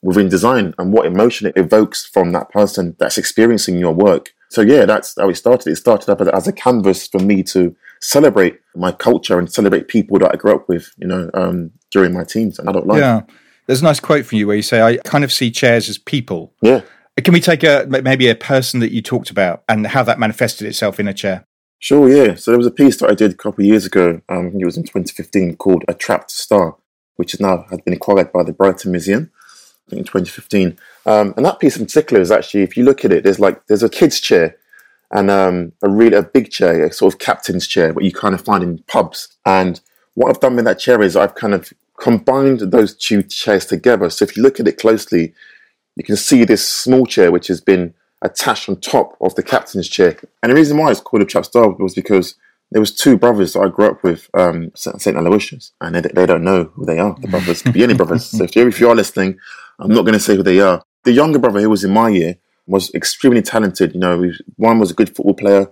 within 0.00 0.28
design 0.28 0.74
and 0.78 0.92
what 0.92 1.06
emotion 1.06 1.46
it 1.48 1.56
evokes 1.56 2.06
from 2.06 2.32
that 2.32 2.50
person 2.50 2.96
that's 2.98 3.18
experiencing 3.18 3.78
your 3.78 3.92
work. 3.92 4.32
So 4.48 4.62
yeah, 4.62 4.86
that's 4.86 5.14
how 5.18 5.28
it 5.28 5.36
started. 5.36 5.70
It 5.70 5.76
started 5.76 6.10
up 6.10 6.20
as 6.22 6.48
a 6.48 6.52
canvas 6.52 7.06
for 7.06 7.18
me 7.18 7.42
to 7.44 7.76
celebrate 8.00 8.60
my 8.74 8.92
culture 8.92 9.38
and 9.38 9.52
celebrate 9.52 9.88
people 9.88 10.18
that 10.20 10.32
I 10.32 10.36
grew 10.36 10.54
up 10.54 10.68
with, 10.68 10.94
you 10.96 11.06
know, 11.06 11.30
um, 11.34 11.72
during 11.90 12.14
my 12.14 12.24
teens 12.24 12.58
and 12.58 12.68
adult 12.68 12.86
life. 12.86 13.00
Yeah. 13.00 13.22
There's 13.66 13.82
a 13.82 13.84
nice 13.84 14.00
quote 14.00 14.24
from 14.24 14.38
you 14.38 14.46
where 14.46 14.56
you 14.56 14.62
say, 14.62 14.80
I 14.80 14.96
kind 14.98 15.24
of 15.24 15.32
see 15.32 15.50
chairs 15.50 15.90
as 15.90 15.98
people. 15.98 16.54
Yeah. 16.62 16.80
Can 17.22 17.34
we 17.34 17.40
take 17.40 17.62
a 17.64 17.86
maybe 17.88 18.28
a 18.28 18.34
person 18.34 18.80
that 18.80 18.92
you 18.92 19.02
talked 19.02 19.30
about 19.30 19.64
and 19.68 19.86
how 19.86 20.02
that 20.02 20.18
manifested 20.18 20.66
itself 20.66 21.00
in 21.00 21.08
a 21.08 21.14
chair? 21.14 21.44
Sure, 21.80 22.08
yeah. 22.08 22.34
So 22.34 22.50
there 22.50 22.58
was 22.58 22.66
a 22.66 22.72
piece 22.72 22.98
that 22.98 23.10
I 23.10 23.14
did 23.14 23.32
a 23.32 23.36
couple 23.36 23.62
of 23.62 23.66
years 23.66 23.86
ago. 23.86 24.20
Um, 24.28 24.52
it 24.58 24.64
was 24.64 24.76
in 24.76 24.82
2015 24.82 25.56
called 25.56 25.84
"A 25.88 25.94
Trapped 25.94 26.30
Star," 26.30 26.76
which 27.16 27.34
is 27.34 27.40
now 27.40 27.66
has 27.70 27.80
been 27.80 27.94
acquired 27.94 28.32
by 28.32 28.42
the 28.42 28.52
Brighton 28.52 28.92
Museum. 28.92 29.30
I 29.86 29.90
think 29.90 30.00
in 30.00 30.04
2015. 30.04 30.78
Um, 31.06 31.34
and 31.36 31.46
that 31.46 31.60
piece 31.60 31.76
in 31.76 31.86
particular 31.86 32.20
is 32.20 32.30
actually, 32.30 32.62
if 32.62 32.76
you 32.76 32.84
look 32.84 33.04
at 33.04 33.12
it, 33.12 33.24
there's 33.24 33.40
like 33.40 33.66
there's 33.66 33.82
a 33.82 33.88
kid's 33.88 34.20
chair 34.20 34.56
and 35.10 35.30
um, 35.30 35.72
a 35.82 35.88
really 35.88 36.16
a 36.16 36.22
big 36.22 36.50
chair, 36.50 36.84
a 36.84 36.92
sort 36.92 37.14
of 37.14 37.18
captain's 37.18 37.66
chair, 37.66 37.92
what 37.92 38.04
you 38.04 38.12
kind 38.12 38.34
of 38.34 38.44
find 38.44 38.62
in 38.62 38.78
pubs. 38.86 39.28
And 39.46 39.80
what 40.14 40.28
I've 40.28 40.40
done 40.40 40.56
with 40.56 40.66
that 40.66 40.78
chair 40.78 41.00
is 41.00 41.16
I've 41.16 41.34
kind 41.34 41.54
of 41.54 41.72
combined 41.98 42.60
those 42.60 42.94
two 42.94 43.22
chairs 43.22 43.64
together. 43.64 44.10
So 44.10 44.24
if 44.24 44.36
you 44.36 44.42
look 44.42 44.60
at 44.60 44.68
it 44.68 44.78
closely, 44.78 45.32
you 45.98 46.04
can 46.04 46.16
see 46.16 46.44
this 46.44 46.66
small 46.66 47.06
chair 47.06 47.32
which 47.32 47.48
has 47.48 47.60
been 47.60 47.92
attached 48.22 48.68
on 48.68 48.80
top 48.80 49.16
of 49.20 49.34
the 49.34 49.42
captain's 49.42 49.88
chair. 49.88 50.16
And 50.42 50.50
the 50.50 50.56
reason 50.56 50.78
why 50.78 50.90
it's 50.90 51.00
called 51.00 51.22
a 51.22 51.26
trap 51.26 51.44
star 51.44 51.70
was 51.70 51.94
because 51.94 52.36
there 52.70 52.80
was 52.80 52.94
two 52.94 53.16
brothers 53.16 53.54
that 53.54 53.60
I 53.60 53.68
grew 53.68 53.86
up 53.86 54.02
with, 54.02 54.30
um, 54.34 54.70
St. 54.74 55.16
Aloysius, 55.16 55.72
and 55.80 55.94
they, 55.94 56.00
they, 56.00 56.26
don't 56.26 56.44
know 56.44 56.64
who 56.74 56.84
they 56.84 56.98
are. 56.98 57.16
The 57.20 57.28
brothers 57.28 57.62
could 57.62 57.72
be 57.72 57.82
any 57.82 57.94
brothers. 57.94 58.26
So 58.38 58.44
if 58.44 58.54
you 58.54 58.68
if 58.68 58.80
you 58.80 58.88
are 58.90 58.94
listening, 58.94 59.38
I'm 59.78 59.88
not 59.88 60.02
going 60.02 60.14
to 60.14 60.20
say 60.20 60.36
who 60.36 60.42
they 60.42 60.60
are. 60.60 60.82
The 61.04 61.12
younger 61.12 61.38
brother 61.38 61.60
who 61.60 61.70
was 61.70 61.84
in 61.84 61.92
my 61.92 62.10
year 62.10 62.36
was 62.66 62.92
extremely 62.94 63.42
talented. 63.42 63.94
You 63.94 64.00
know, 64.00 64.32
one 64.56 64.78
was 64.78 64.90
a 64.90 64.94
good 64.94 65.14
football 65.14 65.34
player. 65.34 65.70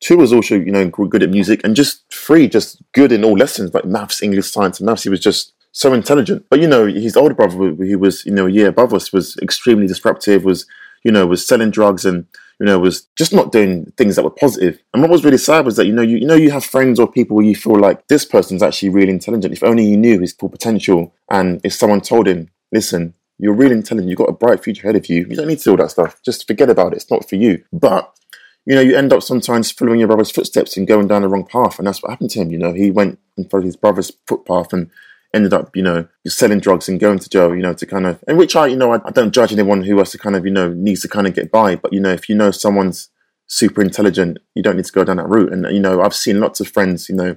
Two 0.00 0.18
was 0.18 0.32
also, 0.32 0.56
you 0.56 0.70
know, 0.70 0.86
good 0.88 1.22
at 1.22 1.30
music, 1.30 1.62
and 1.64 1.74
just 1.74 2.04
three, 2.12 2.48
just 2.48 2.82
good 2.92 3.12
in 3.12 3.24
all 3.24 3.36
lessons 3.36 3.72
like 3.72 3.86
maths, 3.86 4.22
English, 4.22 4.50
science, 4.50 4.78
and 4.78 4.86
maths. 4.86 5.04
He 5.04 5.08
was 5.08 5.20
just 5.20 5.54
so 5.76 5.92
intelligent. 5.92 6.46
But 6.48 6.60
you 6.60 6.66
know, 6.66 6.86
his 6.86 7.16
older 7.16 7.34
brother, 7.34 7.54
who 7.54 7.98
was 7.98 8.24
you 8.24 8.32
know 8.32 8.46
a 8.46 8.50
year 8.50 8.68
above 8.68 8.94
us, 8.94 9.12
was 9.12 9.36
extremely 9.38 9.86
disruptive. 9.86 10.44
Was 10.44 10.66
you 11.04 11.12
know 11.12 11.26
was 11.26 11.46
selling 11.46 11.70
drugs 11.70 12.06
and 12.06 12.26
you 12.58 12.64
know 12.64 12.78
was 12.78 13.06
just 13.14 13.32
not 13.32 13.52
doing 13.52 13.92
things 13.98 14.16
that 14.16 14.24
were 14.24 14.30
positive. 14.30 14.82
And 14.94 15.02
what 15.02 15.10
was 15.10 15.22
really 15.22 15.38
sad 15.38 15.66
was 15.66 15.76
that 15.76 15.86
you 15.86 15.92
know 15.92 16.02
you, 16.02 16.16
you 16.16 16.26
know 16.26 16.34
you 16.34 16.50
have 16.50 16.64
friends 16.64 16.98
or 16.98 17.10
people 17.10 17.36
where 17.36 17.44
you 17.44 17.54
feel 17.54 17.78
like 17.78 18.08
this 18.08 18.24
person's 18.24 18.62
actually 18.62 18.88
really 18.88 19.12
intelligent. 19.12 19.52
If 19.52 19.62
only 19.62 19.84
you 19.84 19.98
knew 19.98 20.20
his 20.20 20.32
full 20.32 20.48
potential, 20.48 21.14
and 21.30 21.60
if 21.62 21.74
someone 21.74 22.00
told 22.00 22.26
him, 22.26 22.50
listen. 22.72 23.14
You're 23.38 23.52
really 23.52 23.74
intelligent. 23.74 24.08
You've 24.08 24.16
got 24.16 24.30
a 24.30 24.32
bright 24.32 24.64
future 24.64 24.88
ahead 24.88 24.96
of 24.96 25.10
you. 25.10 25.26
You 25.28 25.36
don't 25.36 25.46
need 25.46 25.58
to 25.58 25.64
do 25.64 25.70
all 25.72 25.76
that 25.76 25.90
stuff. 25.90 26.22
Just 26.22 26.46
forget 26.46 26.70
about 26.70 26.94
it. 26.94 26.96
It's 26.96 27.10
not 27.10 27.28
for 27.28 27.36
you. 27.36 27.62
But 27.70 28.10
you 28.64 28.74
know, 28.74 28.80
you 28.80 28.96
end 28.96 29.12
up 29.12 29.22
sometimes 29.22 29.70
following 29.70 29.98
your 29.98 30.08
brother's 30.08 30.30
footsteps 30.30 30.74
and 30.78 30.88
going 30.88 31.06
down 31.06 31.20
the 31.20 31.28
wrong 31.28 31.44
path. 31.44 31.78
And 31.78 31.86
that's 31.86 32.02
what 32.02 32.08
happened 32.08 32.30
to 32.30 32.40
him. 32.40 32.50
You 32.50 32.56
know, 32.56 32.72
he 32.72 32.90
went 32.90 33.18
and 33.36 33.50
followed 33.50 33.66
his 33.66 33.76
brother's 33.76 34.10
footpath 34.26 34.72
and 34.72 34.90
ended 35.36 35.52
up, 35.52 35.76
you 35.76 35.82
know, 35.82 36.08
selling 36.26 36.58
drugs 36.58 36.88
and 36.88 36.98
going 36.98 37.20
to 37.20 37.28
jail, 37.28 37.54
you 37.54 37.62
know, 37.62 37.74
to 37.74 37.86
kind 37.86 38.06
of, 38.06 38.22
and 38.26 38.36
which 38.36 38.56
I, 38.56 38.66
you 38.66 38.76
know, 38.76 38.92
I, 38.92 39.00
I 39.04 39.10
don't 39.10 39.32
judge 39.32 39.52
anyone 39.52 39.82
who 39.82 39.98
has 39.98 40.10
to 40.12 40.18
kind 40.18 40.34
of, 40.34 40.44
you 40.44 40.50
know, 40.50 40.72
needs 40.72 41.02
to 41.02 41.08
kind 41.08 41.26
of 41.26 41.34
get 41.34 41.52
by. 41.52 41.76
But, 41.76 41.92
you 41.92 42.00
know, 42.00 42.12
if 42.12 42.28
you 42.28 42.34
know 42.34 42.50
someone's 42.50 43.10
super 43.46 43.82
intelligent, 43.82 44.38
you 44.54 44.62
don't 44.62 44.76
need 44.76 44.86
to 44.86 44.92
go 44.92 45.04
down 45.04 45.18
that 45.18 45.28
route. 45.28 45.52
And, 45.52 45.66
you 45.72 45.80
know, 45.80 46.02
I've 46.02 46.14
seen 46.14 46.40
lots 46.40 46.60
of 46.60 46.68
friends, 46.68 47.08
you 47.08 47.14
know, 47.14 47.36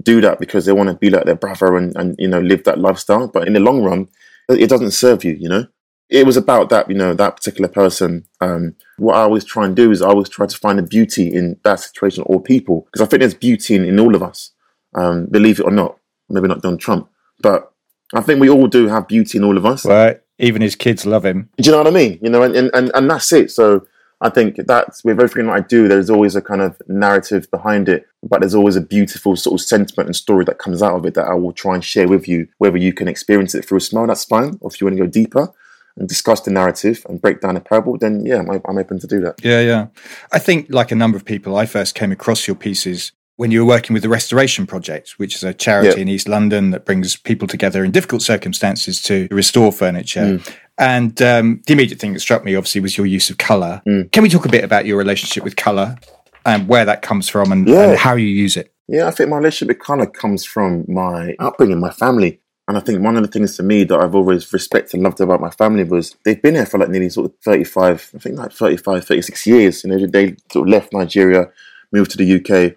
do 0.00 0.20
that 0.20 0.38
because 0.38 0.64
they 0.64 0.72
want 0.72 0.88
to 0.88 0.94
be 0.94 1.10
like 1.10 1.24
their 1.24 1.34
brother 1.34 1.76
and, 1.76 1.94
and, 1.96 2.16
you 2.18 2.28
know, 2.28 2.40
live 2.40 2.64
that 2.64 2.78
lifestyle. 2.78 3.28
But 3.28 3.46
in 3.46 3.52
the 3.52 3.60
long 3.60 3.82
run, 3.82 4.08
it 4.48 4.70
doesn't 4.70 4.92
serve 4.92 5.24
you, 5.24 5.36
you 5.38 5.48
know? 5.48 5.66
It 6.08 6.26
was 6.26 6.36
about 6.36 6.70
that, 6.70 6.88
you 6.88 6.96
know, 6.96 7.14
that 7.14 7.36
particular 7.36 7.68
person. 7.68 8.24
Um, 8.40 8.74
what 8.96 9.16
I 9.16 9.20
always 9.20 9.44
try 9.44 9.64
and 9.64 9.76
do 9.76 9.92
is 9.92 10.02
I 10.02 10.08
always 10.08 10.28
try 10.28 10.46
to 10.46 10.56
find 10.56 10.78
the 10.78 10.82
beauty 10.82 11.32
in 11.32 11.60
that 11.62 11.78
situation 11.78 12.24
or 12.26 12.42
people 12.42 12.86
because 12.86 13.00
I 13.00 13.06
think 13.06 13.20
there's 13.20 13.34
beauty 13.34 13.76
in, 13.76 13.84
in 13.84 14.00
all 14.00 14.16
of 14.16 14.22
us, 14.22 14.52
um, 14.94 15.26
believe 15.26 15.60
it 15.60 15.66
or 15.66 15.70
not. 15.70 15.98
Maybe 16.32 16.46
not 16.46 16.62
Donald 16.62 16.80
Trump, 16.80 17.10
but 17.42 17.72
I 18.14 18.20
think 18.20 18.40
we 18.40 18.50
all 18.50 18.66
do 18.66 18.88
have 18.88 19.08
beauty 19.08 19.38
in 19.38 19.44
all 19.44 19.56
of 19.56 19.66
us. 19.66 19.86
Right. 19.86 20.20
Even 20.38 20.62
his 20.62 20.74
kids 20.74 21.04
love 21.06 21.24
him. 21.24 21.50
Do 21.58 21.66
you 21.66 21.72
know 21.72 21.78
what 21.78 21.86
I 21.86 21.90
mean? 21.90 22.18
You 22.22 22.30
know, 22.30 22.42
and, 22.42 22.56
and, 22.56 22.90
and 22.94 23.10
that's 23.10 23.32
it. 23.32 23.50
So 23.50 23.86
I 24.22 24.30
think 24.30 24.56
that's 24.66 25.04
with 25.04 25.18
everything 25.18 25.46
that 25.46 25.52
I 25.52 25.60
do, 25.60 25.88
there's 25.88 26.10
always 26.10 26.36
a 26.36 26.42
kind 26.42 26.60
of 26.60 26.80
narrative 26.88 27.50
behind 27.50 27.88
it, 27.88 28.06
but 28.22 28.40
there's 28.40 28.54
always 28.54 28.76
a 28.76 28.80
beautiful 28.80 29.36
sort 29.36 29.60
of 29.60 29.66
sentiment 29.66 30.08
and 30.08 30.16
story 30.16 30.44
that 30.44 30.58
comes 30.58 30.82
out 30.82 30.94
of 30.94 31.06
it 31.06 31.14
that 31.14 31.26
I 31.26 31.34
will 31.34 31.52
try 31.52 31.74
and 31.74 31.84
share 31.84 32.08
with 32.08 32.28
you. 32.28 32.48
Whether 32.58 32.78
you 32.78 32.92
can 32.92 33.08
experience 33.08 33.54
it 33.54 33.64
through 33.64 33.78
a 33.78 33.80
smile, 33.80 34.06
that's 34.06 34.24
fine. 34.24 34.58
Or 34.60 34.70
if 34.70 34.80
you 34.80 34.86
want 34.86 34.96
to 34.98 35.04
go 35.04 35.10
deeper 35.10 35.52
and 35.96 36.08
discuss 36.08 36.40
the 36.40 36.50
narrative 36.50 37.04
and 37.08 37.20
break 37.20 37.40
down 37.40 37.56
a 37.56 37.60
parable, 37.60 37.96
then 37.98 38.24
yeah, 38.26 38.38
I'm, 38.38 38.60
I'm 38.66 38.78
open 38.78 38.98
to 39.00 39.06
do 39.06 39.20
that. 39.20 39.42
Yeah, 39.42 39.60
yeah. 39.60 39.86
I 40.32 40.38
think, 40.38 40.66
like 40.68 40.90
a 40.92 40.96
number 40.96 41.16
of 41.16 41.24
people, 41.24 41.56
I 41.56 41.66
first 41.66 41.94
came 41.94 42.12
across 42.12 42.46
your 42.46 42.56
pieces 42.56 43.12
when 43.40 43.50
you 43.50 43.64
were 43.64 43.66
working 43.66 43.94
with 43.94 44.02
the 44.02 44.08
Restoration 44.10 44.66
Project, 44.66 45.12
which 45.12 45.34
is 45.34 45.42
a 45.42 45.54
charity 45.54 46.02
in 46.02 46.08
East 46.08 46.28
London 46.28 46.72
that 46.72 46.84
brings 46.84 47.16
people 47.16 47.48
together 47.48 47.82
in 47.82 47.90
difficult 47.90 48.20
circumstances 48.20 49.00
to 49.00 49.28
restore 49.30 49.72
furniture. 49.72 50.38
Mm. 50.38 50.54
And 50.76 51.22
um, 51.22 51.62
the 51.66 51.72
immediate 51.72 51.98
thing 51.98 52.12
that 52.12 52.20
struck 52.20 52.44
me, 52.44 52.54
obviously, 52.54 52.82
was 52.82 52.98
your 52.98 53.06
use 53.06 53.30
of 53.30 53.38
colour. 53.38 53.80
Mm. 53.88 54.12
Can 54.12 54.24
we 54.24 54.28
talk 54.28 54.44
a 54.44 54.50
bit 54.50 54.62
about 54.62 54.84
your 54.84 54.98
relationship 54.98 55.42
with 55.42 55.56
colour 55.56 55.96
and 56.44 56.68
where 56.68 56.84
that 56.84 57.00
comes 57.00 57.30
from 57.30 57.50
and, 57.50 57.66
yeah. 57.66 57.88
and 57.88 57.98
how 57.98 58.14
you 58.14 58.26
use 58.26 58.58
it? 58.58 58.74
Yeah, 58.88 59.06
I 59.06 59.10
think 59.10 59.30
my 59.30 59.38
relationship 59.38 59.68
with 59.68 59.86
colour 59.86 60.04
comes 60.04 60.44
from 60.44 60.84
my 60.86 61.34
upbringing, 61.38 61.80
my 61.80 61.92
family. 61.92 62.42
And 62.68 62.76
I 62.76 62.80
think 62.80 63.02
one 63.02 63.16
of 63.16 63.22
the 63.22 63.28
things 63.28 63.56
to 63.56 63.62
me 63.62 63.84
that 63.84 63.98
I've 63.98 64.14
always 64.14 64.52
respected 64.52 64.96
and 64.96 65.02
loved 65.02 65.18
about 65.18 65.40
my 65.40 65.48
family 65.48 65.84
was 65.84 66.14
they've 66.26 66.42
been 66.42 66.56
here 66.56 66.66
for 66.66 66.76
like 66.76 66.90
nearly 66.90 67.08
sort 67.08 67.30
of 67.30 67.38
35, 67.42 68.10
I 68.16 68.18
think 68.18 68.36
like 68.36 68.52
35, 68.52 69.02
36 69.02 69.46
years. 69.46 69.82
You 69.82 69.90
know, 69.90 70.06
they 70.06 70.36
sort 70.52 70.68
of 70.68 70.72
left 70.72 70.92
Nigeria, 70.92 71.48
moved 71.90 72.10
to 72.10 72.18
the 72.18 72.34
UK, 72.34 72.76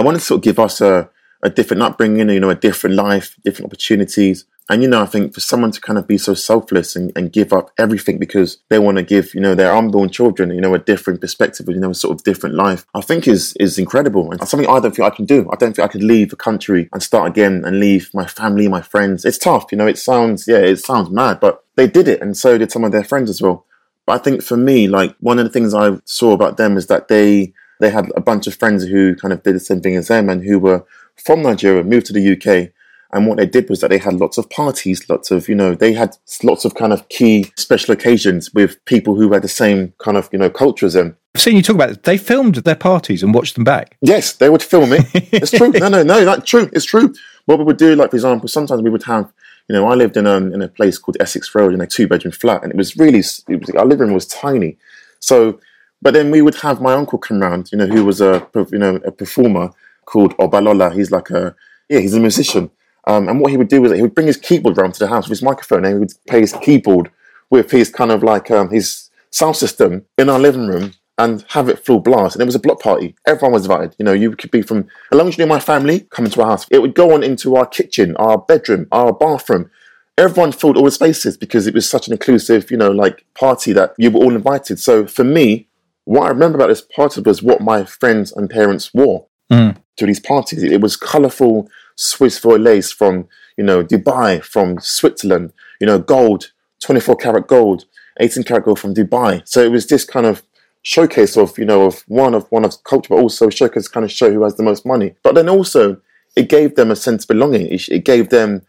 I 0.00 0.02
wanted 0.02 0.20
to 0.20 0.24
sort 0.24 0.38
of 0.38 0.44
give 0.44 0.58
us 0.58 0.80
a, 0.80 1.10
a 1.42 1.50
different 1.50 1.82
upbringing, 1.82 2.30
you 2.30 2.40
know, 2.40 2.48
a 2.48 2.54
different 2.54 2.96
life, 2.96 3.36
different 3.44 3.66
opportunities. 3.66 4.46
And, 4.70 4.82
you 4.82 4.88
know, 4.88 5.02
I 5.02 5.06
think 5.06 5.34
for 5.34 5.40
someone 5.40 5.72
to 5.72 5.80
kind 5.80 5.98
of 5.98 6.06
be 6.06 6.16
so 6.16 6.32
selfless 6.32 6.96
and, 6.96 7.12
and 7.14 7.30
give 7.30 7.52
up 7.52 7.70
everything 7.76 8.18
because 8.18 8.58
they 8.70 8.78
want 8.78 8.96
to 8.96 9.02
give, 9.02 9.34
you 9.34 9.40
know, 9.40 9.54
their 9.54 9.74
unborn 9.74 10.08
children, 10.08 10.54
you 10.54 10.60
know, 10.62 10.74
a 10.74 10.78
different 10.78 11.20
perspective, 11.20 11.68
you 11.68 11.76
know, 11.76 11.90
a 11.90 11.94
sort 11.94 12.14
of 12.16 12.24
different 12.24 12.54
life, 12.54 12.86
I 12.94 13.02
think 13.02 13.28
is 13.28 13.54
is 13.60 13.78
incredible. 13.78 14.30
And 14.30 14.48
something 14.48 14.68
I 14.68 14.80
don't 14.80 14.94
think 14.94 15.12
I 15.12 15.14
can 15.14 15.26
do. 15.26 15.46
I 15.52 15.56
don't 15.56 15.76
think 15.76 15.84
I 15.86 15.92
could 15.92 16.02
leave 16.02 16.30
the 16.30 16.36
country 16.36 16.88
and 16.94 17.02
start 17.02 17.28
again 17.28 17.64
and 17.66 17.78
leave 17.78 18.10
my 18.14 18.24
family, 18.24 18.68
my 18.68 18.80
friends. 18.80 19.26
It's 19.26 19.36
tough, 19.36 19.66
you 19.70 19.76
know, 19.76 19.86
it 19.86 19.98
sounds, 19.98 20.48
yeah, 20.48 20.60
it 20.60 20.78
sounds 20.78 21.10
mad, 21.10 21.40
but 21.40 21.62
they 21.76 21.88
did 21.88 22.08
it. 22.08 22.22
And 22.22 22.34
so 22.36 22.56
did 22.56 22.72
some 22.72 22.84
of 22.84 22.92
their 22.92 23.04
friends 23.04 23.28
as 23.28 23.42
well. 23.42 23.66
But 24.06 24.14
I 24.14 24.18
think 24.24 24.42
for 24.42 24.56
me, 24.56 24.88
like 24.88 25.14
one 25.20 25.38
of 25.38 25.44
the 25.44 25.50
things 25.50 25.74
I 25.74 25.98
saw 26.06 26.32
about 26.32 26.56
them 26.56 26.78
is 26.78 26.86
that 26.86 27.08
they, 27.08 27.52
they 27.80 27.90
had 27.90 28.10
a 28.16 28.20
bunch 28.20 28.46
of 28.46 28.54
friends 28.54 28.84
who 28.84 29.16
kind 29.16 29.32
of 29.32 29.42
did 29.42 29.54
the 29.54 29.60
same 29.60 29.80
thing 29.80 29.96
as 29.96 30.08
them 30.08 30.28
and 30.28 30.44
who 30.44 30.58
were 30.58 30.84
from 31.16 31.42
Nigeria, 31.42 31.82
moved 31.82 32.06
to 32.06 32.12
the 32.12 32.32
UK, 32.32 32.72
and 33.12 33.26
what 33.26 33.38
they 33.38 33.46
did 33.46 33.68
was 33.68 33.80
that 33.80 33.90
they 33.90 33.98
had 33.98 34.14
lots 34.14 34.38
of 34.38 34.48
parties, 34.50 35.08
lots 35.08 35.30
of, 35.30 35.48
you 35.48 35.54
know, 35.54 35.74
they 35.74 35.92
had 35.92 36.16
lots 36.44 36.64
of 36.64 36.74
kind 36.74 36.92
of 36.92 37.08
key 37.08 37.50
special 37.56 37.92
occasions 37.92 38.54
with 38.54 38.82
people 38.84 39.16
who 39.16 39.32
had 39.32 39.42
the 39.42 39.48
same 39.48 39.92
kind 39.98 40.16
of, 40.16 40.28
you 40.32 40.38
know, 40.38 40.48
culture 40.48 40.86
as 40.86 40.94
them. 40.94 41.16
I've 41.34 41.42
seen 41.42 41.56
you 41.56 41.62
talk 41.62 41.74
about 41.74 41.90
it. 41.90 42.02
They 42.04 42.16
filmed 42.16 42.56
their 42.56 42.76
parties 42.76 43.22
and 43.22 43.34
watched 43.34 43.54
them 43.54 43.64
back. 43.64 43.96
Yes, 44.00 44.32
they 44.34 44.48
would 44.48 44.62
film 44.62 44.92
it. 44.92 45.06
It's 45.14 45.50
true. 45.50 45.72
No, 45.80 45.88
no, 45.88 46.02
no, 46.02 46.24
that's 46.24 46.48
true. 46.48 46.70
It's 46.72 46.84
true. 46.84 47.14
What 47.46 47.58
we 47.58 47.64
would 47.64 47.78
do, 47.78 47.96
like, 47.96 48.10
for 48.10 48.16
example, 48.16 48.48
sometimes 48.48 48.82
we 48.82 48.90
would 48.90 49.04
have, 49.04 49.32
you 49.68 49.74
know, 49.74 49.86
I 49.86 49.94
lived 49.94 50.16
in 50.16 50.26
a, 50.26 50.36
in 50.36 50.62
a 50.62 50.68
place 50.68 50.98
called 50.98 51.16
Essex 51.20 51.52
Road 51.54 51.74
in 51.74 51.80
a 51.80 51.86
two 51.86 52.06
bedroom 52.06 52.32
flat, 52.32 52.62
and 52.62 52.72
it 52.72 52.76
was 52.76 52.96
really, 52.96 53.20
it 53.20 53.60
was, 53.60 53.70
our 53.70 53.86
living 53.86 54.06
room 54.06 54.14
was 54.14 54.26
tiny. 54.26 54.76
So, 55.20 55.60
but 56.02 56.14
then 56.14 56.30
we 56.30 56.42
would 56.42 56.56
have 56.56 56.80
my 56.80 56.94
uncle 56.94 57.18
come 57.18 57.40
round, 57.40 57.70
you 57.72 57.78
know, 57.78 57.86
who 57.86 58.04
was 58.04 58.20
a, 58.20 58.46
you 58.72 58.78
know, 58.78 58.96
a 59.04 59.12
performer 59.12 59.70
called 60.06 60.36
Obalola. 60.38 60.94
He's 60.94 61.10
like 61.10 61.30
a, 61.30 61.54
yeah, 61.88 62.00
he's 62.00 62.14
a 62.14 62.20
musician. 62.20 62.70
Um, 63.06 63.28
and 63.28 63.40
what 63.40 63.50
he 63.50 63.56
would 63.56 63.68
do 63.68 63.82
was 63.82 63.92
he 63.92 64.02
would 64.02 64.14
bring 64.14 64.26
his 64.26 64.36
keyboard 64.36 64.76
round 64.76 64.94
to 64.94 65.00
the 65.00 65.08
house 65.08 65.24
with 65.24 65.38
his 65.38 65.42
microphone 65.42 65.84
and 65.84 65.94
he 65.94 65.98
would 65.98 66.12
play 66.26 66.40
his 66.40 66.52
keyboard 66.52 67.10
with 67.50 67.70
his 67.70 67.90
kind 67.90 68.12
of 68.12 68.22
like 68.22 68.50
um, 68.50 68.70
his 68.70 69.10
sound 69.30 69.56
system 69.56 70.04
in 70.18 70.28
our 70.28 70.38
living 70.38 70.68
room 70.68 70.94
and 71.18 71.44
have 71.48 71.68
it 71.68 71.84
full 71.84 72.00
blast. 72.00 72.34
And 72.34 72.42
it 72.42 72.46
was 72.46 72.54
a 72.54 72.60
block 72.60 72.80
party. 72.80 73.14
Everyone 73.26 73.52
was 73.52 73.64
invited. 73.64 73.94
You 73.98 74.04
know, 74.04 74.12
you 74.12 74.34
could 74.36 74.50
be 74.50 74.62
from, 74.62 74.88
as 75.12 75.18
long 75.18 75.28
as 75.28 75.36
you 75.36 75.44
knew 75.44 75.48
my 75.48 75.60
family, 75.60 76.00
come 76.10 76.24
into 76.24 76.40
our 76.40 76.48
house. 76.48 76.66
It 76.70 76.80
would 76.80 76.94
go 76.94 77.12
on 77.12 77.22
into 77.22 77.56
our 77.56 77.66
kitchen, 77.66 78.16
our 78.16 78.38
bedroom, 78.38 78.86
our 78.90 79.12
bathroom. 79.12 79.70
Everyone 80.16 80.52
filled 80.52 80.76
all 80.76 80.84
the 80.84 80.90
spaces 80.90 81.36
because 81.36 81.66
it 81.66 81.74
was 81.74 81.88
such 81.88 82.06
an 82.06 82.12
inclusive, 82.12 82.70
you 82.70 82.76
know, 82.76 82.90
like 82.90 83.24
party 83.34 83.72
that 83.72 83.94
you 83.98 84.10
were 84.10 84.20
all 84.20 84.34
invited. 84.34 84.78
So 84.78 85.06
for 85.06 85.24
me, 85.24 85.68
what 86.10 86.26
I 86.26 86.30
remember 86.30 86.58
about 86.58 86.70
this 86.70 86.80
party 86.82 87.20
was 87.20 87.40
what 87.40 87.60
my 87.60 87.84
friends 87.84 88.32
and 88.32 88.50
parents 88.50 88.92
wore 88.92 89.28
mm. 89.48 89.76
to 89.96 90.06
these 90.06 90.18
parties. 90.18 90.60
It 90.60 90.80
was 90.80 90.96
colourful, 90.96 91.70
Swiss 91.94 92.40
voiles 92.40 92.92
from, 92.92 93.28
you 93.56 93.62
know, 93.62 93.84
Dubai, 93.84 94.42
from 94.42 94.80
Switzerland, 94.80 95.52
you 95.80 95.86
know, 95.86 96.00
gold, 96.00 96.50
24 96.80 97.14
karat 97.14 97.46
gold, 97.46 97.84
18 98.18 98.42
karat 98.42 98.64
gold 98.64 98.80
from 98.80 98.92
Dubai. 98.92 99.46
So 99.46 99.62
it 99.62 99.70
was 99.70 99.86
this 99.86 100.04
kind 100.04 100.26
of 100.26 100.42
showcase 100.82 101.36
of, 101.36 101.56
you 101.56 101.64
know, 101.64 101.84
of 101.84 102.02
one 102.08 102.34
of 102.34 102.50
one 102.50 102.64
of 102.64 102.82
culture, 102.82 103.10
but 103.10 103.20
also 103.22 103.48
showcase 103.48 103.86
kind 103.86 104.02
of 104.04 104.10
show 104.10 104.32
who 104.32 104.42
has 104.42 104.56
the 104.56 104.64
most 104.64 104.84
money. 104.84 105.14
But 105.22 105.36
then 105.36 105.48
also 105.48 106.00
it 106.34 106.48
gave 106.48 106.74
them 106.74 106.90
a 106.90 106.96
sense 106.96 107.22
of 107.22 107.28
belonging. 107.28 107.68
It, 107.68 107.88
it 107.88 108.04
gave 108.04 108.30
them 108.30 108.62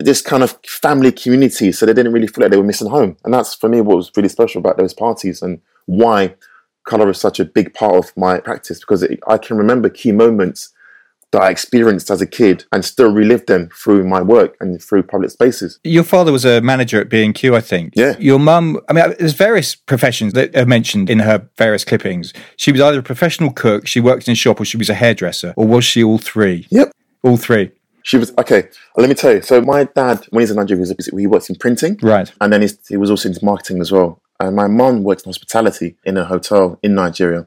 this 0.00 0.20
kind 0.20 0.42
of 0.42 0.58
family 0.66 1.12
community, 1.12 1.70
so 1.70 1.86
they 1.86 1.94
didn't 1.94 2.12
really 2.12 2.26
feel 2.26 2.42
like 2.42 2.50
they 2.50 2.56
were 2.58 2.64
missing 2.64 2.90
home. 2.90 3.16
And 3.24 3.32
that's 3.32 3.54
for 3.54 3.68
me 3.68 3.82
what 3.82 3.98
was 3.98 4.10
really 4.16 4.28
special 4.28 4.58
about 4.58 4.78
those 4.78 4.94
parties 4.94 5.42
and 5.42 5.60
why 5.86 6.34
color 6.88 7.08
is 7.10 7.20
such 7.20 7.38
a 7.38 7.44
big 7.44 7.74
part 7.74 7.94
of 7.94 8.16
my 8.16 8.40
practice 8.40 8.80
because 8.80 9.02
it, 9.02 9.20
I 9.28 9.38
can 9.38 9.56
remember 9.56 9.88
key 9.88 10.12
moments 10.12 10.72
that 11.30 11.42
I 11.42 11.50
experienced 11.50 12.10
as 12.10 12.22
a 12.22 12.26
kid 12.26 12.64
and 12.72 12.84
still 12.84 13.12
relive 13.12 13.44
them 13.46 13.68
through 13.74 14.04
my 14.04 14.22
work 14.22 14.56
and 14.60 14.82
through 14.82 15.02
public 15.02 15.30
spaces. 15.30 15.78
Your 15.84 16.04
father 16.04 16.32
was 16.32 16.44
a 16.46 16.62
manager 16.62 17.00
at 17.00 17.10
B&Q, 17.10 17.54
I 17.54 17.60
think. 17.60 17.92
Yeah. 17.94 18.16
Your 18.18 18.38
mum, 18.38 18.80
I 18.88 18.94
mean, 18.94 19.14
there's 19.18 19.34
various 19.34 19.74
professions 19.74 20.32
that 20.32 20.56
are 20.56 20.64
mentioned 20.64 21.10
in 21.10 21.18
her 21.18 21.48
various 21.58 21.84
clippings. 21.84 22.32
She 22.56 22.72
was 22.72 22.80
either 22.80 23.00
a 23.00 23.02
professional 23.02 23.52
cook, 23.52 23.86
she 23.86 24.00
worked 24.00 24.26
in 24.26 24.32
a 24.32 24.36
shop, 24.36 24.60
or 24.60 24.64
she 24.64 24.78
was 24.78 24.88
a 24.88 24.94
hairdresser, 24.94 25.52
or 25.56 25.66
was 25.66 25.84
she 25.84 26.02
all 26.02 26.18
three? 26.18 26.66
Yep. 26.70 26.92
All 27.22 27.36
three. 27.36 27.72
She 28.04 28.16
was 28.16 28.32
okay. 28.38 28.68
Let 28.96 29.10
me 29.10 29.14
tell 29.14 29.34
you. 29.34 29.42
So 29.42 29.60
my 29.60 29.84
dad, 29.84 30.24
when 30.30 30.40
he's 30.40 30.50
in 30.50 30.56
Nigeria, 30.56 30.86
he 31.14 31.26
works 31.26 31.50
in 31.50 31.56
printing, 31.56 31.98
right? 32.00 32.32
And 32.40 32.50
then 32.50 32.66
he 32.88 32.96
was 32.96 33.10
also 33.10 33.28
into 33.28 33.44
marketing 33.44 33.82
as 33.82 33.92
well. 33.92 34.22
And 34.40 34.54
my 34.54 34.68
mum 34.68 35.02
worked 35.02 35.22
in 35.22 35.30
hospitality 35.30 35.96
in 36.04 36.16
a 36.16 36.24
hotel 36.24 36.78
in 36.82 36.94
Nigeria. 36.94 37.46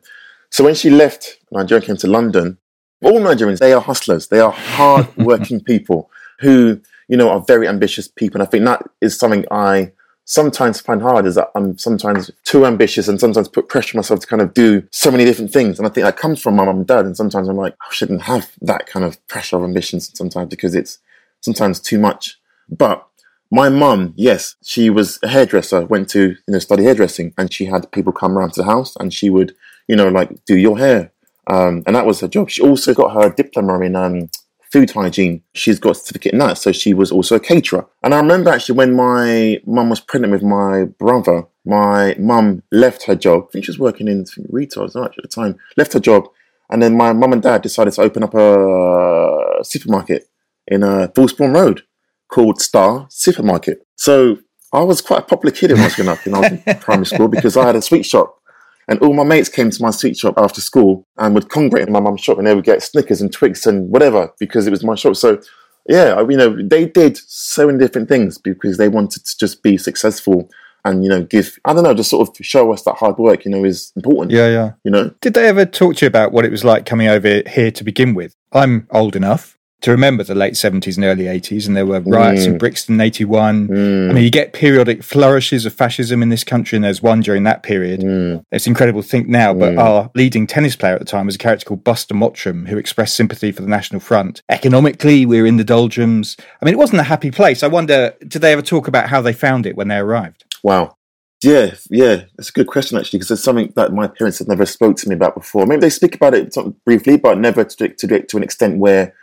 So 0.49 0.63
when 0.63 0.75
she 0.75 0.89
left 0.89 1.37
Nigeria, 1.51 1.79
and 1.79 1.87
came 1.87 1.97
to 1.97 2.07
London, 2.07 2.57
all 3.01 3.19
Nigerians, 3.19 3.59
they 3.59 3.73
are 3.73 3.81
hustlers. 3.81 4.27
They 4.27 4.39
are 4.39 4.51
hard-working 4.51 5.61
people 5.65 6.11
who, 6.39 6.81
you 7.07 7.17
know, 7.17 7.29
are 7.29 7.41
very 7.41 7.67
ambitious 7.67 8.07
people. 8.07 8.41
And 8.41 8.47
I 8.47 8.51
think 8.51 8.65
that 8.65 8.83
is 8.99 9.17
something 9.17 9.45
I 9.49 9.93
sometimes 10.25 10.79
find 10.79 11.01
hard 11.01 11.25
is 11.25 11.35
that 11.35 11.49
I'm 11.55 11.77
sometimes 11.77 12.31
too 12.43 12.65
ambitious 12.65 13.07
and 13.07 13.19
sometimes 13.19 13.49
put 13.49 13.69
pressure 13.69 13.97
on 13.97 13.99
myself 13.99 14.19
to 14.21 14.27
kind 14.27 14.41
of 14.41 14.53
do 14.53 14.87
so 14.91 15.11
many 15.11 15.25
different 15.25 15.51
things. 15.51 15.77
And 15.77 15.87
I 15.87 15.91
think 15.91 16.05
that 16.05 16.17
comes 16.17 16.41
from 16.41 16.55
my 16.55 16.65
mum 16.65 16.77
and 16.77 16.87
dad. 16.87 17.05
And 17.05 17.17
sometimes 17.17 17.47
I'm 17.49 17.57
like, 17.57 17.75
I 17.81 17.93
shouldn't 17.93 18.21
have 18.23 18.51
that 18.61 18.85
kind 18.87 19.03
of 19.03 19.25
pressure 19.27 19.57
of 19.57 19.63
ambitions 19.63 20.11
sometimes 20.13 20.49
because 20.49 20.75
it's 20.75 20.99
sometimes 21.41 21.79
too 21.79 21.99
much. 21.99 22.39
But 22.69 23.05
my 23.51 23.67
mum, 23.67 24.13
yes, 24.15 24.55
she 24.63 24.89
was 24.89 25.19
a 25.23 25.27
hairdresser, 25.27 25.85
went 25.85 26.09
to, 26.11 26.29
you 26.29 26.37
know, 26.47 26.59
study 26.59 26.83
hairdressing 26.83 27.33
and 27.37 27.53
she 27.53 27.65
had 27.65 27.91
people 27.91 28.13
come 28.13 28.37
around 28.37 28.53
to 28.53 28.61
the 28.61 28.65
house 28.65 28.95
and 28.95 29.13
she 29.13 29.29
would, 29.29 29.53
you 29.87 29.95
know, 29.95 30.07
like 30.07 30.45
do 30.45 30.57
your 30.57 30.77
hair, 30.77 31.11
um, 31.47 31.83
and 31.85 31.95
that 31.95 32.05
was 32.05 32.21
her 32.21 32.29
job. 32.29 32.49
She 32.49 32.61
also 32.61 32.93
got 32.93 33.13
her 33.13 33.29
diploma 33.29 33.81
in 33.81 33.95
um, 33.97 34.29
food 34.71 34.91
hygiene. 34.91 35.43
She's 35.53 35.79
got 35.79 35.91
a 35.91 35.95
certificate 35.95 36.31
in 36.31 36.39
that, 36.39 36.57
so 36.57 36.71
she 36.71 36.93
was 36.93 37.11
also 37.11 37.35
a 37.35 37.39
caterer. 37.41 37.85
And 38.03 38.13
I 38.13 38.17
remember 38.17 38.51
actually 38.51 38.75
when 38.75 38.95
my 38.95 39.61
mum 39.65 39.89
was 39.89 39.99
pregnant 39.99 40.31
with 40.31 40.43
my 40.43 40.85
brother, 40.85 41.43
my 41.65 42.15
mum 42.17 42.63
left 42.71 43.03
her 43.03 43.15
job. 43.15 43.47
I 43.49 43.51
think 43.51 43.65
she 43.65 43.71
was 43.71 43.79
working 43.79 44.07
in 44.07 44.25
retail 44.47 44.85
at 44.85 44.93
the 44.93 45.27
time. 45.29 45.57
Left 45.75 45.91
her 45.91 45.99
job, 45.99 46.29
and 46.69 46.81
then 46.81 46.95
my 46.95 47.11
mum 47.11 47.33
and 47.33 47.41
dad 47.41 47.63
decided 47.63 47.91
to 47.95 48.01
open 48.01 48.23
up 48.23 48.33
a 48.33 49.63
supermarket 49.63 50.29
in 50.67 50.83
uh, 50.83 51.07
Fullspawn 51.13 51.53
Road 51.53 51.83
called 52.31 52.59
Star 52.61 53.07
Supermarket. 53.09 53.85
So 53.95 54.37
I 54.73 54.81
was 54.81 55.01
quite 55.01 55.19
a 55.19 55.25
popular 55.25 55.53
kid 55.53 55.71
when 55.71 55.81
I 55.81 55.83
was 55.83 55.95
growing 55.95 56.09
up. 56.09 56.25
when 56.25 56.35
I 56.35 56.39
was 56.39 56.51
in 56.51 56.79
primary 56.79 57.05
school 57.05 57.27
because 57.27 57.57
I 57.57 57.65
had 57.65 57.75
a 57.75 57.81
sweet 57.81 58.05
shop 58.05 58.41
and 58.87 58.99
all 58.99 59.13
my 59.13 59.23
mates 59.23 59.49
came 59.49 59.69
to 59.69 59.81
my 59.81 59.91
sweet 59.91 60.17
shop 60.17 60.35
after 60.37 60.61
school 60.61 61.05
and 61.17 61.35
would 61.35 61.49
congregate 61.49 61.87
in 61.87 61.93
my 61.93 61.99
mum's 61.99 62.21
shop 62.21 62.37
and 62.37 62.47
they 62.47 62.55
would 62.55 62.63
get 62.63 62.81
Snickers 62.81 63.21
and 63.21 63.31
Twix 63.31 63.65
and 63.65 63.89
whatever 63.89 64.31
because 64.39 64.65
it 64.65 64.71
was 64.71 64.83
my 64.83 64.95
shop. 64.95 65.15
So, 65.15 65.41
yeah, 65.87 66.19
you 66.21 66.37
know, 66.37 66.57
they 66.61 66.85
did 66.87 67.17
so 67.17 67.67
many 67.67 67.79
different 67.79 68.09
things 68.09 68.37
because 68.37 68.77
they 68.77 68.89
wanted 68.89 69.25
to 69.25 69.37
just 69.37 69.61
be 69.61 69.77
successful 69.77 70.49
and, 70.83 71.03
you 71.03 71.09
know, 71.09 71.23
give, 71.23 71.59
I 71.65 71.73
don't 71.73 71.83
know, 71.83 71.93
just 71.93 72.09
sort 72.09 72.27
of 72.27 72.35
show 72.43 72.73
us 72.73 72.83
that 72.83 72.95
hard 72.95 73.17
work, 73.17 73.45
you 73.45 73.51
know, 73.51 73.63
is 73.63 73.91
important. 73.95 74.31
Yeah, 74.31 74.47
yeah. 74.47 74.71
You 74.83 74.91
know? 74.91 75.13
Did 75.21 75.35
they 75.35 75.47
ever 75.47 75.65
talk 75.65 75.97
to 75.97 76.05
you 76.05 76.07
about 76.07 76.31
what 76.31 76.43
it 76.43 76.51
was 76.51 76.63
like 76.63 76.85
coming 76.85 77.07
over 77.07 77.43
here 77.47 77.71
to 77.71 77.83
begin 77.83 78.15
with? 78.15 78.35
I'm 78.51 78.87
old 78.91 79.15
enough 79.15 79.57
to 79.81 79.91
remember 79.91 80.23
the 80.23 80.35
late 80.35 80.53
70s 80.53 80.95
and 80.95 81.05
early 81.05 81.25
80s, 81.25 81.67
and 81.67 81.75
there 81.75 81.85
were 81.85 81.99
riots 82.01 82.43
mm. 82.43 82.47
in 82.47 82.57
Brixton 82.59 82.95
in 82.95 83.01
81. 83.01 83.67
Mm. 83.67 84.09
I 84.09 84.13
mean, 84.13 84.23
you 84.23 84.29
get 84.29 84.53
periodic 84.53 85.03
flourishes 85.03 85.65
of 85.65 85.73
fascism 85.73 86.21
in 86.21 86.29
this 86.29 86.43
country, 86.43 86.75
and 86.75 86.85
there's 86.85 87.01
one 87.01 87.21
during 87.21 87.43
that 87.43 87.63
period. 87.63 88.01
Mm. 88.01 88.45
It's 88.51 88.67
incredible 88.67 89.01
to 89.01 89.07
think 89.07 89.27
now, 89.27 89.53
but 89.53 89.73
mm. 89.73 89.79
our 89.79 90.11
leading 90.13 90.45
tennis 90.45 90.75
player 90.75 90.93
at 90.93 90.99
the 90.99 91.05
time 91.05 91.25
was 91.25 91.35
a 91.35 91.39
character 91.39 91.65
called 91.65 91.83
Buster 91.83 92.13
Mottram, 92.13 92.67
who 92.67 92.77
expressed 92.77 93.15
sympathy 93.15 93.51
for 93.51 93.63
the 93.63 93.67
National 93.67 93.99
Front. 93.99 94.43
Economically, 94.49 95.25
we 95.25 95.41
were 95.41 95.47
in 95.47 95.57
the 95.57 95.63
doldrums. 95.63 96.37
I 96.61 96.65
mean, 96.65 96.75
it 96.75 96.79
wasn't 96.79 96.99
a 96.99 97.03
happy 97.03 97.31
place. 97.31 97.63
I 97.63 97.67
wonder, 97.67 98.13
did 98.27 98.41
they 98.41 98.53
ever 98.53 98.61
talk 98.61 98.87
about 98.87 99.09
how 99.09 99.21
they 99.21 99.33
found 99.33 99.65
it 99.65 99.75
when 99.75 99.87
they 99.87 99.97
arrived? 99.97 100.45
Wow. 100.63 100.95
Yeah, 101.43 101.73
yeah, 101.89 102.25
that's 102.37 102.49
a 102.49 102.53
good 102.53 102.67
question 102.67 102.99
actually, 102.99 103.17
because 103.17 103.31
it's 103.31 103.43
something 103.43 103.73
that 103.75 103.91
my 103.93 104.05
parents 104.05 104.37
had 104.37 104.47
never 104.47 104.67
spoke 104.67 104.97
to 104.97 105.09
me 105.09 105.15
about 105.15 105.33
before. 105.33 105.65
Maybe 105.65 105.81
they 105.81 105.89
speak 105.89 106.13
about 106.13 106.35
it 106.35 106.55
briefly, 106.85 107.17
but 107.17 107.39
never 107.39 107.63
to, 107.63 107.87
to, 107.89 108.21
to 108.21 108.37
an 108.37 108.43
extent 108.43 108.77
where 108.77 109.15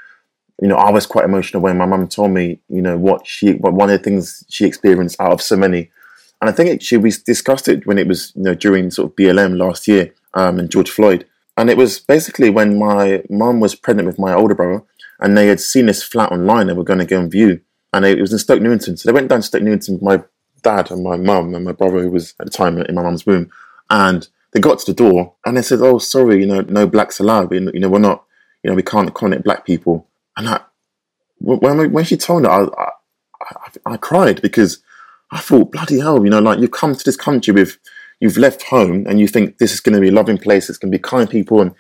you 0.61 0.69
know, 0.69 0.77
I 0.77 0.91
was 0.91 1.07
quite 1.07 1.25
emotional 1.25 1.63
when 1.63 1.79
my 1.79 1.87
mum 1.87 2.09
told 2.09 2.33
me, 2.33 2.61
you 2.69 2.83
know, 2.83 2.97
what 2.97 3.27
she, 3.27 3.53
what 3.55 3.75
one 3.75 3.91
of 3.91 3.99
the 3.99 4.03
things 4.03 4.45
she 4.49 4.65
experienced 4.65 5.21
out 5.21 5.33
of 5.33 5.43
so 5.43 5.57
many. 5.57 5.91
And 6.41 6.51
I 6.51 6.53
think 6.53 6.71
it, 6.71 6.83
she 6.83 6.97
we 6.97 7.11
discussed 7.11 7.69
it 7.69 7.87
when 7.87 7.99
it 7.99 8.09
was, 8.09 8.33
you 8.35 8.43
know, 8.43 8.55
during 8.55 8.91
sort 8.91 9.11
of 9.11 9.17
BLM 9.17 9.57
last 9.57 9.87
year 9.87 10.15
um, 10.35 10.59
and 10.59 10.71
George 10.71 10.91
Floyd. 10.91 11.27
And 11.57 11.71
it 11.71 11.77
was 11.77 11.99
basically 11.99 12.51
when 12.51 12.79
my 12.79 13.23
mum 13.31 13.61
was 13.61 13.75
pregnant 13.75 14.07
with 14.07 14.19
my 14.19 14.33
older 14.33 14.55
brother 14.55 14.85
and 15.21 15.37
they 15.37 15.47
had 15.47 15.61
seen 15.61 15.87
this 15.87 16.03
flat 16.03 16.33
online 16.33 16.69
and 16.69 16.79
were 16.79 16.85
going 16.85 17.01
to 17.01 17.05
go 17.05 17.21
and 17.21 17.31
view. 17.31 17.61
And 17.93 18.05
it 18.05 18.21
was 18.21 18.33
in 18.33 18.39
Stoke 18.39 18.63
Newington. 18.63 18.97
So 18.97 19.09
they 19.09 19.13
went 19.13 19.29
down 19.29 19.41
to 19.41 19.47
Stoke 19.47 19.63
Newington 19.63 19.95
with 19.95 20.03
my 20.03 20.23
dad 20.63 20.91
and 20.91 21.03
my 21.03 21.17
mum 21.17 21.55
and 21.55 21.65
my 21.65 21.73
brother, 21.73 22.01
who 22.01 22.11
was 22.11 22.35
at 22.41 22.47
the 22.47 22.53
time 22.53 22.79
in 22.79 22.95
my 22.95 23.03
mum's 23.03 23.27
room. 23.27 23.51
And 23.91 24.29
they 24.53 24.61
got 24.61 24.79
to 24.81 24.87
the 24.87 24.95
door 24.95 25.35
and 25.45 25.57
they 25.57 25.63
said, 25.63 25.81
oh, 25.81 25.99
sorry, 25.99 26.41
you 26.41 26.47
know, 26.47 26.61
no 26.63 26.87
blacks 26.87 27.21
allowed. 27.21 27.51
We, 27.51 27.59
you 27.59 27.81
know, 27.81 27.89
we're 27.89 27.99
not, 27.99 28.25
you 28.63 28.71
know, 28.71 28.77
we 28.77 28.83
can't 28.83 29.09
accommodate 29.09 29.45
black 29.45 29.65
people. 29.65 30.08
And 30.39 30.49
I, 30.49 30.61
when 31.41 31.93
when 31.93 32.05
she 32.05 32.17
told 32.17 32.45
me, 32.45 32.49
I, 32.49 32.63
I, 32.63 32.91
I, 33.85 33.97
cried 33.99 34.41
because 34.41 34.83
I 35.31 35.41
thought, 35.41 35.73
bloody 35.73 36.01
hell, 36.01 36.25
you 36.25 36.31
know, 36.31 36.39
like 36.39 36.61
you've 36.61 36.71
come 36.71 36.95
to 36.95 37.05
this 37.05 37.17
country 37.17 37.53
with, 37.53 37.77
you've 38.21 38.39
left 38.39 38.63
home 38.63 39.05
and 39.07 39.21
you 39.21 39.29
think 39.29 39.59
this 39.59 39.73
is 39.73 39.81
going 39.81 39.95
to 39.95 40.01
be 40.01 40.09
a 40.09 40.13
loving 40.13 40.39
place, 40.39 40.71
it's 40.71 40.79
going 40.79 40.91
to 40.91 40.99
be 40.99 41.03
kind 41.03 41.29
people, 41.29 41.61
and 41.61 41.75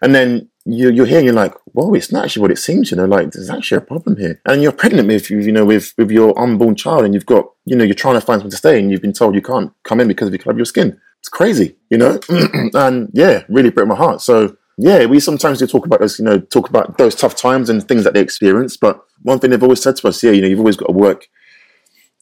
and 0.00 0.14
then 0.14 0.48
you, 0.64 0.90
you're 0.90 1.06
hearing, 1.06 1.24
you're 1.24 1.34
like, 1.34 1.54
whoa, 1.72 1.94
it's 1.94 2.10
not 2.10 2.24
actually 2.24 2.42
what 2.42 2.50
it 2.50 2.58
seems, 2.58 2.90
you 2.90 2.96
know, 2.96 3.04
like 3.04 3.30
there's 3.30 3.50
actually 3.50 3.78
a 3.78 3.82
problem 3.82 4.16
here. 4.16 4.40
And 4.46 4.62
you're 4.62 4.72
pregnant 4.72 5.06
with, 5.06 5.30
you 5.30 5.52
know, 5.52 5.64
with, 5.64 5.94
with 5.96 6.10
your 6.10 6.38
unborn 6.38 6.74
child 6.74 7.04
and 7.04 7.14
you've 7.14 7.26
got, 7.26 7.46
you 7.64 7.76
know, 7.76 7.84
you're 7.84 7.94
trying 7.94 8.14
to 8.14 8.20
find 8.20 8.40
someone 8.40 8.50
to 8.50 8.56
stay 8.56 8.78
and 8.78 8.90
you've 8.90 9.00
been 9.00 9.12
told 9.12 9.34
you 9.34 9.42
can't 9.42 9.72
come 9.84 10.00
in 10.00 10.08
because 10.08 10.26
of 10.26 10.32
the 10.32 10.38
color 10.38 10.52
of 10.52 10.58
your 10.58 10.66
skin. 10.66 11.00
It's 11.20 11.28
crazy, 11.28 11.76
you 11.88 11.98
know? 11.98 12.18
and 12.74 13.10
yeah, 13.12 13.44
really 13.48 13.70
broke 13.70 13.88
my 13.88 13.94
heart. 13.94 14.20
So 14.20 14.56
yeah, 14.76 15.06
we 15.06 15.20
sometimes 15.20 15.58
do 15.58 15.66
talk 15.66 15.86
about 15.86 16.00
those, 16.00 16.18
you 16.18 16.24
know, 16.24 16.38
talk 16.38 16.68
about 16.68 16.98
those 16.98 17.14
tough 17.14 17.34
times 17.34 17.70
and 17.70 17.86
things 17.86 18.04
that 18.04 18.14
they 18.14 18.20
experience. 18.20 18.76
But 18.76 19.02
one 19.22 19.38
thing 19.38 19.50
they've 19.50 19.62
always 19.62 19.82
said 19.82 19.96
to 19.96 20.08
us, 20.08 20.22
yeah, 20.22 20.32
you 20.32 20.42
know, 20.42 20.48
you've 20.48 20.58
always 20.58 20.76
got 20.76 20.86
to 20.86 20.92
work 20.92 21.28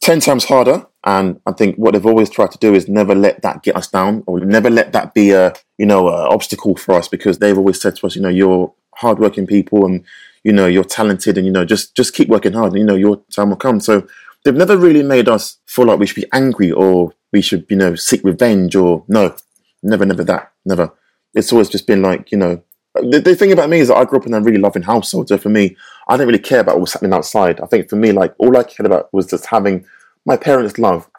10 0.01 0.21
times 0.21 0.45
harder. 0.45 0.85
And 1.03 1.39
I 1.45 1.51
think 1.51 1.75
what 1.75 1.93
they've 1.93 2.05
always 2.05 2.29
tried 2.29 2.51
to 2.51 2.57
do 2.57 2.73
is 2.73 2.87
never 2.87 3.13
let 3.13 3.41
that 3.41 3.61
get 3.63 3.75
us 3.75 3.89
down 3.89 4.23
or 4.25 4.39
never 4.39 4.69
let 4.69 4.93
that 4.93 5.13
be 5.13 5.31
a, 5.31 5.53
you 5.77 5.85
know, 5.85 6.07
obstacle 6.07 6.75
for 6.75 6.95
us 6.95 7.07
because 7.07 7.39
they've 7.39 7.57
always 7.57 7.81
said 7.81 7.95
to 7.97 8.07
us, 8.07 8.15
you 8.15 8.21
know, 8.21 8.29
you're 8.29 8.73
hardworking 8.95 9.45
people 9.45 9.85
and, 9.85 10.05
you 10.43 10.53
know, 10.53 10.65
you're 10.65 10.83
talented 10.83 11.37
and, 11.37 11.45
you 11.45 11.51
know, 11.51 11.65
just, 11.65 11.95
just 11.95 12.13
keep 12.13 12.29
working 12.29 12.53
hard 12.53 12.71
and, 12.71 12.79
you 12.79 12.85
know, 12.85 12.95
your 12.95 13.21
time 13.31 13.49
will 13.49 13.57
come. 13.57 13.79
So 13.81 14.07
they've 14.43 14.55
never 14.55 14.77
really 14.77 15.03
made 15.03 15.27
us 15.27 15.57
feel 15.67 15.85
like 15.85 15.99
we 15.99 16.07
should 16.07 16.21
be 16.21 16.29
angry 16.31 16.71
or 16.71 17.11
we 17.33 17.41
should, 17.41 17.65
you 17.69 17.75
know, 17.75 17.95
seek 17.95 18.23
revenge 18.23 18.75
or 18.75 19.03
no, 19.09 19.35
never, 19.83 20.05
never 20.05 20.23
that, 20.23 20.53
never. 20.65 20.93
It's 21.35 21.51
always 21.51 21.69
just 21.69 21.85
been 21.85 22.01
like, 22.01 22.31
you 22.31 22.37
know, 22.37 22.63
the, 22.95 23.19
the 23.19 23.35
thing 23.35 23.51
about 23.51 23.69
me 23.69 23.79
is 23.79 23.89
that 23.89 23.97
I 23.97 24.05
grew 24.05 24.19
up 24.19 24.25
in 24.25 24.33
a 24.33 24.41
really 24.41 24.57
loving 24.57 24.83
household. 24.83 25.27
So 25.27 25.37
for 25.37 25.49
me, 25.49 25.75
I 26.07 26.15
didn't 26.15 26.27
really 26.27 26.39
care 26.39 26.61
about 26.61 26.75
what 26.75 26.81
was 26.81 26.93
happening 26.93 27.13
outside. 27.13 27.59
I 27.61 27.67
think 27.67 27.89
for 27.89 27.97
me, 27.97 28.11
like 28.11 28.33
all 28.37 28.55
I 28.57 28.63
cared 28.63 28.85
about 28.85 29.13
was 29.13 29.27
just 29.27 29.45
having 29.47 29.85
my 30.25 30.37
parents' 30.37 30.79
love 30.79 31.09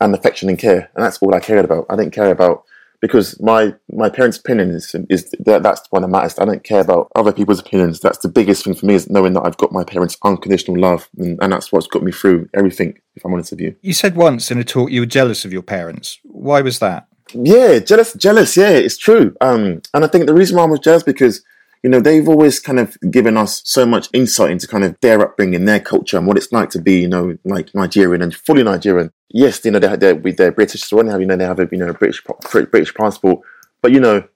and 0.00 0.14
affection 0.14 0.48
and 0.48 0.58
care, 0.58 0.90
and 0.94 1.04
that's 1.04 1.18
all 1.18 1.34
I 1.34 1.40
cared 1.40 1.64
about. 1.64 1.86
I 1.88 1.96
didn't 1.96 2.12
care 2.12 2.30
about 2.30 2.64
because 3.00 3.40
my 3.40 3.74
my 3.92 4.08
parents' 4.08 4.38
opinion 4.38 4.70
is, 4.70 4.94
is 5.08 5.30
that 5.40 5.62
that's 5.62 5.80
the 5.82 5.88
one 5.90 6.02
that 6.02 6.08
matters. 6.08 6.38
I 6.38 6.44
don't 6.44 6.64
care 6.64 6.80
about 6.80 7.10
other 7.14 7.32
people's 7.32 7.60
opinions. 7.60 8.00
That's 8.00 8.18
the 8.18 8.28
biggest 8.28 8.64
thing 8.64 8.74
for 8.74 8.86
me 8.86 8.94
is 8.94 9.08
knowing 9.10 9.34
that 9.34 9.42
I've 9.42 9.56
got 9.56 9.72
my 9.72 9.84
parents' 9.84 10.16
unconditional 10.24 10.80
love, 10.80 11.08
and, 11.18 11.38
and 11.42 11.52
that's 11.52 11.72
what's 11.72 11.86
got 11.86 12.02
me 12.02 12.12
through 12.12 12.48
everything. 12.54 12.98
If 13.14 13.24
I'm 13.24 13.32
honest 13.32 13.52
with 13.52 13.60
you, 13.60 13.76
you 13.82 13.92
said 13.92 14.16
once 14.16 14.50
in 14.50 14.58
a 14.58 14.64
talk 14.64 14.90
you 14.90 15.00
were 15.00 15.06
jealous 15.06 15.44
of 15.44 15.52
your 15.52 15.62
parents. 15.62 16.18
Why 16.24 16.60
was 16.60 16.78
that? 16.80 17.08
Yeah, 17.32 17.78
jealous, 17.80 18.14
jealous. 18.14 18.56
Yeah, 18.56 18.70
it's 18.70 18.98
true. 18.98 19.36
Um, 19.40 19.82
and 19.92 20.04
I 20.04 20.06
think 20.06 20.26
the 20.26 20.34
reason 20.34 20.56
why 20.56 20.64
I 20.64 20.66
was 20.66 20.80
jealous 20.80 21.02
because 21.02 21.42
you 21.86 21.90
know, 21.90 22.00
they've 22.00 22.28
always 22.28 22.58
kind 22.58 22.80
of 22.80 22.96
given 23.12 23.36
us 23.36 23.62
so 23.64 23.86
much 23.86 24.08
insight 24.12 24.50
into 24.50 24.66
kind 24.66 24.82
of 24.82 24.98
their 25.02 25.20
upbringing, 25.20 25.66
their 25.66 25.78
culture, 25.78 26.18
and 26.18 26.26
what 26.26 26.36
it's 26.36 26.50
like 26.50 26.68
to 26.70 26.80
be, 26.80 27.00
you 27.02 27.08
know, 27.08 27.38
like 27.44 27.72
Nigerian 27.76 28.22
and 28.22 28.34
fully 28.34 28.64
Nigerian. 28.64 29.12
Yes, 29.28 29.64
you 29.64 29.70
know, 29.70 29.78
they're, 29.78 29.96
they're, 29.96 30.14
they're 30.14 30.50
British, 30.50 30.82
so 30.82 31.04
have, 31.06 31.20
you 31.20 31.26
know, 31.28 31.36
they 31.36 31.44
have 31.44 31.60
a, 31.60 31.68
you 31.70 31.78
know, 31.78 31.90
a 31.90 31.94
British, 31.94 32.24
British 32.50 32.92
passport, 32.92 33.38
but, 33.82 33.92
you 33.92 34.00
know, 34.00 34.26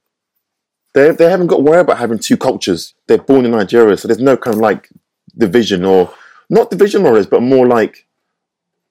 they, 0.94 1.10
they 1.10 1.28
haven't 1.28 1.48
got 1.48 1.56
to 1.56 1.62
worry 1.62 1.80
about 1.80 1.98
having 1.98 2.20
two 2.20 2.36
cultures. 2.36 2.94
They're 3.08 3.18
born 3.18 3.44
in 3.44 3.50
Nigeria, 3.50 3.96
so 3.96 4.06
there's 4.06 4.20
no 4.20 4.36
kind 4.36 4.54
of 4.54 4.60
like 4.60 4.88
division 5.36 5.84
or, 5.84 6.14
not 6.50 6.70
division 6.70 7.04
is, 7.06 7.26
but 7.26 7.42
more 7.42 7.66
like 7.66 8.06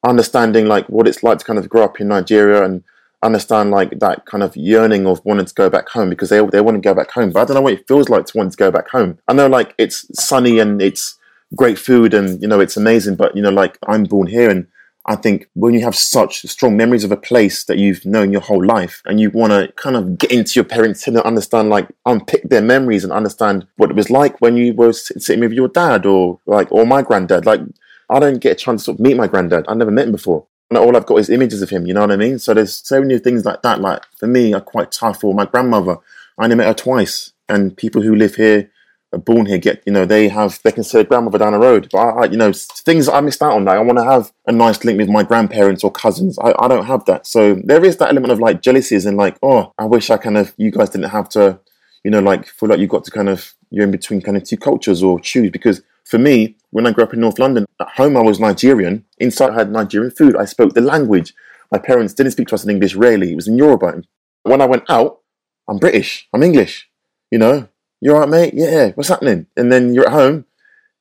understanding 0.03 0.65
like 0.65 0.87
what 0.87 1.07
it's 1.07 1.23
like 1.23 1.37
to 1.37 1.45
kind 1.45 1.59
of 1.59 1.69
grow 1.69 1.83
up 1.83 2.01
in 2.01 2.09
Nigeria 2.09 2.65
and 2.65 2.83
understand 3.21 3.71
like 3.71 3.99
that 3.99 4.25
kind 4.25 4.43
of 4.43 4.55
yearning 4.55 5.05
of 5.05 5.23
wanting 5.25 5.45
to 5.45 5.53
go 5.53 5.69
back 5.69 5.89
home 5.89 6.09
because 6.09 6.29
they 6.29 6.43
they 6.47 6.61
want 6.61 6.75
to 6.75 6.81
go 6.81 6.93
back 6.93 7.11
home. 7.11 7.31
But 7.31 7.41
I 7.41 7.45
don't 7.45 7.55
know 7.55 7.61
what 7.61 7.73
it 7.73 7.87
feels 7.87 8.09
like 8.09 8.25
to 8.27 8.37
want 8.37 8.51
to 8.51 8.57
go 8.57 8.71
back 8.71 8.89
home. 8.89 9.19
I 9.27 9.33
know 9.33 9.47
like 9.47 9.75
it's 9.77 10.05
sunny 10.21 10.59
and 10.59 10.81
it's 10.81 11.17
great 11.55 11.77
food 11.77 12.13
and 12.13 12.41
you 12.41 12.47
know 12.47 12.59
it's 12.59 12.77
amazing, 12.77 13.15
but 13.15 13.35
you 13.35 13.41
know 13.41 13.49
like 13.49 13.77
I'm 13.87 14.03
born 14.03 14.27
here 14.27 14.49
and 14.49 14.67
I 15.05 15.15
think 15.15 15.49
when 15.53 15.73
you 15.73 15.81
have 15.81 15.95
such 15.95 16.41
strong 16.43 16.77
memories 16.77 17.03
of 17.03 17.11
a 17.11 17.17
place 17.17 17.63
that 17.65 17.79
you've 17.79 18.05
known 18.05 18.31
your 18.31 18.41
whole 18.41 18.63
life 18.63 19.01
and 19.05 19.19
you 19.19 19.31
want 19.31 19.51
to 19.51 19.71
kind 19.75 19.95
of 19.95 20.17
get 20.19 20.31
into 20.31 20.53
your 20.55 20.65
parents' 20.65 21.07
and 21.07 21.17
understand, 21.17 21.69
like, 21.69 21.87
unpick 22.05 22.47
their 22.47 22.61
memories 22.61 23.03
and 23.03 23.11
understand 23.11 23.65
what 23.77 23.89
it 23.89 23.95
was 23.95 24.11
like 24.11 24.39
when 24.39 24.55
you 24.55 24.73
were 24.73 24.93
sitting 24.93 25.39
with 25.39 25.53
your 25.53 25.69
dad 25.69 26.05
or 26.05 26.39
like, 26.45 26.71
or 26.71 26.85
my 26.85 27.01
granddad. 27.01 27.47
Like, 27.47 27.61
I 28.09 28.19
don't 28.19 28.39
get 28.39 28.51
a 28.51 28.55
chance 28.55 28.85
to 28.85 29.01
meet 29.01 29.17
my 29.17 29.25
granddad. 29.25 29.65
I 29.67 29.73
never 29.73 29.89
met 29.89 30.05
him 30.05 30.11
before 30.11 30.45
all 30.77 30.95
I've 30.95 31.05
got 31.05 31.17
is 31.17 31.29
images 31.29 31.61
of 31.61 31.69
him. 31.69 31.87
You 31.87 31.93
know 31.93 32.01
what 32.01 32.11
I 32.11 32.15
mean? 32.15 32.37
So 32.39 32.53
there's 32.53 32.75
so 32.75 33.01
many 33.01 33.17
things 33.19 33.45
like 33.45 33.61
that. 33.63 33.81
Like 33.81 34.03
for 34.17 34.27
me, 34.27 34.53
are 34.53 34.61
quite 34.61 34.91
tough. 34.91 35.23
Or 35.23 35.33
my 35.33 35.45
grandmother, 35.45 35.97
I 36.37 36.43
only 36.43 36.55
met 36.55 36.67
her 36.67 36.73
twice, 36.73 37.33
and 37.47 37.75
people 37.75 38.01
who 38.01 38.15
live 38.15 38.35
here, 38.35 38.69
are 39.11 39.19
born 39.19 39.47
here, 39.47 39.57
get 39.57 39.81
you 39.85 39.91
know 39.91 40.05
they 40.05 40.27
have 40.29 40.59
they 40.63 40.71
can 40.71 40.83
see 40.83 40.99
their 40.99 41.05
grandmother 41.05 41.39
down 41.39 41.53
the 41.53 41.59
road. 41.59 41.89
But 41.91 41.97
I, 41.97 42.09
I, 42.09 42.25
you 42.25 42.37
know 42.37 42.51
things 42.53 43.09
I 43.09 43.21
missed 43.21 43.41
out 43.41 43.53
on. 43.53 43.65
That 43.65 43.77
I 43.77 43.81
want 43.81 43.97
to 43.97 44.03
have 44.03 44.31
a 44.45 44.51
nice 44.51 44.83
link 44.83 44.99
with 44.99 45.09
my 45.09 45.23
grandparents 45.23 45.83
or 45.83 45.91
cousins. 45.91 46.37
I, 46.39 46.53
I 46.59 46.67
don't 46.67 46.85
have 46.85 47.05
that. 47.05 47.25
So 47.25 47.55
there 47.63 47.83
is 47.83 47.97
that 47.97 48.09
element 48.09 48.31
of 48.31 48.39
like 48.39 48.61
jealousies 48.61 49.05
and 49.05 49.17
like 49.17 49.37
oh 49.41 49.73
I 49.77 49.85
wish 49.85 50.09
I 50.09 50.17
kind 50.17 50.37
of 50.37 50.53
you 50.57 50.71
guys 50.71 50.91
didn't 50.91 51.09
have 51.09 51.29
to, 51.29 51.59
you 52.03 52.11
know 52.11 52.19
like 52.19 52.47
feel 52.47 52.69
like 52.69 52.79
you 52.79 52.87
got 52.87 53.03
to 53.05 53.11
kind 53.11 53.29
of 53.29 53.55
you're 53.71 53.85
in 53.85 53.91
between 53.91 54.21
kind 54.21 54.37
of 54.37 54.43
two 54.43 54.57
cultures 54.57 55.01
or 55.01 55.19
choose 55.19 55.49
because 55.49 55.81
for 56.09 56.17
me, 56.17 56.55
when 56.71 56.87
I 56.87 56.91
grew 56.91 57.03
up 57.03 57.13
in 57.13 57.19
North 57.19 57.37
London, 57.37 57.67
at 57.79 57.89
home 57.89 58.17
I 58.17 58.21
was 58.21 58.39
Nigerian. 58.39 59.05
Inside 59.19 59.51
I 59.51 59.59
had 59.59 59.71
Nigerian 59.71 60.09
food. 60.11 60.35
I 60.35 60.45
spoke 60.45 60.73
the 60.73 60.81
language. 60.81 61.35
My 61.71 61.77
parents 61.77 62.15
didn't 62.15 62.31
speak 62.31 62.47
to 62.47 62.55
us 62.55 62.63
in 62.63 62.71
English 62.71 62.95
rarely. 62.95 63.31
It 63.31 63.35
was 63.35 63.47
in 63.47 63.57
Yoruba. 63.57 64.01
When 64.41 64.59
I 64.59 64.65
went 64.65 64.89
out, 64.89 65.19
I'm 65.67 65.77
British. 65.77 66.27
I'm 66.33 66.41
English. 66.41 66.89
You 67.29 67.37
know, 67.37 67.67
you're 68.01 68.19
right, 68.19 68.27
mate. 68.27 68.53
Yeah, 68.55 68.89
what's 68.95 69.09
happening? 69.09 69.45
And 69.55 69.71
then 69.71 69.93
you're 69.93 70.07
at 70.07 70.13
home. 70.13 70.45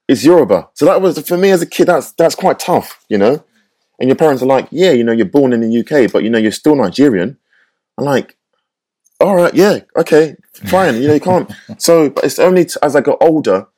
It's 0.09 0.25
Yoruba. 0.25 0.69
So 0.75 0.85
that 0.85 1.01
was 1.01 1.19
for 1.27 1.39
me 1.39 1.53
as 1.53 1.63
a 1.63 1.67
kid. 1.67 1.87
That's 1.87 2.13
that's 2.13 2.35
quite 2.35 2.59
tough. 2.59 3.03
You 3.09 3.17
know, 3.17 3.43
and 3.99 4.11
your 4.11 4.17
parents 4.17 4.43
are 4.43 4.47
like, 4.47 4.69
yeah, 4.71 4.93
you 4.93 5.05
know, 5.05 5.13
you're 5.13 5.25
born 5.25 5.55
in 5.55 5.63
the 5.63 5.81
UK, 5.81 6.13
but 6.13 6.23
you 6.23 6.29
know, 6.29 6.39
you're 6.39 6.53
still 6.53 6.77
Nigerian. 6.77 7.39
I'm 7.97 8.05
like, 8.05 8.37
all 9.21 9.37
right, 9.37 9.55
yeah, 9.55 9.81
okay, 9.97 10.37
fine. 10.53 11.01
You 11.01 11.09
know, 11.09 11.15
you 11.15 11.21
can't. 11.21 11.51
So, 11.79 12.11
but 12.11 12.25
it's 12.25 12.39
only 12.39 12.67
t- 12.67 12.77
as 12.83 12.95
I 12.95 13.01
got 13.01 13.19
older 13.23 13.69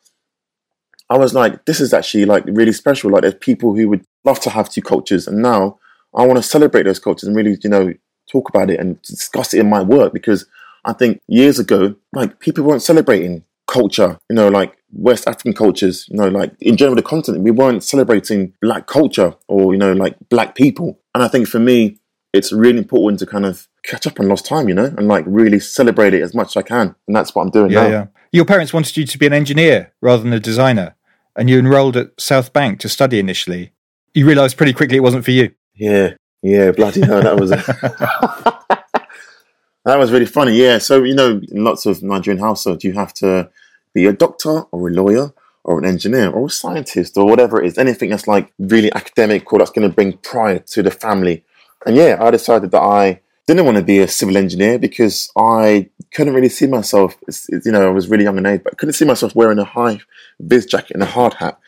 I 1.11 1.18
was 1.18 1.35
like, 1.35 1.64
this 1.64 1.81
is 1.81 1.92
actually 1.92 2.25
like 2.25 2.44
really 2.46 2.73
special. 2.73 3.11
Like 3.11 3.23
there's 3.23 3.35
people 3.35 3.75
who 3.75 3.88
would 3.88 4.05
love 4.25 4.40
to 4.40 4.51
have 4.51 4.70
two 4.70 4.81
cultures, 4.83 5.27
and 5.27 5.42
now 5.42 5.79
I 6.14 6.25
want 6.25 6.38
to 6.38 6.42
celebrate 6.42 6.85
those 6.85 7.01
cultures 7.01 7.27
and 7.27 7.37
really, 7.37 7.59
you 7.62 7.70
know, 7.70 7.92
talk 8.31 8.49
about 8.49 8.70
it 8.70 8.81
and 8.81 9.03
discuss 9.03 9.53
it 9.53 9.61
in 9.61 9.68
my 9.68 9.83
work 9.83 10.12
because 10.12 10.46
I 10.85 10.92
think 10.92 11.20
years 11.27 11.59
ago, 11.59 11.96
like 12.12 12.38
people 12.40 12.64
weren't 12.64 12.83
celebrating 12.83 13.44
culture, 13.66 14.18
you 14.29 14.37
know, 14.37 14.49
like 14.49 14.77
West 14.92 15.29
African 15.29 15.53
cultures, 15.53 16.07
you 16.09 16.16
know, 16.16 16.29
like 16.29 16.53
in 16.61 16.77
general 16.77 16.96
the 16.96 17.03
continent, 17.03 17.44
we 17.44 17.51
weren't 17.51 17.85
celebrating 17.85 18.53
black 18.61 18.87
culture 18.87 19.35
or, 19.49 19.73
you 19.73 19.79
know, 19.79 19.92
like 19.92 20.16
black 20.29 20.55
people. 20.55 20.99
And 21.14 21.23
I 21.23 21.29
think 21.29 21.49
for 21.49 21.61
me, 21.61 21.99
it's 22.33 22.53
really 22.53 22.79
important 22.79 23.18
to 23.20 23.27
kind 23.27 23.44
of 23.44 23.68
catch 23.85 24.07
up 24.07 24.20
on 24.20 24.29
lost 24.29 24.46
time, 24.46 24.68
you 24.68 24.75
know, 24.75 24.87
and 24.96 25.09
like 25.09 25.25
really 25.27 25.59
celebrate 25.59 26.14
it 26.14 26.23
as 26.23 26.35
much 26.35 26.49
as 26.49 26.57
I 26.57 26.62
can. 26.62 26.94
And 27.07 27.16
that's 27.16 27.35
what 27.35 27.42
I'm 27.42 27.51
doing 27.51 27.73
yeah, 27.73 27.83
now. 27.83 27.88
Yeah. 27.88 28.07
Your 28.33 28.44
parents 28.44 28.73
wanted 28.73 28.96
you 28.96 29.05
to 29.05 29.18
be 29.18 29.27
an 29.27 29.33
engineer 29.33 29.92
rather 30.01 30.23
than 30.23 30.33
a 30.33 30.40
designer 30.40 30.94
and 31.37 31.51
you 31.51 31.59
enrolled 31.59 31.97
at 31.97 32.19
South 32.19 32.53
Bank 32.53 32.81
to 32.81 32.88
study 32.88 33.19
initially. 33.19 33.73
You 34.14 34.27
realised 34.27 34.57
pretty 34.57 34.73
quickly 34.73 34.97
it 34.97 35.03
wasn't 35.03 35.25
for 35.25 35.31
you. 35.31 35.55
Yeah, 35.75 36.14
yeah, 36.43 36.73
bloody 36.73 37.03
hell, 37.03 37.23
that 37.23 37.38
was 37.38 37.51
that 39.85 39.99
was 39.99 40.12
really 40.12 40.27
funny. 40.27 40.53
Yeah, 40.53 40.79
so 40.79 41.05
you 41.05 41.14
know, 41.14 41.40
in 41.51 41.64
lots 41.64 41.87
of 41.87 42.03
Nigerian 42.03 42.43
households, 42.43 42.85
you 42.85 42.93
have 42.95 43.14
to 43.14 43.51
be 43.95 44.07
a 44.07 44.12
doctor 44.12 44.62
or 44.73 44.88
a 44.88 44.93
lawyer 44.93 45.33
or 45.64 45.79
an 45.79 45.85
engineer 45.85 46.31
or 46.31 46.47
a 46.47 46.51
scientist 46.51 47.16
or 47.16 47.27
whatever 47.27 47.62
it 47.62 47.66
is, 47.66 47.79
anything 47.79 48.11
that's 48.11 48.27
like 48.27 48.53
really 48.59 48.93
academic 48.95 49.53
or 49.53 49.59
that's 49.59 49.71
going 49.71 49.88
to 49.88 49.95
bring 49.95 50.16
pride 50.19 50.66
to 50.66 50.83
the 50.83 50.90
family. 50.90 51.45
And 51.87 51.97
yeah, 51.97 52.19
I 52.21 52.31
decided 52.31 52.71
that 52.71 52.83
I 52.83 53.21
didn't 53.51 53.67
want 53.67 53.79
to 53.79 53.85
be 53.85 53.99
a 53.99 54.07
civil 54.07 54.37
engineer 54.37 54.79
because 54.79 55.29
I 55.37 55.89
couldn't 56.15 56.35
really 56.35 56.49
see 56.49 56.69
myself. 56.69 57.17
You 57.49 57.73
know, 57.73 57.89
I 57.89 57.91
was 57.91 58.09
really 58.09 58.23
young 58.23 58.39
in 58.39 58.47
age, 58.47 58.63
but 58.63 58.75
I 58.75 58.77
couldn't 58.77 58.93
see 58.93 59.05
myself 59.05 59.35
wearing 59.35 59.59
a 59.59 59.65
high 59.65 60.01
vis 60.39 60.67
jacket 60.67 60.95
and 60.95 61.03
a 61.03 61.07
hard 61.07 61.35
hat 61.35 61.59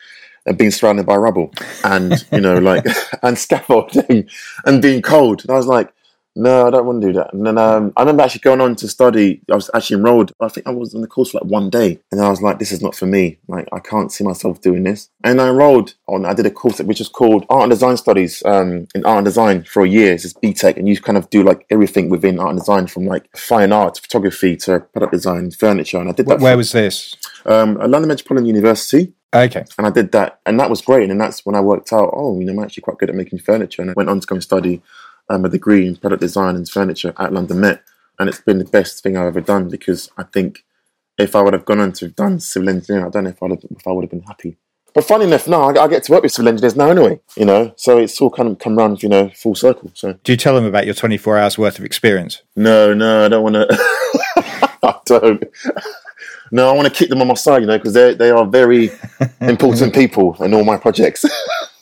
and 0.45 0.57
being 0.57 0.71
surrounded 0.71 1.05
by 1.05 1.15
rubble 1.15 1.53
and 1.83 2.25
you 2.31 2.39
know 2.39 2.57
like 2.57 2.85
and 3.23 3.37
scaffolding 3.37 4.29
and 4.65 4.81
being 4.81 5.01
cold. 5.01 5.41
And 5.41 5.51
I 5.51 5.55
was 5.55 5.67
like, 5.67 5.93
no, 6.35 6.65
I 6.65 6.71
don't 6.71 6.85
want 6.85 7.01
to 7.01 7.07
do 7.07 7.13
that. 7.13 7.33
And 7.33 7.45
then 7.45 7.57
um, 7.57 7.93
I 7.95 8.01
remember 8.01 8.23
actually 8.23 8.41
going 8.41 8.61
on 8.61 8.75
to 8.77 8.87
study. 8.87 9.41
I 9.51 9.55
was 9.55 9.69
actually 9.73 9.97
enrolled. 9.97 10.31
I 10.39 10.47
think 10.47 10.65
I 10.65 10.71
was 10.71 10.93
in 10.93 11.01
the 11.01 11.07
course 11.07 11.31
for 11.31 11.39
like 11.39 11.51
one 11.51 11.69
day, 11.69 11.99
and 12.11 12.19
I 12.19 12.29
was 12.29 12.41
like, 12.41 12.57
"This 12.57 12.71
is 12.71 12.81
not 12.81 12.95
for 12.95 13.05
me. 13.05 13.37
Like, 13.47 13.67
I 13.71 13.79
can't 13.79 14.11
see 14.11 14.23
myself 14.23 14.59
doing 14.61 14.83
this." 14.83 15.09
And 15.23 15.39
I 15.39 15.49
enrolled 15.49 15.93
on. 16.07 16.25
I 16.25 16.33
did 16.33 16.47
a 16.47 16.51
course 16.51 16.79
which 16.79 17.01
is 17.01 17.07
called 17.07 17.45
Art 17.49 17.63
and 17.63 17.71
Design 17.71 17.97
Studies 17.97 18.41
um, 18.45 18.87
in 18.95 19.05
Art 19.05 19.19
and 19.19 19.25
Design 19.25 19.63
for 19.63 19.83
a 19.83 19.89
year. 19.89 20.13
It's 20.13 20.33
BTEC, 20.33 20.77
and 20.77 20.87
you 20.87 20.99
kind 20.99 21.17
of 21.17 21.29
do 21.29 21.43
like 21.43 21.65
everything 21.69 22.09
within 22.09 22.39
art 22.39 22.51
and 22.51 22.59
design, 22.59 22.87
from 22.87 23.05
like 23.05 23.29
fine 23.37 23.71
art, 23.71 23.95
to 23.95 24.01
photography 24.01 24.55
to 24.57 24.79
product 24.79 25.13
design, 25.13 25.51
furniture. 25.51 25.99
And 25.99 26.09
I 26.09 26.13
did 26.13 26.25
that. 26.27 26.39
Where 26.39 26.53
for, 26.53 26.57
was 26.57 26.71
this? 26.71 27.15
Um, 27.45 27.79
at 27.79 27.89
London 27.89 28.07
Metropolitan 28.07 28.47
University. 28.47 29.13
Okay. 29.35 29.65
And 29.79 29.87
I 29.87 29.89
did 29.89 30.11
that, 30.11 30.39
and 30.45 30.59
that 30.59 30.69
was 30.69 30.81
great. 30.81 31.09
And 31.09 31.19
that's 31.19 31.45
when 31.45 31.55
I 31.55 31.61
worked 31.61 31.91
out, 31.91 32.11
oh, 32.13 32.39
you 32.39 32.45
know, 32.45 32.53
I'm 32.53 32.59
actually 32.59 32.81
quite 32.81 32.97
good 32.99 33.09
at 33.09 33.15
making 33.15 33.39
furniture. 33.39 33.81
And 33.81 33.89
I 33.91 33.93
went 33.95 34.09
on 34.09 34.19
to 34.19 34.27
come 34.27 34.41
study 34.41 34.81
um, 35.29 35.45
a 35.45 35.49
degree 35.49 35.87
in 35.87 35.95
product 35.95 36.21
design 36.21 36.55
and 36.55 36.67
furniture 36.67 37.13
at 37.17 37.33
London 37.33 37.59
Met, 37.59 37.83
and 38.19 38.29
it's 38.29 38.41
been 38.41 38.59
the 38.59 38.65
best 38.65 39.03
thing 39.03 39.17
I've 39.17 39.27
ever 39.27 39.41
done 39.41 39.69
because 39.69 40.09
I 40.17 40.23
think 40.23 40.63
if 41.17 41.35
I 41.35 41.41
would 41.41 41.53
have 41.53 41.65
gone 41.65 41.79
on 41.79 41.93
to 41.93 42.05
have 42.05 42.15
done 42.15 42.39
civil 42.39 42.69
engineering, 42.69 43.05
I 43.05 43.09
don't 43.09 43.23
know 43.25 43.29
if, 43.31 43.41
I'd 43.41 43.51
have, 43.51 43.65
if 43.69 43.87
I 43.87 43.91
would 43.91 44.03
have 44.03 44.11
been 44.11 44.23
happy. 44.23 44.57
But 44.93 45.05
funny 45.05 45.25
enough, 45.25 45.47
now 45.47 45.63
I, 45.63 45.83
I, 45.83 45.87
get 45.87 46.03
to 46.03 46.11
work 46.11 46.21
with 46.21 46.31
civil 46.31 46.49
engineers 46.49 46.75
now 46.75 46.89
anyway, 46.89 47.19
you 47.35 47.45
know, 47.45 47.73
so 47.75 47.97
it's 47.97 48.21
all 48.21 48.29
kind 48.29 48.49
of 48.49 48.59
come 48.59 48.77
round, 48.77 49.01
you 49.01 49.09
know, 49.09 49.29
full 49.29 49.55
circle. 49.55 49.89
So, 49.95 50.13
do 50.23 50.31
you 50.31 50.37
tell 50.37 50.53
them 50.53 50.65
about 50.65 50.85
your 50.85 50.93
24 50.93 51.37
hours 51.37 51.57
worth 51.57 51.79
of 51.79 51.85
experience? 51.85 52.43
No, 52.55 52.93
no, 52.93 53.25
I 53.25 53.27
don't 53.27 53.43
want 53.43 53.55
to. 53.55 53.67
I 54.83 54.99
don't. 55.05 55.43
No, 56.51 56.69
I 56.69 56.73
want 56.73 56.87
to 56.87 56.93
keep 56.93 57.09
them 57.09 57.21
on 57.21 57.27
my 57.27 57.33
side, 57.33 57.61
you 57.61 57.67
know, 57.67 57.77
because 57.77 57.93
they 57.93 58.13
they 58.13 58.29
are 58.29 58.45
very 58.45 58.91
important 59.41 59.95
people 59.95 60.35
in 60.43 60.53
all 60.53 60.63
my 60.63 60.77
projects. 60.77 61.25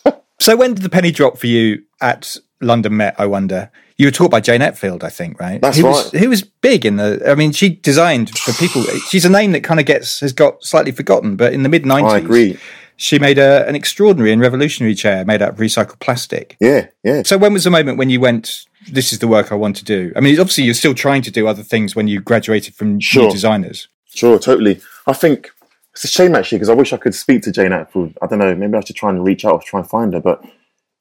so 0.42 0.56
when 0.56 0.74
did 0.74 0.84
the 0.84 0.90
penny 0.90 1.12
drop 1.12 1.38
for 1.38 1.48
you 1.48 1.84
at 2.02 2.38
London 2.62 2.98
Met? 2.98 3.16
I 3.18 3.26
wonder. 3.26 3.72
You 3.98 4.08
were 4.08 4.12
taught 4.12 4.32
by 4.32 4.40
Jane 4.40 4.62
Atfield, 4.62 5.04
I 5.04 5.10
think, 5.10 5.40
right? 5.40 5.62
That's 5.62 5.78
who 5.78 5.86
right. 5.86 5.92
Was, 5.92 6.12
who 6.12 6.30
was 6.30 6.42
big 6.42 6.86
in 6.86 6.96
the? 6.96 7.22
I 7.28 7.36
mean, 7.36 7.52
she 7.52 7.70
designed 7.70 8.38
for 8.38 8.52
people. 8.54 8.82
She's 9.10 9.26
a 9.26 9.30
name 9.30 9.52
that 9.52 9.64
kind 9.64 9.80
of 9.80 9.86
gets 9.86 10.20
has 10.22 10.34
got 10.34 10.64
slightly 10.64 10.92
forgotten, 10.92 11.36
but 11.36 11.54
in 11.54 11.64
the 11.64 11.70
mid 11.70 11.86
nineties, 11.86 12.14
I 12.14 12.18
agree. 12.18 12.58
She 12.98 13.18
made 13.18 13.40
a, 13.40 13.68
an 13.68 13.76
extraordinary 13.76 14.32
and 14.32 14.40
revolutionary 14.40 14.94
chair 14.94 15.26
made 15.26 15.42
out 15.42 15.50
of 15.50 15.58
recycled 15.58 16.00
plastic. 16.00 16.56
Yeah, 16.60 16.88
yeah. 17.04 17.24
So 17.24 17.38
when 17.38 17.54
was 17.54 17.64
the 17.64 17.72
moment 17.72 17.98
when 17.98 18.10
you 18.10 18.20
went? 18.20 18.66
This 18.92 19.14
is 19.14 19.20
the 19.20 19.28
work 19.28 19.52
I 19.52 19.56
want 19.56 19.76
to 19.78 19.84
do. 19.86 20.12
I 20.16 20.20
mean, 20.20 20.40
obviously 20.40 20.64
you're 20.64 20.74
still 20.74 20.96
trying 20.96 21.22
to 21.24 21.32
do 21.32 21.48
other 21.48 21.62
things 21.62 21.96
when 21.96 22.08
you 22.08 22.20
graduated 22.20 22.74
from 22.74 23.00
Sure. 23.00 23.26
new 23.26 23.32
designers. 23.32 23.88
Sure, 24.14 24.40
totally. 24.40 24.82
I 25.06 25.14
think 25.14 25.52
it's 25.94 26.04
a 26.04 26.08
shame 26.08 26.36
actually 26.36 26.58
because 26.58 26.70
I 26.70 26.74
wish 26.74 26.94
I 26.94 26.98
could 26.98 27.16
speak 27.16 27.44
to 27.44 27.52
Jane 27.52 27.72
Atfield. 27.72 28.16
I 28.22 28.28
don't 28.28 28.40
know, 28.40 28.56
maybe 28.56 28.78
I 28.78 28.82
should 28.82 28.96
try 28.96 29.10
and 29.10 29.24
reach 29.24 29.46
out 29.46 29.54
or 29.54 29.62
try 29.62 29.80
and 29.80 29.90
find 29.90 30.14
her. 30.14 30.22
But 30.22 30.44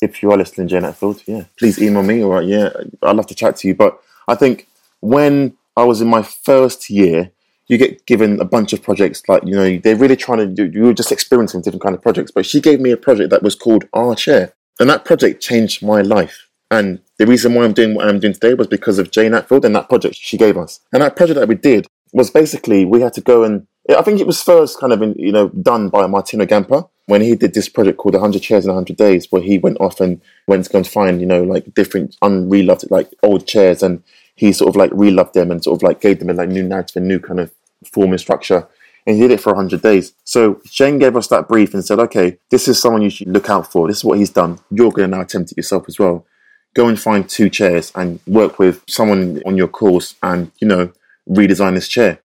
if 0.02 0.22
you 0.22 0.30
are 0.30 0.36
listening, 0.36 0.68
Jane 0.68 0.82
Atfield, 0.82 1.22
yeah, 1.26 1.44
please 1.58 1.80
email 1.80 2.02
me 2.02 2.22
or 2.22 2.42
yeah, 2.42 2.70
I'd 3.02 3.16
love 3.16 3.26
to 3.28 3.34
chat 3.34 3.56
to 3.56 3.68
you. 3.68 3.74
But 3.74 4.00
I 4.28 4.34
think 4.34 4.66
when 5.00 5.56
I 5.76 5.84
was 5.84 6.00
in 6.00 6.08
my 6.08 6.22
first 6.22 6.90
year, 6.90 7.30
you 7.68 7.78
get 7.78 8.04
given 8.04 8.40
a 8.40 8.44
bunch 8.44 8.72
of 8.72 8.82
projects 8.82 9.22
like 9.28 9.44
you 9.44 9.54
know 9.54 9.78
they're 9.78 9.94
really 9.94 10.16
trying 10.16 10.38
to 10.38 10.46
do. 10.46 10.66
You 10.66 10.86
were 10.86 10.94
just 10.94 11.12
experiencing 11.12 11.62
different 11.62 11.82
kind 11.82 11.94
of 11.94 12.02
projects. 12.02 12.32
But 12.32 12.44
she 12.44 12.60
gave 12.60 12.80
me 12.80 12.90
a 12.90 12.96
project 12.96 13.30
that 13.30 13.44
was 13.44 13.54
called 13.54 13.84
Our 13.94 14.16
Chair, 14.16 14.54
and 14.80 14.90
that 14.90 15.04
project 15.04 15.40
changed 15.40 15.82
my 15.82 16.02
life. 16.02 16.48
And 16.72 17.00
the 17.18 17.26
reason 17.26 17.54
why 17.54 17.64
I'm 17.64 17.72
doing 17.72 17.94
what 17.94 18.08
I'm 18.08 18.20
doing 18.20 18.32
today 18.32 18.54
was 18.54 18.66
because 18.66 18.98
of 18.98 19.10
Jane 19.10 19.32
Atfield 19.32 19.64
and 19.64 19.74
that 19.74 19.88
project 19.88 20.14
she 20.16 20.36
gave 20.36 20.56
us. 20.56 20.80
And 20.92 21.02
that 21.02 21.16
project 21.16 21.38
that 21.38 21.48
we 21.48 21.56
did 21.56 21.86
was 22.12 22.30
basically 22.30 22.84
we 22.84 23.00
had 23.00 23.12
to 23.14 23.20
go 23.20 23.44
and 23.44 23.66
I 23.88 24.02
think 24.02 24.20
it 24.20 24.26
was 24.26 24.42
first 24.42 24.78
kind 24.78 24.92
of 24.92 25.02
in, 25.02 25.14
you 25.14 25.32
know 25.32 25.48
done 25.48 25.88
by 25.88 26.06
Martino 26.06 26.46
Gamper 26.46 26.88
when 27.06 27.22
he 27.22 27.34
did 27.34 27.54
this 27.54 27.68
project 27.68 27.98
called 27.98 28.14
100 28.14 28.40
Chairs 28.40 28.64
in 28.64 28.70
100 28.70 28.96
Days, 28.96 29.26
where 29.30 29.42
he 29.42 29.58
went 29.58 29.80
off 29.80 30.00
and 30.00 30.20
went 30.46 30.64
to 30.64 30.70
go 30.70 30.78
and 30.78 30.86
find 30.86 31.20
you 31.20 31.26
know 31.26 31.42
like 31.42 31.74
different 31.74 32.16
unreloved 32.22 32.90
like 32.90 33.10
old 33.22 33.46
chairs 33.46 33.82
and 33.82 34.02
he 34.36 34.52
sort 34.52 34.68
of 34.68 34.76
like 34.76 34.90
reloved 34.94 35.34
them 35.34 35.50
and 35.50 35.62
sort 35.62 35.78
of 35.78 35.82
like 35.82 36.00
gave 36.00 36.18
them 36.18 36.30
a 36.30 36.34
like 36.34 36.48
new 36.48 36.62
narrative 36.62 36.96
and 36.96 37.08
new 37.08 37.20
kind 37.20 37.40
of 37.40 37.52
form 37.92 38.12
and 38.12 38.20
structure. 38.20 38.66
And 39.06 39.16
he 39.16 39.22
did 39.22 39.30
it 39.32 39.40
for 39.40 39.54
100 39.54 39.80
days. 39.80 40.12
So 40.24 40.60
Jane 40.66 40.98
gave 40.98 41.16
us 41.16 41.26
that 41.28 41.48
brief 41.48 41.72
and 41.72 41.84
said, 41.84 41.98
okay, 41.98 42.38
this 42.50 42.68
is 42.68 42.80
someone 42.80 43.00
you 43.00 43.08
should 43.08 43.28
look 43.28 43.48
out 43.48 43.72
for. 43.72 43.88
This 43.88 43.98
is 43.98 44.04
what 44.04 44.18
he's 44.18 44.30
done. 44.30 44.58
You're 44.70 44.92
going 44.92 45.10
to 45.10 45.16
now 45.16 45.22
attempt 45.22 45.52
it 45.52 45.56
yourself 45.56 45.86
as 45.88 45.98
well 45.98 46.26
go 46.74 46.88
and 46.88 47.00
find 47.00 47.28
two 47.28 47.50
chairs 47.50 47.92
and 47.94 48.20
work 48.26 48.58
with 48.58 48.82
someone 48.88 49.42
on 49.44 49.56
your 49.56 49.68
course 49.68 50.14
and 50.22 50.50
you 50.60 50.68
know 50.68 50.92
redesign 51.28 51.74
this 51.74 51.88
chair 51.88 52.20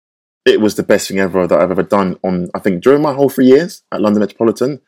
it 0.46 0.62
was 0.62 0.76
the 0.76 0.84
best 0.84 1.08
thing 1.08 1.20
ever 1.20 1.48
that 1.48 1.60
i've 1.60 1.72
ever 1.72 1.84
done 1.84 2.18
on 2.24 2.50
i 2.54 2.60
think 2.60 2.84
during 2.84 3.02
my 3.02 3.14
whole 3.14 3.30
three 3.30 3.48
years 3.48 3.84
at 3.92 4.02
london 4.02 4.20
metropolitan 4.20 4.82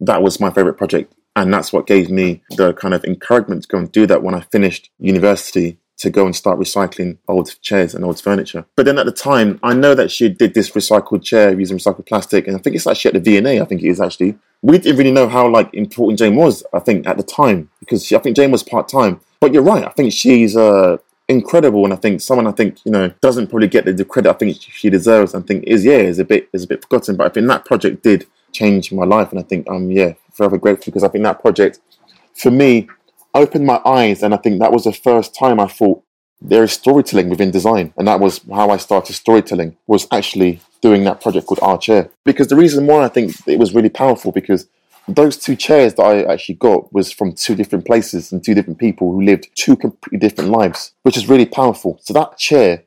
that 0.00 0.22
was 0.22 0.40
my 0.40 0.50
favorite 0.50 0.74
project 0.74 1.14
and 1.36 1.52
that's 1.52 1.72
what 1.72 1.86
gave 1.86 2.10
me 2.10 2.42
the 2.56 2.72
kind 2.74 2.94
of 2.94 3.04
encouragement 3.04 3.62
to 3.62 3.68
go 3.68 3.78
and 3.78 3.92
do 3.92 4.06
that 4.06 4.22
when 4.22 4.34
i 4.34 4.40
finished 4.40 4.90
university 4.98 5.78
to 6.00 6.08
go 6.08 6.24
and 6.24 6.34
start 6.34 6.58
recycling 6.58 7.18
old 7.28 7.60
chairs 7.60 7.94
and 7.94 8.04
old 8.04 8.18
furniture. 8.18 8.64
But 8.74 8.86
then 8.86 8.98
at 8.98 9.04
the 9.04 9.12
time, 9.12 9.60
I 9.62 9.74
know 9.74 9.94
that 9.94 10.10
she 10.10 10.30
did 10.30 10.54
this 10.54 10.70
recycled 10.70 11.22
chair 11.22 11.58
using 11.58 11.76
recycled 11.76 12.06
plastic, 12.06 12.46
and 12.46 12.56
I 12.56 12.58
think 12.58 12.74
it's 12.74 12.86
actually 12.86 13.10
at 13.16 13.22
the 13.22 13.38
V&A. 13.38 13.60
I 13.60 13.64
think 13.66 13.82
it 13.82 13.88
is 13.88 14.00
actually. 14.00 14.38
We 14.62 14.78
didn't 14.78 14.96
really 14.96 15.10
know 15.10 15.28
how 15.28 15.48
like 15.48 15.72
important 15.74 16.18
Jane 16.18 16.36
was. 16.36 16.64
I 16.72 16.80
think 16.80 17.06
at 17.06 17.18
the 17.18 17.22
time 17.22 17.70
because 17.80 18.04
she, 18.04 18.16
I 18.16 18.18
think 18.18 18.34
Jane 18.34 18.50
was 18.50 18.62
part 18.62 18.88
time. 18.88 19.20
But 19.40 19.52
you're 19.52 19.62
right. 19.62 19.86
I 19.86 19.90
think 19.90 20.12
she's 20.12 20.56
uh, 20.56 20.96
incredible, 21.30 21.84
and 21.84 21.92
I 21.92 21.96
think 21.96 22.20
someone 22.20 22.46
I 22.46 22.52
think 22.52 22.84
you 22.84 22.92
know 22.92 23.08
doesn't 23.20 23.46
probably 23.46 23.68
get 23.68 23.84
the, 23.84 24.04
credit 24.04 24.30
I 24.30 24.34
think 24.34 24.56
she 24.60 24.90
deserves. 24.90 25.34
I 25.34 25.40
think 25.40 25.64
is 25.64 25.84
yeah 25.84 26.02
is 26.12 26.18
a 26.18 26.24
bit 26.24 26.48
is 26.52 26.64
a 26.64 26.66
bit 26.66 26.82
forgotten. 26.82 27.16
But 27.16 27.26
I 27.26 27.30
think 27.30 27.46
that 27.46 27.64
project 27.64 28.02
did 28.02 28.26
change 28.52 28.92
my 28.92 29.04
life, 29.04 29.30
and 29.30 29.38
I 29.38 29.42
think 29.42 29.66
I'm 29.70 29.90
yeah 29.90 30.12
forever 30.32 30.58
grateful 30.58 30.90
because 30.90 31.04
I 31.04 31.08
think 31.08 31.24
that 31.24 31.40
project 31.40 31.80
for 32.34 32.50
me 32.50 32.88
opened 33.34 33.64
my 33.64 33.80
eyes, 33.84 34.22
and 34.22 34.34
I 34.34 34.36
think 34.36 34.58
that 34.58 34.72
was 34.72 34.84
the 34.84 34.92
first 34.92 35.34
time 35.34 35.60
I 35.60 35.68
thought 35.68 36.02
there 36.42 36.64
is 36.64 36.72
storytelling 36.72 37.30
within 37.30 37.50
design, 37.50 37.94
and 37.96 38.08
that 38.08 38.20
was 38.20 38.40
how 38.52 38.70
I 38.70 38.76
started 38.76 39.14
storytelling. 39.14 39.76
Was 39.86 40.06
actually 40.10 40.60
doing 40.82 41.04
that 41.04 41.20
project 41.20 41.46
called 41.46 41.60
Our 41.62 41.78
Chair 41.78 42.10
because 42.24 42.48
the 42.48 42.56
reason 42.56 42.86
why 42.86 43.04
I 43.04 43.08
think 43.08 43.34
it 43.46 43.58
was 43.58 43.74
really 43.74 43.90
powerful 43.90 44.32
because 44.32 44.66
those 45.14 45.36
two 45.36 45.56
chairs 45.56 45.94
that 45.94 46.02
I 46.02 46.22
actually 46.32 46.56
got 46.56 46.92
was 46.92 47.12
from 47.12 47.32
two 47.32 47.54
different 47.54 47.86
places 47.86 48.32
and 48.32 48.42
two 48.42 48.54
different 48.54 48.78
people 48.78 49.12
who 49.12 49.22
lived 49.22 49.48
two 49.54 49.76
completely 49.76 50.18
different 50.18 50.50
lives, 50.50 50.92
which 51.02 51.16
is 51.16 51.28
really 51.28 51.46
powerful. 51.46 51.98
So 52.02 52.14
that 52.14 52.38
chair, 52.38 52.84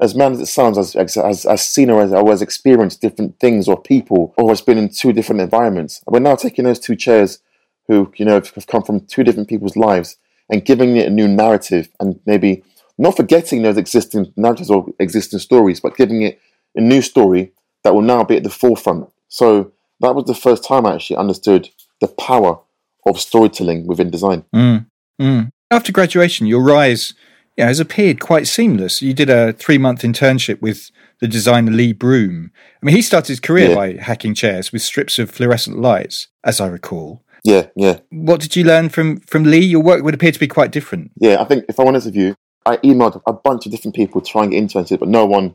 as 0.00 0.14
mad 0.14 0.32
as 0.32 0.40
it 0.40 0.46
sounds, 0.46 0.78
as 0.78 0.96
as, 0.96 1.44
as, 1.46 1.68
seen 1.68 1.90
or 1.90 2.02
as 2.02 2.12
or 2.12 2.30
has 2.30 2.42
experienced 2.42 3.00
different 3.00 3.38
things 3.38 3.68
or 3.68 3.80
people, 3.80 4.34
or 4.36 4.48
has 4.48 4.60
been 4.60 4.78
in 4.78 4.88
two 4.88 5.12
different 5.12 5.40
environments. 5.40 6.02
We're 6.06 6.20
now 6.20 6.36
taking 6.36 6.64
those 6.64 6.80
two 6.80 6.96
chairs, 6.96 7.40
who 7.88 8.12
you 8.16 8.24
know 8.24 8.34
have 8.34 8.66
come 8.66 8.82
from 8.82 9.00
two 9.06 9.24
different 9.24 9.48
people's 9.48 9.76
lives, 9.76 10.16
and 10.50 10.64
giving 10.64 10.96
it 10.96 11.06
a 11.06 11.10
new 11.10 11.28
narrative, 11.28 11.88
and 12.00 12.18
maybe 12.26 12.64
not 12.98 13.16
forgetting 13.16 13.62
those 13.62 13.76
existing 13.76 14.32
narratives 14.36 14.70
or 14.70 14.86
existing 14.98 15.38
stories, 15.38 15.80
but 15.80 15.96
giving 15.96 16.22
it 16.22 16.40
a 16.74 16.80
new 16.80 17.02
story 17.02 17.52
that 17.82 17.94
will 17.94 18.02
now 18.02 18.24
be 18.24 18.36
at 18.36 18.42
the 18.42 18.50
forefront. 18.50 19.08
So 19.28 19.72
that 20.04 20.14
was 20.14 20.24
the 20.26 20.34
first 20.34 20.64
time 20.64 20.86
I 20.86 20.94
actually 20.94 21.16
understood 21.16 21.70
the 22.00 22.08
power 22.08 22.58
of 23.06 23.20
storytelling 23.20 23.86
within 23.86 24.10
design. 24.10 24.44
Mm, 24.54 24.86
mm. 25.20 25.50
After 25.70 25.92
graduation, 25.92 26.46
your 26.46 26.62
rise 26.62 27.14
yeah, 27.56 27.66
has 27.66 27.80
appeared 27.80 28.20
quite 28.20 28.46
seamless. 28.46 29.02
You 29.02 29.14
did 29.14 29.30
a 29.30 29.52
three 29.52 29.78
month 29.78 30.02
internship 30.02 30.60
with 30.60 30.90
the 31.20 31.28
designer 31.28 31.70
Lee 31.70 31.92
Broom. 31.92 32.50
I 32.82 32.86
mean, 32.86 32.96
he 32.96 33.02
started 33.02 33.28
his 33.28 33.40
career 33.40 33.70
Yeah. 33.70 33.74
by 33.76 33.92
hacking 33.94 34.34
chairs 34.34 34.72
with 34.72 34.82
strips 34.82 35.18
of 35.18 35.30
fluorescent 35.30 35.78
lights, 35.78 36.28
as 36.42 36.60
I 36.60 36.66
recall. 36.66 37.22
Yeah, 37.44 37.66
yeah, 37.76 37.98
What 38.10 38.40
did 38.40 38.56
you 38.56 38.64
learn 38.64 38.88
from, 38.88 39.20
from 39.20 39.44
Lee? 39.44 39.58
Your 39.66 39.82
work 39.82 40.02
would 40.02 40.14
appear 40.14 40.32
to 40.32 40.40
be 40.40 40.48
quite 40.48 40.72
different. 40.72 41.10
yeah. 41.16 41.40
I 41.40 41.44
think 41.44 41.66
if 41.68 41.78
I'm 41.78 41.86
honest 41.86 42.06
with 42.06 42.16
you, 42.16 42.34
I 42.64 42.78
emailed 42.78 43.20
a 43.26 43.32
bunch 43.34 43.66
of 43.66 43.72
different 43.72 43.94
people 43.94 44.22
trying 44.22 44.50
to 44.50 44.56
get 44.56 44.64
internships, 44.66 44.98
but 44.98 45.08
no 45.08 45.26
one 45.26 45.54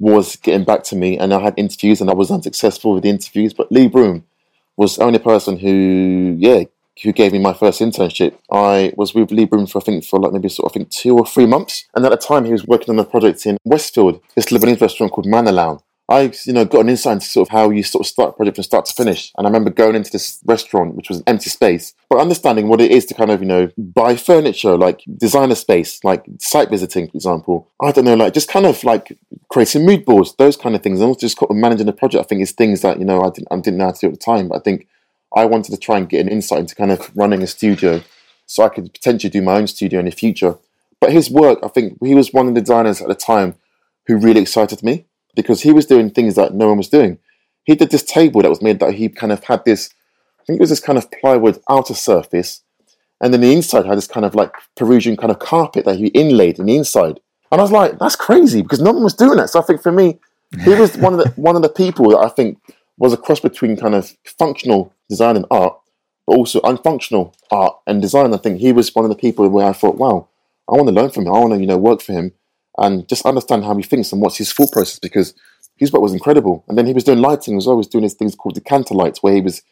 was 0.00 0.34
getting 0.36 0.64
back 0.64 0.82
to 0.84 0.96
me. 0.96 1.16
And 1.16 1.32
I 1.32 1.40
had 1.40 1.54
interviews, 1.56 2.00
and 2.00 2.10
I 2.10 2.14
was 2.14 2.30
unsuccessful 2.30 2.94
with 2.94 3.04
the 3.04 3.10
interviews. 3.10 3.54
But 3.54 3.70
Lee 3.70 3.86
Broom 3.86 4.24
was 4.76 4.96
the 4.96 5.04
only 5.04 5.20
person 5.20 5.58
who, 5.58 6.34
yeah, 6.38 6.64
who 7.02 7.12
gave 7.12 7.32
me 7.32 7.38
my 7.38 7.52
first 7.52 7.80
internship. 7.80 8.34
I 8.50 8.92
was 8.96 9.14
with 9.14 9.30
Lee 9.30 9.44
Broom 9.44 9.66
for 9.66 9.78
I 9.78 9.84
think 9.84 10.04
for 10.04 10.18
like 10.18 10.32
maybe 10.32 10.48
sort 10.48 10.66
of 10.66 10.72
I 10.72 10.74
think 10.74 10.90
two 10.90 11.16
or 11.16 11.26
three 11.26 11.46
months, 11.46 11.86
and 11.94 12.04
at 12.04 12.10
the 12.10 12.16
time 12.16 12.44
he 12.44 12.52
was 12.52 12.66
working 12.66 12.90
on 12.90 12.98
a 12.98 13.04
project 13.04 13.46
in 13.46 13.56
Westfield, 13.64 14.20
this 14.34 14.46
Lebanese 14.46 14.80
restaurant 14.80 15.12
called 15.12 15.26
Manalown. 15.26 15.80
I, 16.10 16.32
you 16.44 16.52
know, 16.52 16.64
got 16.64 16.80
an 16.80 16.88
insight 16.88 17.14
into 17.14 17.26
sort 17.26 17.48
of 17.48 17.52
how 17.52 17.70
you 17.70 17.84
sort 17.84 18.04
of 18.04 18.08
start 18.08 18.30
a 18.30 18.32
project 18.32 18.56
from 18.56 18.64
start 18.64 18.84
to 18.86 18.92
finish. 18.92 19.32
And 19.38 19.46
I 19.46 19.48
remember 19.48 19.70
going 19.70 19.94
into 19.94 20.10
this 20.10 20.40
restaurant, 20.44 20.96
which 20.96 21.08
was 21.08 21.18
an 21.18 21.24
empty 21.28 21.50
space, 21.50 21.94
but 22.08 22.18
understanding 22.18 22.66
what 22.66 22.80
it 22.80 22.90
is 22.90 23.06
to 23.06 23.14
kind 23.14 23.30
of, 23.30 23.40
you 23.40 23.46
know, 23.46 23.70
buy 23.78 24.16
furniture, 24.16 24.76
like 24.76 25.04
designer 25.16 25.54
space, 25.54 26.02
like 26.02 26.26
site 26.40 26.68
visiting, 26.68 27.06
for 27.08 27.16
example. 27.16 27.68
I 27.80 27.92
don't 27.92 28.04
know, 28.04 28.16
like 28.16 28.34
just 28.34 28.48
kind 28.48 28.66
of 28.66 28.82
like 28.82 29.16
creating 29.50 29.86
mood 29.86 30.04
boards, 30.04 30.34
those 30.34 30.56
kind 30.56 30.74
of 30.74 30.82
things. 30.82 30.98
And 30.98 31.06
also 31.06 31.20
just 31.20 31.36
kind 31.36 31.48
of 31.48 31.56
managing 31.56 31.86
the 31.86 31.92
project, 31.92 32.24
I 32.24 32.26
think 32.26 32.42
is 32.42 32.50
things 32.50 32.80
that, 32.80 32.98
you 32.98 33.04
know, 33.04 33.22
I 33.22 33.30
didn't, 33.30 33.48
I 33.52 33.56
didn't 33.60 33.76
know 33.76 33.84
how 33.84 33.92
to 33.92 34.00
do 34.00 34.06
at 34.08 34.12
the 34.14 34.18
time. 34.18 34.48
But 34.48 34.56
I 34.56 34.60
think 34.62 34.88
I 35.36 35.44
wanted 35.44 35.70
to 35.70 35.78
try 35.78 35.96
and 35.96 36.08
get 36.08 36.22
an 36.22 36.28
insight 36.28 36.58
into 36.58 36.74
kind 36.74 36.90
of 36.90 37.08
running 37.16 37.40
a 37.40 37.46
studio 37.46 38.02
so 38.46 38.64
I 38.64 38.68
could 38.68 38.92
potentially 38.92 39.30
do 39.30 39.42
my 39.42 39.54
own 39.54 39.68
studio 39.68 40.00
in 40.00 40.06
the 40.06 40.10
future. 40.10 40.56
But 41.00 41.12
his 41.12 41.30
work, 41.30 41.60
I 41.62 41.68
think 41.68 41.98
he 42.02 42.16
was 42.16 42.32
one 42.32 42.48
of 42.48 42.56
the 42.56 42.60
designers 42.60 43.00
at 43.00 43.06
the 43.06 43.14
time 43.14 43.54
who 44.08 44.16
really 44.16 44.40
excited 44.40 44.82
me 44.82 45.04
because 45.34 45.62
he 45.62 45.72
was 45.72 45.86
doing 45.86 46.10
things 46.10 46.34
that 46.34 46.54
no 46.54 46.68
one 46.68 46.78
was 46.78 46.88
doing. 46.88 47.18
He 47.64 47.74
did 47.74 47.90
this 47.90 48.02
table 48.02 48.42
that 48.42 48.48
was 48.48 48.62
made 48.62 48.80
that 48.80 48.94
he 48.94 49.08
kind 49.08 49.32
of 49.32 49.44
had 49.44 49.64
this, 49.64 49.90
I 50.40 50.44
think 50.44 50.58
it 50.58 50.60
was 50.60 50.70
this 50.70 50.80
kind 50.80 50.98
of 50.98 51.10
plywood 51.10 51.60
outer 51.68 51.94
surface, 51.94 52.62
and 53.20 53.32
then 53.32 53.42
the 53.42 53.52
inside 53.52 53.86
had 53.86 53.98
this 53.98 54.06
kind 54.06 54.24
of 54.24 54.34
like 54.34 54.52
Peruvian 54.76 55.16
kind 55.16 55.30
of 55.30 55.38
carpet 55.38 55.84
that 55.84 55.96
he 55.96 56.06
inlaid 56.08 56.58
in 56.58 56.66
the 56.66 56.76
inside. 56.76 57.20
And 57.52 57.60
I 57.60 57.64
was 57.64 57.72
like, 57.72 57.98
that's 57.98 58.16
crazy 58.16 58.62
because 58.62 58.80
no 58.80 58.92
one 58.92 59.02
was 59.02 59.14
doing 59.14 59.36
that. 59.36 59.50
So 59.50 59.60
I 59.60 59.64
think 59.64 59.82
for 59.82 59.92
me, 59.92 60.18
he 60.64 60.70
was 60.70 60.96
one 60.96 61.12
of 61.12 61.20
the 61.20 61.30
one 61.36 61.56
of 61.56 61.62
the 61.62 61.68
people 61.68 62.10
that 62.10 62.18
I 62.18 62.28
think 62.28 62.58
was 62.96 63.12
a 63.12 63.16
cross 63.16 63.40
between 63.40 63.76
kind 63.76 63.94
of 63.94 64.16
functional 64.38 64.92
design 65.08 65.36
and 65.36 65.46
art, 65.50 65.78
but 66.26 66.36
also 66.36 66.60
unfunctional 66.60 67.34
art 67.50 67.76
and 67.86 68.00
design. 68.00 68.32
I 68.32 68.38
think 68.38 68.60
he 68.60 68.72
was 68.72 68.94
one 68.94 69.04
of 69.04 69.10
the 69.10 69.16
people 69.16 69.48
where 69.48 69.66
I 69.66 69.72
thought, 69.72 69.96
wow, 69.96 70.28
I 70.68 70.74
want 70.74 70.88
to 70.88 70.94
learn 70.94 71.10
from 71.10 71.26
him. 71.26 71.32
I 71.34 71.38
want 71.38 71.54
to, 71.54 71.60
you 71.60 71.66
know, 71.66 71.78
work 71.78 72.00
for 72.00 72.12
him 72.12 72.32
and 72.78 73.08
just 73.08 73.26
understand 73.26 73.64
how 73.64 73.76
he 73.76 73.82
thinks 73.82 74.12
and 74.12 74.20
what's 74.20 74.38
his 74.38 74.52
thought 74.52 74.72
process 74.72 74.98
because 74.98 75.34
his 75.76 75.92
work 75.92 76.02
was 76.02 76.12
incredible. 76.12 76.64
And 76.68 76.76
then 76.76 76.86
he 76.86 76.92
was 76.92 77.04
doing 77.04 77.20
lighting 77.20 77.56
as 77.56 77.66
well. 77.66 77.76
He 77.76 77.78
was 77.78 77.88
doing 77.88 78.02
these 78.02 78.14
things 78.14 78.34
called 78.34 78.54
decanter 78.54 78.94
lights 78.94 79.22
where 79.22 79.34
he 79.34 79.40
was 79.40 79.62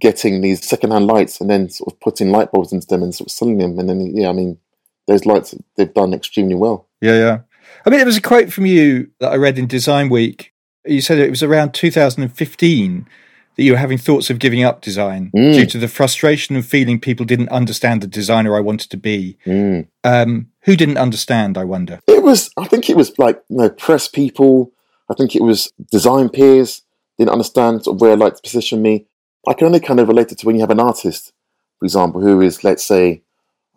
getting 0.00 0.40
these 0.40 0.66
secondhand 0.66 1.06
lights 1.06 1.40
and 1.40 1.50
then 1.50 1.68
sort 1.68 1.92
of 1.92 2.00
putting 2.00 2.30
light 2.30 2.52
bulbs 2.52 2.72
into 2.72 2.86
them 2.86 3.02
and 3.02 3.14
sort 3.14 3.28
of 3.28 3.32
selling 3.32 3.58
them. 3.58 3.78
And 3.78 3.88
then, 3.88 4.16
yeah, 4.16 4.28
I 4.28 4.32
mean, 4.32 4.58
those 5.06 5.26
lights, 5.26 5.54
they've 5.76 5.92
done 5.92 6.14
extremely 6.14 6.54
well. 6.54 6.86
Yeah, 7.00 7.14
yeah. 7.14 7.38
I 7.84 7.90
mean, 7.90 7.98
there 7.98 8.06
was 8.06 8.16
a 8.16 8.22
quote 8.22 8.52
from 8.52 8.66
you 8.66 9.10
that 9.20 9.32
I 9.32 9.36
read 9.36 9.58
in 9.58 9.66
Design 9.66 10.08
Week. 10.08 10.52
You 10.84 11.00
said 11.00 11.18
it 11.18 11.30
was 11.30 11.42
around 11.42 11.72
2015 11.74 13.08
that 13.56 13.62
you 13.62 13.72
were 13.72 13.78
having 13.78 13.98
thoughts 13.98 14.28
of 14.30 14.38
giving 14.38 14.62
up 14.62 14.80
design 14.82 15.30
Mm. 15.34 15.54
due 15.54 15.66
to 15.66 15.78
the 15.78 15.88
frustration 15.88 16.56
of 16.56 16.66
feeling 16.66 17.00
people 17.00 17.24
didn't 17.24 17.48
understand 17.48 18.00
the 18.02 18.06
designer 18.06 18.56
I 18.56 18.60
wanted 18.60 18.90
to 18.90 18.96
be. 18.96 19.38
Mm. 19.46 19.86
Um, 20.04 20.48
who 20.62 20.76
didn't 20.76 20.98
understand, 20.98 21.56
I 21.56 21.64
wonder? 21.64 22.00
It 22.06 22.22
was, 22.22 22.50
I 22.56 22.66
think 22.66 22.90
it 22.90 22.96
was 22.96 23.18
like, 23.18 23.42
you 23.48 23.56
know, 23.56 23.70
press 23.70 24.08
people. 24.08 24.72
I 25.10 25.14
think 25.14 25.34
it 25.34 25.42
was 25.42 25.72
design 25.90 26.28
peers 26.28 26.82
didn't 27.18 27.30
understand 27.30 27.84
sort 27.84 27.96
of 27.96 28.00
where 28.00 28.12
I 28.12 28.14
like 28.14 28.34
to 28.36 28.42
position 28.42 28.82
me. 28.82 29.06
I 29.48 29.54
can 29.54 29.66
only 29.68 29.80
kind 29.80 30.00
of 30.00 30.08
relate 30.08 30.32
it 30.32 30.38
to 30.38 30.46
when 30.46 30.56
you 30.56 30.60
have 30.60 30.70
an 30.70 30.80
artist, 30.80 31.32
for 31.78 31.86
example, 31.86 32.20
who 32.20 32.40
is, 32.42 32.62
let's 32.64 32.84
say, 32.84 33.22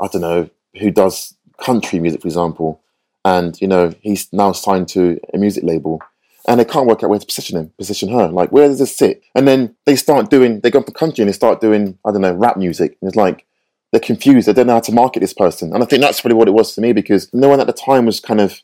I 0.02 0.08
don't 0.08 0.22
know, 0.22 0.50
who 0.80 0.92
does 0.92 1.36
country 1.62 2.00
music, 2.00 2.22
for 2.22 2.28
example, 2.28 2.82
and 3.24 3.60
you 3.62 3.68
know 3.68 3.94
he's 4.02 4.32
now 4.34 4.52
signed 4.52 4.88
to 4.90 5.20
a 5.34 5.38
music 5.38 5.64
label, 5.64 6.02
and 6.48 6.60
they 6.60 6.66
can't 6.66 6.88
work 6.88 7.04
out 7.04 7.10
where 7.10 7.20
to 7.20 7.26
position 7.26 7.58
him, 7.58 7.72
position 7.78 8.10
her. 8.10 8.28
Like, 8.28 8.52
where 8.52 8.68
does 8.68 8.80
this 8.80 8.96
sit? 8.96 9.24
And 9.36 9.48
then 9.48 9.76
they 9.86 9.96
start 9.96 10.30
doing, 10.30 10.62
they 10.62 10.72
go 10.72 10.82
from 10.82 10.94
country 10.94 11.22
and 11.22 11.30
they 11.30 11.34
start 11.34 11.62
doing, 11.62 11.98
I 12.06 12.12
don't 12.12 12.22
know, 12.22 12.34
rap 12.34 12.58
music, 12.58 12.98
and 13.02 13.10
it's 13.10 13.16
like 13.16 13.46
they're 13.92 14.00
confused. 14.00 14.48
They 14.48 14.54
don't 14.54 14.68
know 14.68 14.74
how 14.74 14.80
to 14.82 14.92
market 14.92 15.20
this 15.20 15.34
person, 15.34 15.74
and 15.74 15.84
I 15.84 15.86
think 15.86 16.02
that's 16.02 16.24
really 16.24 16.36
what 16.36 16.48
it 16.48 16.54
was 16.54 16.74
to 16.76 16.82
me 16.82 16.94
because 16.94 17.30
no 17.34 17.50
one 17.50 17.60
at 17.60 17.68
the 17.68 17.74
time 17.74 18.06
was 18.06 18.20
kind 18.20 18.42
of 18.42 18.62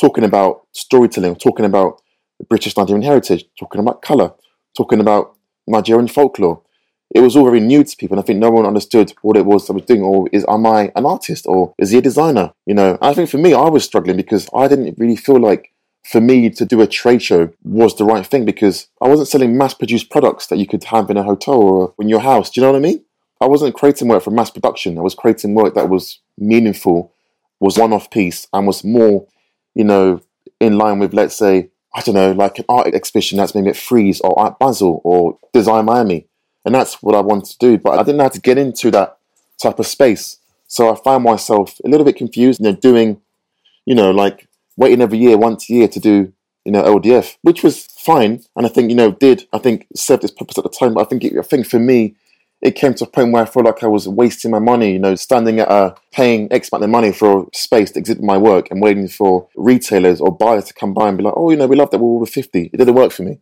talking 0.00 0.24
about 0.24 0.66
storytelling, 0.72 1.36
talking 1.36 1.64
about 1.64 2.00
British 2.48 2.76
Nigerian 2.76 3.02
heritage, 3.02 3.44
talking 3.58 3.80
about 3.80 4.02
colour, 4.02 4.32
talking 4.76 5.00
about 5.00 5.34
Nigerian 5.66 6.08
folklore. 6.08 6.62
It 7.14 7.20
was 7.20 7.36
all 7.36 7.44
very 7.44 7.60
new 7.60 7.82
to 7.82 7.96
people, 7.96 8.16
and 8.16 8.22
I 8.22 8.26
think 8.26 8.38
no 8.38 8.50
one 8.50 8.66
understood 8.66 9.14
what 9.22 9.36
it 9.36 9.46
was 9.46 9.68
I 9.68 9.72
was 9.72 9.84
doing. 9.84 10.02
Or 10.02 10.28
is 10.30 10.44
am 10.46 10.66
I 10.66 10.92
an 10.94 11.06
artist, 11.06 11.46
or 11.48 11.74
is 11.78 11.90
he 11.90 11.98
a 11.98 12.02
designer? 12.02 12.52
You 12.66 12.74
know, 12.74 12.98
I 13.00 13.14
think 13.14 13.30
for 13.30 13.38
me, 13.38 13.54
I 13.54 13.68
was 13.68 13.84
struggling 13.84 14.18
because 14.18 14.48
I 14.54 14.68
didn't 14.68 14.98
really 14.98 15.16
feel 15.16 15.40
like 15.40 15.72
for 16.04 16.20
me 16.20 16.48
to 16.50 16.64
do 16.64 16.80
a 16.80 16.86
trade 16.86 17.22
show 17.22 17.50
was 17.62 17.96
the 17.96 18.04
right 18.04 18.26
thing 18.26 18.44
because 18.44 18.88
I 19.00 19.08
wasn't 19.08 19.28
selling 19.28 19.58
mass-produced 19.58 20.10
products 20.10 20.46
that 20.46 20.58
you 20.58 20.66
could 20.66 20.84
have 20.84 21.10
in 21.10 21.16
a 21.16 21.22
hotel 21.22 21.60
or 21.60 21.94
in 21.98 22.08
your 22.08 22.20
house. 22.20 22.50
Do 22.50 22.60
you 22.60 22.66
know 22.66 22.72
what 22.72 22.78
I 22.78 22.82
mean? 22.82 23.04
I 23.40 23.46
wasn't 23.46 23.74
creating 23.74 24.08
work 24.08 24.22
for 24.22 24.30
mass 24.30 24.50
production. 24.50 24.98
I 24.98 25.02
was 25.02 25.14
creating 25.14 25.54
work 25.54 25.74
that 25.74 25.88
was 25.88 26.20
meaningful, 26.38 27.12
was 27.60 27.78
one-off 27.78 28.10
piece, 28.10 28.48
and 28.52 28.66
was 28.66 28.82
more, 28.82 29.26
you 29.74 29.84
know, 29.84 30.20
in 30.60 30.78
line 30.78 30.98
with, 30.98 31.14
let's 31.14 31.36
say, 31.36 31.70
I 31.94 32.00
don't 32.00 32.14
know, 32.14 32.32
like 32.32 32.58
an 32.58 32.64
art 32.68 32.94
exhibition 32.94 33.38
that's 33.38 33.54
maybe 33.54 33.68
at 33.68 33.76
Frieze 33.76 34.20
or 34.20 34.38
Art 34.38 34.58
Basel 34.58 35.00
or 35.04 35.38
Design 35.52 35.84
Miami. 35.84 36.26
And 36.64 36.74
that's 36.74 37.02
what 37.02 37.14
I 37.14 37.20
wanted 37.20 37.46
to 37.52 37.58
do. 37.58 37.78
But 37.78 37.98
I 37.98 38.02
didn't 38.02 38.16
know 38.16 38.24
how 38.24 38.30
to 38.30 38.40
get 38.40 38.58
into 38.58 38.90
that 38.90 39.18
type 39.62 39.78
of 39.78 39.86
space. 39.86 40.38
So 40.66 40.92
I 40.92 40.96
found 40.96 41.24
myself 41.24 41.80
a 41.84 41.88
little 41.88 42.04
bit 42.04 42.16
confused, 42.16 42.60
you 42.60 42.64
know, 42.64 42.76
doing, 42.76 43.20
you 43.86 43.94
know, 43.94 44.10
like 44.10 44.47
waiting 44.78 45.02
every 45.02 45.18
year, 45.18 45.36
once 45.36 45.68
a 45.68 45.74
year 45.74 45.88
to 45.88 46.00
do, 46.00 46.32
you 46.64 46.72
know, 46.72 46.82
LDF, 46.82 47.36
which 47.42 47.62
was 47.62 47.86
fine. 47.86 48.42
And 48.56 48.64
I 48.64 48.70
think, 48.70 48.88
you 48.90 48.96
know, 48.96 49.10
did, 49.10 49.46
I 49.52 49.58
think 49.58 49.86
served 49.94 50.24
its 50.24 50.32
purpose 50.32 50.56
at 50.56 50.64
the 50.64 50.70
time. 50.70 50.94
But 50.94 51.02
I 51.02 51.04
think, 51.04 51.24
it, 51.24 51.38
I 51.38 51.42
think 51.42 51.66
for 51.66 51.78
me, 51.78 52.14
it 52.60 52.74
came 52.74 52.94
to 52.94 53.04
a 53.04 53.08
point 53.08 53.32
where 53.32 53.42
I 53.42 53.46
felt 53.46 53.66
like 53.66 53.82
I 53.82 53.88
was 53.88 54.08
wasting 54.08 54.50
my 54.50 54.58
money, 54.58 54.92
you 54.92 54.98
know, 54.98 55.14
standing 55.14 55.60
at 55.60 55.70
a 55.70 55.94
paying 56.12 56.52
X 56.52 56.70
amount 56.72 56.84
of 56.84 56.90
money 56.90 57.12
for 57.12 57.42
a 57.42 57.46
space 57.56 57.90
to 57.92 57.98
exhibit 57.98 58.22
my 58.22 58.38
work 58.38 58.70
and 58.70 58.80
waiting 58.80 59.08
for 59.08 59.48
retailers 59.56 60.20
or 60.20 60.36
buyers 60.36 60.64
to 60.64 60.74
come 60.74 60.94
by 60.94 61.08
and 61.08 61.18
be 61.18 61.24
like, 61.24 61.34
oh, 61.36 61.50
you 61.50 61.56
know, 61.56 61.66
we 61.66 61.76
love 61.76 61.90
that 61.90 61.98
we're 61.98 62.16
over 62.16 62.26
50. 62.26 62.70
It 62.72 62.76
didn't 62.76 62.94
work 62.94 63.12
for 63.12 63.22
me, 63.22 63.38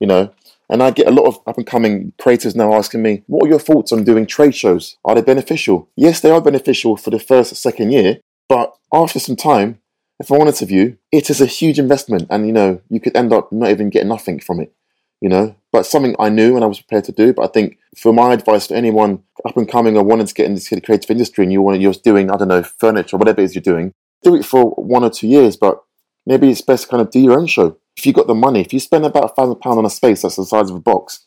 you 0.00 0.06
know. 0.06 0.32
And 0.70 0.82
I 0.82 0.90
get 0.90 1.06
a 1.06 1.10
lot 1.10 1.26
of 1.26 1.38
up 1.46 1.56
and 1.56 1.66
coming 1.66 2.12
creators 2.18 2.54
now 2.54 2.74
asking 2.74 3.02
me, 3.02 3.22
what 3.26 3.46
are 3.46 3.48
your 3.48 3.58
thoughts 3.58 3.90
on 3.90 4.04
doing 4.04 4.26
trade 4.26 4.54
shows? 4.54 4.98
Are 5.04 5.14
they 5.14 5.22
beneficial? 5.22 5.88
Yes, 5.96 6.20
they 6.20 6.30
are 6.30 6.42
beneficial 6.42 6.98
for 6.98 7.08
the 7.08 7.18
first, 7.18 7.56
second 7.56 7.90
year, 7.90 8.18
but 8.48 8.74
after 8.92 9.18
some 9.18 9.36
time, 9.36 9.80
if 10.20 10.30
I'm 10.30 10.40
honest 10.40 10.60
with 10.60 10.70
you, 10.70 10.98
it 11.12 11.30
is 11.30 11.40
a 11.40 11.46
huge 11.46 11.78
investment 11.78 12.26
and, 12.30 12.46
you 12.46 12.52
know, 12.52 12.80
you 12.88 13.00
could 13.00 13.16
end 13.16 13.32
up 13.32 13.52
not 13.52 13.70
even 13.70 13.90
getting 13.90 14.08
nothing 14.08 14.40
from 14.40 14.60
it 14.60 14.72
you 15.20 15.28
know. 15.28 15.54
But 15.72 15.86
something 15.86 16.16
I 16.18 16.28
knew 16.28 16.54
and 16.54 16.64
I 16.64 16.66
was 16.66 16.80
prepared 16.80 17.04
to 17.04 17.12
do. 17.12 17.32
But 17.32 17.42
I 17.42 17.48
think 17.48 17.78
for 17.96 18.12
my 18.12 18.32
advice 18.32 18.66
for 18.66 18.74
anyone 18.74 19.22
up 19.44 19.56
and 19.56 19.68
coming 19.68 19.96
or 19.96 20.02
wanting 20.02 20.26
to 20.26 20.34
get 20.34 20.46
into 20.46 20.74
the 20.74 20.80
creative 20.80 21.10
industry 21.10 21.44
and 21.44 21.52
you 21.52 21.62
want 21.62 21.80
you're 21.80 21.92
doing, 21.92 22.30
I 22.30 22.36
don't 22.36 22.48
know, 22.48 22.62
furniture 22.62 23.16
or 23.16 23.18
whatever 23.18 23.40
it 23.40 23.44
is 23.44 23.54
you're 23.54 23.62
doing, 23.62 23.92
do 24.22 24.34
it 24.34 24.44
for 24.44 24.70
one 24.70 25.04
or 25.04 25.10
two 25.10 25.28
years. 25.28 25.56
But 25.56 25.82
maybe 26.26 26.50
it's 26.50 26.60
best 26.60 26.84
to 26.84 26.88
kind 26.88 27.00
of 27.02 27.10
do 27.10 27.20
your 27.20 27.38
own 27.38 27.46
show. 27.46 27.76
If 27.96 28.06
you 28.06 28.12
got 28.12 28.28
the 28.28 28.34
money, 28.34 28.60
if 28.60 28.72
you 28.72 28.80
spend 28.80 29.04
about 29.04 29.24
a 29.24 29.34
thousand 29.34 29.56
pounds 29.56 29.78
on 29.78 29.84
a 29.84 29.90
space 29.90 30.22
that's 30.22 30.36
the 30.36 30.44
size 30.44 30.70
of 30.70 30.76
a 30.76 30.80
box, 30.80 31.26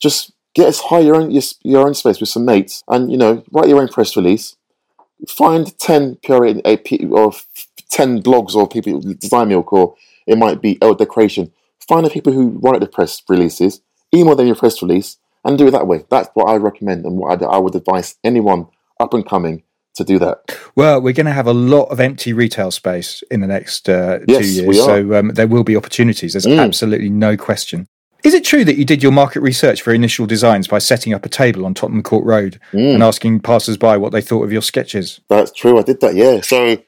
just 0.00 0.32
get 0.54 0.68
as 0.68 0.80
high 0.80 0.98
your 0.98 1.14
own 1.14 1.30
your, 1.30 1.42
your 1.62 1.86
own 1.86 1.94
space 1.94 2.20
with 2.20 2.28
some 2.28 2.44
mates, 2.44 2.82
and 2.88 3.10
you 3.10 3.16
know, 3.16 3.42
write 3.52 3.68
your 3.68 3.80
own 3.80 3.88
press 3.88 4.16
release. 4.16 4.56
Find 5.28 5.76
ten 5.78 6.16
PR 6.22 6.46
or 7.10 7.32
ten 7.90 8.22
blogs 8.22 8.54
or 8.54 8.68
people 8.68 9.00
design 9.00 9.48
milk 9.48 9.72
or 9.72 9.94
it 10.26 10.38
might 10.38 10.62
be 10.62 10.80
Elle 10.82 10.94
Decoration 10.94 11.52
Find 11.88 12.06
the 12.06 12.10
people 12.10 12.32
who 12.32 12.60
write 12.62 12.80
the 12.80 12.86
press 12.86 13.22
releases, 13.28 13.80
email 14.14 14.36
them 14.36 14.46
your 14.46 14.56
press 14.56 14.80
release, 14.82 15.18
and 15.44 15.58
do 15.58 15.66
it 15.66 15.72
that 15.72 15.86
way. 15.86 16.04
That's 16.10 16.28
what 16.34 16.48
I 16.48 16.56
recommend 16.56 17.04
and 17.04 17.16
what 17.16 17.42
I 17.42 17.58
would 17.58 17.74
advise 17.74 18.16
anyone 18.22 18.68
up 19.00 19.12
and 19.12 19.26
coming 19.26 19.64
to 19.96 20.04
do 20.04 20.18
that. 20.20 20.56
Well, 20.76 21.02
we're 21.02 21.12
going 21.12 21.26
to 21.26 21.32
have 21.32 21.46
a 21.46 21.52
lot 21.52 21.86
of 21.86 21.98
empty 21.98 22.32
retail 22.32 22.70
space 22.70 23.22
in 23.30 23.40
the 23.40 23.46
next 23.46 23.88
uh, 23.88 24.20
yes, 24.28 24.40
two 24.40 24.62
years, 24.62 24.84
so 24.84 25.14
um, 25.18 25.28
there 25.30 25.48
will 25.48 25.64
be 25.64 25.76
opportunities. 25.76 26.32
There's 26.32 26.46
mm. 26.46 26.58
absolutely 26.58 27.10
no 27.10 27.36
question. 27.36 27.88
Is 28.24 28.34
it 28.34 28.44
true 28.44 28.64
that 28.64 28.76
you 28.76 28.84
did 28.84 29.02
your 29.02 29.12
market 29.12 29.40
research 29.40 29.82
for 29.82 29.92
initial 29.92 30.26
designs 30.26 30.68
by 30.68 30.78
setting 30.78 31.12
up 31.12 31.26
a 31.26 31.28
table 31.28 31.66
on 31.66 31.74
Tottenham 31.74 32.02
Court 32.04 32.24
Road 32.24 32.60
mm. 32.72 32.94
and 32.94 33.02
asking 33.02 33.40
passers-by 33.40 33.96
what 33.96 34.12
they 34.12 34.20
thought 34.20 34.44
of 34.44 34.52
your 34.52 34.62
sketches? 34.62 35.20
That's 35.28 35.50
true. 35.50 35.78
I 35.78 35.82
did 35.82 36.00
that. 36.00 36.14
Yeah. 36.14 36.40
So 36.40 36.78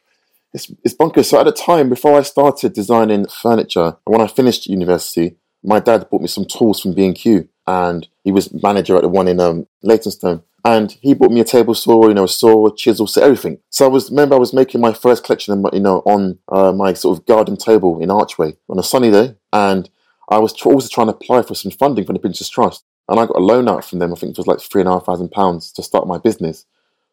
it's, 0.53 0.70
it's 0.85 0.95
bonkers. 0.95 1.26
So 1.26 1.41
at 1.41 1.45
the 1.45 1.53
time, 1.53 1.89
before 1.89 2.16
I 2.16 2.22
started 2.22 2.72
designing 2.72 3.26
furniture, 3.26 3.97
when 4.05 4.20
I 4.20 4.28
finished 4.28 4.66
university, 4.66 5.37
my 5.64 5.80
dad 5.80 6.09
bought 6.09 6.22
me 6.22 6.28
some 6.28 6.45
tools 6.45 6.80
from 6.80 6.95
B&Q 6.95 7.49
and 7.66 8.07
he 8.22 8.30
was 8.30 8.53
manager 8.62 8.95
at 8.97 9.03
the 9.03 9.09
one 9.09 9.26
in 9.26 9.41
um, 9.41 9.66
Leytonstone. 9.82 10.43
And 10.66 10.93
he 11.03 11.12
bought 11.12 11.30
me 11.30 11.41
a 11.41 11.45
table 11.45 11.74
saw, 11.74 12.09
you 12.09 12.14
know, 12.14 12.24
a 12.24 12.28
saw, 12.28 12.68
a 12.68 12.74
chisel, 12.74 13.07
so 13.07 13.22
everything. 13.22 13.59
So 13.68 13.85
I 13.85 13.89
was, 13.89 14.09
remember 14.09 14.37
I 14.37 14.39
was 14.39 14.55
making 14.55 14.80
my 14.80 14.95
first 14.95 15.24
collection, 15.24 15.62
you 15.72 15.80
know, 15.80 15.99
on 16.07 16.39
uh, 16.49 16.72
my 16.72 16.95
sort 16.95 17.18
of 17.18 17.26
garden 17.26 17.57
table 17.57 18.01
in 18.01 18.09
Archway 18.09 18.57
on 18.70 18.78
a 18.78 18.82
sunny 18.82 19.11
day. 19.11 19.35
And 19.53 19.91
I 20.28 20.38
was 20.38 20.52
also 20.62 20.88
trying 20.88 21.08
to 21.08 21.14
apply 21.14 21.42
for 21.42 21.54
some 21.54 21.70
funding 21.70 22.04
from 22.04 22.14
the 22.14 22.20
Prince's 22.20 22.48
Trust. 22.48 22.84
And 23.08 23.20
I 23.20 23.26
got 23.26 23.36
a 23.36 23.40
loan 23.40 23.68
out 23.68 23.84
from 23.84 23.98
them, 23.98 24.12
I 24.12 24.16
think 24.16 24.30
it 24.30 24.38
was 24.38 24.46
like 24.46 24.60
three 24.60 24.80
and 24.80 24.88
a 24.88 24.92
half 24.92 25.04
thousand 25.04 25.30
pounds 25.30 25.70
to 25.72 25.82
start 25.82 26.08
my 26.08 26.18
business. 26.18 26.64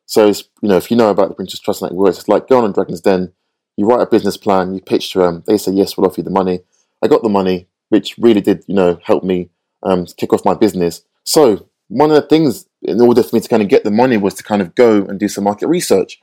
So, 0.05 0.28
you 0.28 0.70
know, 0.70 0.78
if 0.78 0.89
you 0.89 0.97
know 0.97 1.09
about 1.09 1.30
the 1.30 1.36
Prince's 1.36 1.59
Trust 1.59 1.82
and 1.82 1.95
works, 1.95 2.20
it's 2.20 2.28
like 2.28 2.47
going 2.47 2.64
on 2.64 2.72
Dragon's 2.72 3.01
Den, 3.01 3.34
you 3.78 3.86
write 3.86 4.01
a 4.01 4.05
business 4.05 4.38
plan, 4.38 4.74
you 4.74 4.82
pitch 4.82 5.12
to 5.14 5.20
them, 5.20 5.43
they 5.47 5.57
say, 5.57 5.72
yes, 5.72 5.97
we'll 5.97 6.07
offer 6.07 6.20
you 6.20 6.24
the 6.24 6.30
money. 6.30 6.62
I 7.01 7.07
got 7.07 7.24
the 7.24 7.30
money, 7.30 7.68
which 7.89 8.18
really 8.18 8.41
did, 8.41 8.64
you 8.68 8.76
know, 8.76 8.99
help 9.03 9.24
me 9.24 9.49
um, 9.84 10.05
kick 10.05 10.34
off 10.34 10.45
my 10.45 10.53
business. 10.53 11.01
So 11.24 11.68
one 11.88 12.09
of 12.09 12.16
the 12.16 12.28
things 12.28 12.68
in 12.82 13.01
order 13.01 13.24
for 13.24 13.36
me 13.36 13.41
to 13.41 13.49
kind 13.49 13.62
of 13.62 13.70
get 13.70 13.84
the 13.84 13.91
money 13.91 14.18
was 14.18 14.34
to 14.36 14.43
kind 14.43 14.62
of 14.62 14.76
go 14.76 15.03
and 15.05 15.20
do 15.20 15.28
some 15.28 15.43
market 15.43 15.68
research 15.68 16.22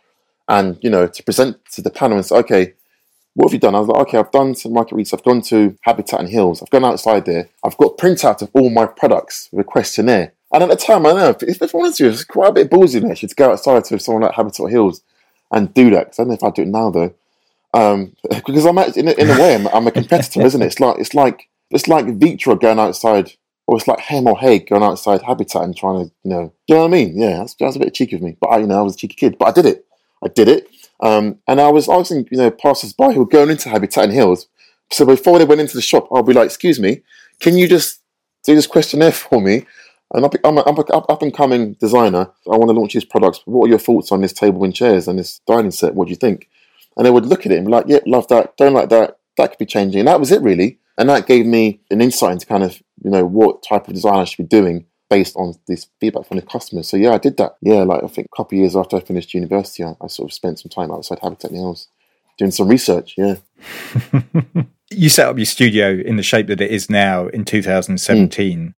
and, 0.49 0.78
you 0.80 0.89
know, 0.91 1.07
to 1.07 1.22
present 1.22 1.62
to 1.72 1.82
the 1.82 1.91
panel 1.91 2.16
and 2.16 2.26
say, 2.26 2.36
okay, 2.36 2.74
what 3.39 3.47
have 3.47 3.53
you 3.53 3.61
done? 3.61 3.76
I 3.76 3.78
was 3.78 3.86
like, 3.86 4.09
okay, 4.09 4.18
I've 4.18 4.32
done 4.32 4.57
some 4.57 4.72
market 4.72 4.97
research. 4.97 5.20
I've 5.20 5.24
gone 5.24 5.43
to 5.43 5.78
Habitat 5.82 6.18
and 6.18 6.28
Heal's. 6.28 6.61
I've 6.61 6.70
gone 6.70 6.84
outside 6.84 7.24
there. 7.24 7.49
I've 7.62 7.76
got 7.76 7.97
printout 7.97 8.43
of 8.43 8.51
all 8.53 8.68
my 8.68 8.84
products 8.84 9.49
with 9.53 9.64
a 9.64 9.64
questionnaire. 9.64 10.32
And 10.53 10.64
at 10.64 10.68
the 10.68 10.74
time, 10.74 11.07
I 11.07 11.12
know, 11.12 11.28
if, 11.28 11.45
if 11.45 11.72
I 11.72 11.78
wanted 11.78 11.95
to, 11.99 12.09
it's 12.09 12.24
quite 12.24 12.49
a 12.49 12.53
bit 12.53 12.68
ballsy 12.68 13.09
actually 13.09 13.28
to 13.28 13.34
go 13.36 13.53
outside 13.53 13.84
to 13.84 13.99
someone 14.01 14.24
like 14.24 14.34
Habitat 14.34 14.70
Heal's 14.70 15.03
and 15.53 15.72
do 15.72 15.89
that. 15.91 16.07
Because 16.07 16.18
I 16.18 16.22
don't 16.22 16.28
know 16.30 16.34
if 16.34 16.43
I'd 16.43 16.55
do 16.55 16.62
it 16.62 16.68
now 16.68 16.91
though. 16.91 17.14
Um, 17.74 18.16
because 18.28 18.66
I'm 18.66 18.76
actually, 18.76 19.03
in, 19.03 19.09
a, 19.09 19.12
in 19.12 19.30
a 19.30 19.41
way, 19.41 19.55
I'm, 19.55 19.68
I'm 19.68 19.86
a 19.86 19.93
competitor, 19.93 20.43
isn't 20.43 20.61
it? 20.61 20.66
It's 20.66 20.80
like, 20.80 20.99
it's 20.99 21.14
like, 21.14 21.49
it's 21.70 21.86
like 21.86 22.07
Vitra 22.07 22.61
going 22.61 22.80
outside, 22.80 23.34
or 23.68 23.76
it's 23.76 23.86
like 23.86 24.01
Hem 24.01 24.26
or 24.26 24.36
Hay 24.36 24.59
going 24.59 24.82
outside 24.82 25.22
Habitat 25.22 25.62
and 25.62 25.76
trying 25.76 26.07
to, 26.07 26.12
you 26.24 26.30
know, 26.32 26.53
do 26.66 26.74
you 26.74 26.74
know 26.74 26.80
what 26.80 26.89
I 26.89 26.91
mean? 26.91 27.16
Yeah, 27.16 27.39
that's, 27.39 27.55
that's 27.55 27.76
a 27.76 27.78
bit 27.78 27.95
cheeky 27.95 28.16
of 28.16 28.22
me. 28.22 28.36
But 28.41 28.49
I, 28.49 28.59
you 28.59 28.66
know, 28.66 28.80
I 28.80 28.82
was 28.82 28.95
a 28.95 28.99
cheeky 28.99 29.14
kid, 29.14 29.39
but 29.39 29.47
I 29.47 29.53
did 29.53 29.66
it. 29.66 29.86
I 30.24 30.26
did 30.26 30.49
it. 30.49 30.68
Um, 31.01 31.39
and 31.47 31.61
I 31.61 31.71
was 31.71 31.89
asking, 31.89 32.29
you 32.31 32.39
know, 32.39 32.51
passers 32.51 32.93
by 32.93 33.13
who 33.13 33.21
were 33.21 33.27
going 33.27 33.51
into 33.51 33.69
Habitat 33.69 34.05
and 34.05 34.13
Heal's. 34.13 34.49
So 34.91 35.05
before 35.05 35.39
they 35.39 35.45
went 35.45 35.61
into 35.61 35.77
the 35.77 35.83
shop, 35.83 36.09
I'll 36.11 36.23
be 36.23 36.33
like, 36.33 36.47
excuse 36.47 36.81
me, 36.81 37.03
can 37.41 37.57
you 37.57 37.69
just 37.69 38.01
do 38.45 38.55
this 38.55 38.67
questionnaire 38.67 39.13
for 39.13 39.41
me? 39.41 39.67
And 40.15 40.25
I'm, 40.25 40.31
I'm, 40.43 40.59
I'm 40.59 40.79
up 40.79 41.23
and 41.23 41.35
coming 41.35 41.75
designer. 41.75 42.31
I 42.51 42.57
want 42.57 42.71
to 42.71 42.73
launch 42.73 42.95
these 42.95 43.05
products. 43.05 43.43
What 43.45 43.67
are 43.67 43.69
your 43.69 43.79
thoughts 43.79 44.11
on 44.11 44.23
this 44.23 44.33
table 44.33 44.65
and 44.65 44.75
chairs 44.75 45.07
and 45.07 45.19
this 45.19 45.41
dining 45.47 45.71
set? 45.71 45.95
What 45.95 46.07
do 46.07 46.11
you 46.11 46.17
think? 46.17 46.49
And 46.97 47.05
they 47.05 47.11
would 47.11 47.27
look 47.27 47.45
at 47.45 47.53
it 47.53 47.57
and 47.57 47.67
be 47.67 47.73
like, 47.73 47.87
yep, 47.89 48.03
yeah, 48.07 48.13
love 48.17 48.27
that, 48.29 48.57
don't 48.57 48.73
like 48.73 48.89
that, 48.89 49.19
that 49.37 49.51
could 49.51 49.59
be 49.59 49.67
changing. 49.67 50.01
And 50.01 50.09
that 50.09 50.19
was 50.19 50.33
it 50.33 50.43
really. 50.43 50.79
And 50.97 51.09
that 51.11 51.27
gave 51.27 51.47
me 51.47 51.81
an 51.91 52.01
insight 52.01 52.33
into 52.33 52.47
kind 52.47 52.65
of, 52.65 52.83
you 53.05 53.11
know, 53.11 53.25
what 53.25 53.63
type 53.63 53.87
of 53.87 53.95
design 53.95 54.17
I 54.17 54.25
should 54.25 54.49
be 54.49 54.57
doing 54.57 54.87
based 55.11 55.37
on 55.37 55.55
this 55.67 55.87
feedback 56.01 56.27
from 56.27 56.37
the 56.37 56.43
customers. 56.43 56.89
So 56.89 56.97
yeah, 56.97 57.13
I 57.13 57.19
did 57.19 57.37
that. 57.39 57.57
Yeah, 57.61 57.83
like 57.83 58.05
I 58.05 58.09
think 58.09 58.29
a 58.33 58.37
couple 58.37 58.57
of 58.57 58.61
years 58.61 58.77
after 58.77 58.97
I 58.97 59.01
finished 59.01 59.35
university, 59.35 59.85
I, 59.85 59.95
I 60.01 60.07
sort 60.09 60.31
of 60.31 60.35
spent 60.35 60.59
some 60.59 60.71
time 60.71 60.91
outside 60.91 61.19
Habitat 61.23 61.51
Heal's 61.51 61.89
doing 62.37 62.51
some 62.51 62.69
research. 62.69 63.15
Yeah. 63.17 63.37
you 64.91 65.09
set 65.09 65.29
up 65.29 65.37
your 65.37 65.47
studio 65.47 65.91
in 65.91 66.17
the 66.17 66.23
shape 66.23 66.47
that 66.49 66.61
it 66.61 66.71
is 66.71 66.89
now 66.89 67.27
in 67.29 67.45
2017. 67.45 68.59
Mm. 68.59 68.75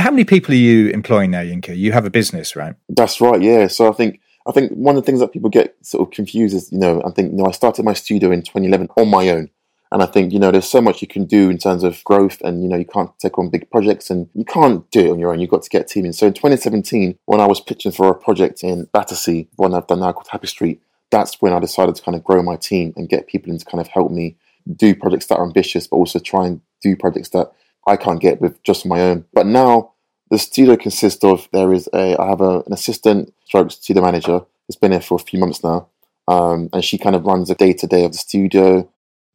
How 0.00 0.10
many 0.10 0.24
people 0.24 0.52
are 0.52 0.58
you 0.58 0.90
employing 0.90 1.30
now, 1.30 1.42
Yinka? 1.42 1.76
You 1.76 1.92
have 1.92 2.04
a 2.04 2.10
business, 2.10 2.54
right? 2.54 2.74
That's 2.88 3.20
right. 3.20 3.40
Yeah. 3.40 3.68
So 3.68 3.88
I 3.88 3.92
think 3.92 4.20
I 4.46 4.52
think 4.52 4.72
one 4.72 4.96
of 4.96 5.02
the 5.02 5.06
things 5.06 5.20
that 5.20 5.32
people 5.32 5.50
get 5.50 5.76
sort 5.82 6.06
of 6.06 6.12
confused 6.12 6.54
is, 6.56 6.72
you 6.72 6.78
know, 6.78 7.02
I 7.04 7.10
think, 7.10 7.32
you 7.32 7.36
know, 7.36 7.46
I 7.46 7.50
started 7.50 7.84
my 7.84 7.92
studio 7.92 8.30
in 8.30 8.40
2011 8.40 8.88
on 8.96 9.08
my 9.08 9.28
own. 9.28 9.50
And 9.90 10.02
I 10.02 10.06
think, 10.06 10.32
you 10.32 10.38
know, 10.38 10.50
there's 10.50 10.68
so 10.68 10.82
much 10.82 11.00
you 11.00 11.08
can 11.08 11.24
do 11.24 11.48
in 11.48 11.56
terms 11.56 11.82
of 11.82 12.02
growth 12.04 12.40
and, 12.42 12.62
you 12.62 12.68
know, 12.68 12.76
you 12.76 12.84
can't 12.84 13.10
take 13.18 13.38
on 13.38 13.48
big 13.48 13.70
projects 13.70 14.10
and 14.10 14.28
you 14.34 14.44
can't 14.44 14.88
do 14.90 15.06
it 15.06 15.10
on 15.10 15.18
your 15.18 15.32
own. 15.32 15.40
You've 15.40 15.50
got 15.50 15.62
to 15.62 15.70
get 15.70 15.82
a 15.82 15.88
team 15.88 16.04
in. 16.04 16.12
So 16.12 16.26
in 16.26 16.34
2017, 16.34 17.18
when 17.24 17.40
I 17.40 17.46
was 17.46 17.60
pitching 17.60 17.92
for 17.92 18.08
a 18.08 18.14
project 18.14 18.62
in 18.62 18.86
Battersea, 18.92 19.48
one 19.56 19.74
I've 19.74 19.86
done 19.86 20.00
now 20.00 20.12
called 20.12 20.28
Happy 20.30 20.46
Street, 20.46 20.82
that's 21.10 21.40
when 21.40 21.52
I 21.52 21.58
decided 21.58 21.94
to 21.94 22.02
kind 22.02 22.16
of 22.16 22.24
grow 22.24 22.42
my 22.42 22.56
team 22.56 22.92
and 22.96 23.08
get 23.08 23.26
people 23.26 23.50
in 23.50 23.58
to 23.58 23.64
kind 23.64 23.80
of 23.80 23.88
help 23.88 24.12
me 24.12 24.36
do 24.76 24.94
projects 24.94 25.26
that 25.26 25.38
are 25.38 25.46
ambitious, 25.46 25.86
but 25.86 25.96
also 25.96 26.18
try 26.18 26.46
and 26.46 26.60
do 26.82 26.94
projects 26.96 27.30
that 27.30 27.50
I 27.86 27.96
can't 27.96 28.20
get 28.20 28.40
with 28.40 28.62
just 28.62 28.84
my 28.84 29.00
own. 29.00 29.24
But 29.32 29.46
now 29.46 29.92
the 30.30 30.38
studio 30.38 30.76
consists 30.76 31.24
of 31.24 31.48
there 31.52 31.72
is 31.72 31.88
a 31.94 32.20
I 32.20 32.28
have 32.28 32.40
a, 32.40 32.60
an 32.60 32.72
assistant 32.72 33.32
studio 33.46 34.02
manager 34.02 34.42
who's 34.66 34.76
been 34.76 34.92
here 34.92 35.00
for 35.00 35.14
a 35.16 35.18
few 35.18 35.38
months 35.38 35.64
now, 35.64 35.88
um, 36.26 36.68
and 36.72 36.84
she 36.84 36.98
kind 36.98 37.16
of 37.16 37.24
runs 37.24 37.48
the 37.48 37.54
day 37.54 37.72
to 37.72 37.86
day 37.86 38.04
of 38.04 38.12
the 38.12 38.18
studio. 38.18 38.88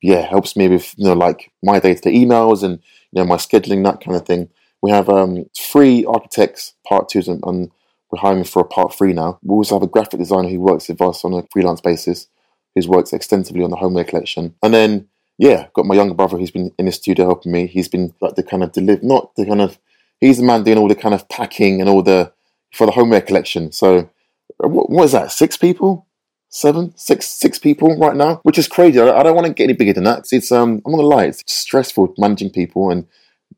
Yeah, 0.04 0.20
helps 0.20 0.58
me 0.58 0.68
with 0.68 0.93
you 0.97 1.06
know 1.06 1.14
like 1.14 1.49
my 1.64 1.80
day 1.80 1.95
emails 1.95 2.62
and 2.62 2.80
you 3.12 3.22
know 3.22 3.26
my 3.26 3.38
scheduling 3.38 3.86
that 3.86 4.04
kind 4.04 4.18
of 4.18 4.26
thing. 4.26 4.49
We 4.82 4.91
have 4.91 5.08
um, 5.10 5.45
three 5.58 6.04
architects, 6.04 6.74
part 6.86 7.08
twos, 7.08 7.30
and, 7.30 7.41
and 7.45 7.72
we're 8.12 8.20
hiring 8.20 8.43
for 8.43 8.62
a 8.62 8.66
part 8.66 8.93
three 8.93 9.14
now. 9.14 9.39
We 9.41 9.56
also 9.56 9.76
have 9.76 9.84
a 9.84 9.88
graphic 9.88 10.20
designer 10.20 10.49
who 10.49 10.60
works 10.60 10.89
with 10.89 11.01
us 11.01 11.24
on 11.24 11.34
a 11.34 11.47
freelance 11.54 11.80
basis, 11.80 12.28
who's 12.76 12.86
worked 12.86 13.14
extensively 13.14 13.64
on 13.64 13.70
the 13.70 13.78
homeware 13.78 14.04
collection, 14.04 14.54
and 14.62 14.74
then 14.74 15.08
yeah, 15.38 15.68
got 15.74 15.86
my 15.86 15.95
younger 15.95 16.14
brother 16.14 16.38
who's 16.38 16.51
been 16.51 16.74
in 16.78 16.86
the 16.86 16.91
studio 16.91 17.26
helping 17.26 17.54
me. 17.54 17.68
He's 17.68 17.88
been 17.88 18.14
like 18.20 18.36
the 18.36 18.43
kind 18.43 18.62
of 18.62 18.74
deliver, 18.74 19.06
not 19.06 19.34
the 19.38 19.45
kind 19.45 19.62
of 19.62 19.80
he's 20.20 20.38
the 20.38 20.43
man 20.43 20.64
doing 20.64 20.78
all 20.78 20.89
the 20.89 20.95
kind 20.95 21.16
of 21.16 21.30
packing 21.30 21.80
and 21.80 21.89
all 21.89 22.04
the 22.04 22.34
for 22.74 22.86
the 22.86 22.91
homeware 22.91 23.22
collection. 23.22 23.72
So 23.72 24.10
what, 24.58 24.89
what 24.89 25.06
is 25.06 25.14
that? 25.14 25.32
Six 25.32 25.56
people, 25.56 26.08
seven, 26.54 26.93
six, 26.95 27.28
six 27.28 27.58
people 27.58 27.97
right 27.97 28.16
now, 28.16 28.39
which 28.43 28.58
is 28.58 28.68
crazy. 28.68 28.99
I, 28.99 29.10
I 29.10 29.24
don't 29.24 29.36
want 29.36 29.47
to 29.47 29.54
get 29.54 29.66
any 29.66 29.74
bigger 29.74 29.93
than 29.93 30.04
that. 30.06 30.26
It's 30.32 30.51
um, 30.51 30.82
I'm 30.86 30.91
not 30.91 30.97
gonna 30.97 31.08
lie, 31.08 31.26
it's 31.26 31.43
stressful 31.51 32.14
managing 32.18 32.51
people 32.51 32.89
and 32.89 33.08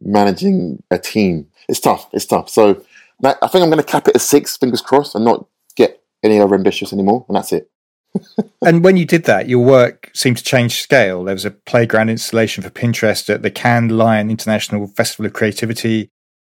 managing 0.02 0.82
a 0.91 0.98
team. 0.98 1.48
It's 1.68 1.80
tough. 1.80 2.10
It's 2.14 2.26
tough. 2.26 2.50
So 2.50 2.84
I 3.24 3.48
think 3.48 3.64
I'm 3.64 3.70
going 3.70 3.78
to 3.78 3.84
cap 3.84 4.08
it 4.08 4.16
at 4.16 4.22
six, 4.22 4.58
fingers 4.58 4.82
crossed, 4.82 5.16
and 5.16 5.26
not 5.26 5.48
get 5.76 6.04
any 6.24 6.39
over 6.39 6.54
ambitious 6.54 6.91
anymore, 6.91 7.26
and 7.28 7.36
that's 7.36 7.54
it. 7.54 7.72
and 8.66 8.84
when 8.84 8.98
you 8.98 9.06
did 9.06 9.24
that, 9.24 9.50
your 9.50 9.64
work 9.64 10.12
seemed 10.14 10.38
to 10.38 10.43
change 10.43 10.82
scale. 10.82 11.24
There 11.24 11.34
was 11.34 11.46
a 11.46 11.52
playground 11.52 12.10
installation 12.10 12.64
for 12.64 12.70
Pinterest 12.70 13.34
at 13.34 13.41
the 13.41 13.52
Cannes 13.52 13.89
Lion 13.89 14.30
International 14.30 14.88
Festival 14.88 15.26
of 15.26 15.34
Creativity 15.34 16.12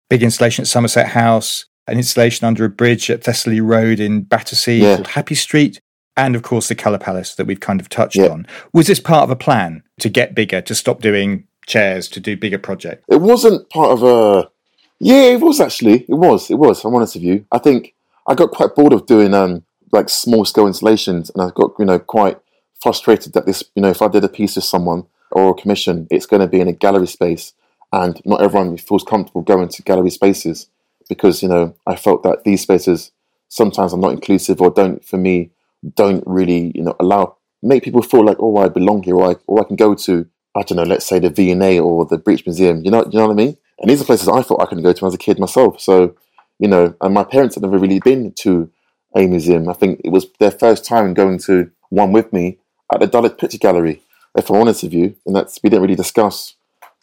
big 0.09 0.22
installation 0.22 0.62
at 0.62 0.68
Somerset 0.68 1.09
House, 1.09 1.66
an 1.87 1.97
installation 1.97 2.47
under 2.47 2.64
a 2.64 2.68
bridge 2.68 3.11
at 3.11 3.22
Thessaly 3.22 3.61
Road 3.61 4.01
in 4.01 4.22
Battersea 4.22 4.78
yeah. 4.78 4.95
called 4.97 5.09
Happy 5.09 5.34
Street, 5.34 5.80
and 6.17 6.35
of 6.35 6.43
course 6.43 6.69
the 6.69 6.75
Colour 6.75 6.99
Palace 6.99 7.35
that 7.35 7.47
we've 7.47 7.61
kind 7.61 7.81
of 7.81 7.89
touched 7.89 8.17
yeah. 8.17 8.29
on. 8.29 8.47
Was 8.73 8.87
this 8.87 9.01
part 9.01 9.25
of 9.25 9.31
a 9.31 9.37
plan 9.37 9.83
to 10.01 10.09
get 10.09 10.35
bigger, 10.35 10.61
to 10.62 10.75
stop 10.75 11.01
doing 11.01 11.47
chairs, 11.67 12.09
to 12.09 12.21
do 12.21 12.37
bigger 12.37 12.59
projects? 12.59 13.05
It 13.09 13.21
wasn't 13.21 13.69
part 13.71 13.91
of 13.91 14.03
a. 14.03 14.51
Yeah, 14.99 15.23
it 15.23 15.41
was 15.41 15.61
actually. 15.61 16.07
It 16.09 16.14
was. 16.14 16.51
It 16.51 16.59
was. 16.59 16.85
I'm 16.85 16.95
honest 16.95 17.17
with 17.17 17.25
you. 17.25 17.45
I 17.53 17.59
think 17.59 17.95
I 18.27 18.35
got 18.35 18.51
quite 18.51 18.75
bored 18.75 18.93
of 18.93 19.07
doing 19.07 19.35
um 19.35 19.64
like 19.93 20.09
small 20.09 20.45
scale 20.45 20.67
installations, 20.67 21.31
and 21.35 21.43
I 21.43 21.51
got 21.55 21.73
you 21.79 21.85
know 21.85 21.99
quite 21.99 22.39
frustrated 22.81 23.33
that 23.35 23.47
this 23.47 23.64
you 23.75 23.83
know 23.83 23.91
if 23.91 24.03
I 24.03 24.09
did 24.09 24.25
a 24.25 24.29
piece 24.29 24.57
with 24.57 24.64
someone 24.64 25.07
or 25.33 25.51
a 25.51 25.55
commission, 25.55 26.07
it's 26.11 26.27
going 26.27 26.41
to 26.41 26.47
be 26.47 26.61
in 26.61 26.69
a 26.69 26.73
gallery 26.73 27.07
space 27.07 27.53
and 27.93 28.21
not 28.25 28.43
everyone 28.43 28.77
feels 28.77 29.05
comfortable 29.05 29.43
going 29.43 29.69
to 29.69 29.83
gallery 29.83 30.11
spaces 30.11 30.69
because 31.09 31.43
you 31.43 31.49
know 31.49 31.75
I 31.87 31.97
felt 31.97 32.23
that 32.23 32.45
these 32.45 32.62
spaces 32.62 33.12
sometimes 33.49 33.95
are 33.95 33.99
not 33.99 34.12
inclusive 34.12 34.61
or 34.61 34.71
don't 34.71 35.05
for 35.05 35.17
me 35.17 35.51
don't 35.95 36.22
really 36.26 36.72
you 36.74 36.82
know 36.82 36.97
allow 37.01 37.37
make 37.62 37.82
people 37.82 38.03
feel 38.03 38.24
like 38.24 38.37
oh 38.41 38.57
I 38.59 38.68
belong 38.68 39.03
here 39.03 39.16
or 39.16 39.30
I 39.30 39.37
or 39.47 39.61
I 39.61 39.64
can 39.64 39.76
go 39.76 39.95
to 39.95 40.26
I 40.55 40.62
don't 40.62 40.76
know 40.76 40.82
let's 40.82 41.07
say 41.07 41.18
the 41.18 41.30
V&A 41.30 41.78
or 41.78 42.05
the 42.05 42.18
British 42.18 42.47
Museum 42.47 42.84
you 42.84 42.91
know 42.91 43.05
you 43.11 43.18
know 43.18 43.26
what 43.26 43.32
I 43.32 43.37
mean? 43.37 43.57
And 43.78 43.91
these 43.91 44.01
are 44.01 44.05
places 44.05 44.28
I 44.28 44.43
thought 44.43 44.62
I 44.62 44.66
couldn't 44.66 44.84
go 44.84 44.93
to 44.93 45.07
as 45.07 45.14
a 45.14 45.18
kid 45.18 45.39
myself. 45.39 45.80
So 45.80 46.14
you 46.59 46.68
know 46.68 46.95
and 47.01 47.14
my 47.14 47.24
parents 47.24 47.55
had 47.55 47.62
never 47.62 47.78
really 47.78 48.01
been 48.01 48.32
to 48.41 48.70
a 49.14 49.26
museum. 49.26 49.68
I 49.68 49.72
think 49.72 50.01
it 50.05 50.11
was 50.11 50.26
their 50.39 50.51
first 50.51 50.84
time 50.84 51.14
going 51.14 51.39
to 51.41 51.70
one 51.91 52.12
with 52.12 52.32
me 52.32 52.59
at 52.93 53.01
the 53.01 53.07
Dulwich 53.07 53.39
Picture 53.39 53.59
Gallery 53.59 54.03
if 54.37 54.51
I'm 54.51 54.57
honest 54.57 54.82
with 54.82 54.93
you. 54.93 55.16
And 55.24 55.34
that's 55.34 55.59
we 55.62 55.70
didn't 55.70 55.82
really 55.82 55.95
discuss 55.95 56.57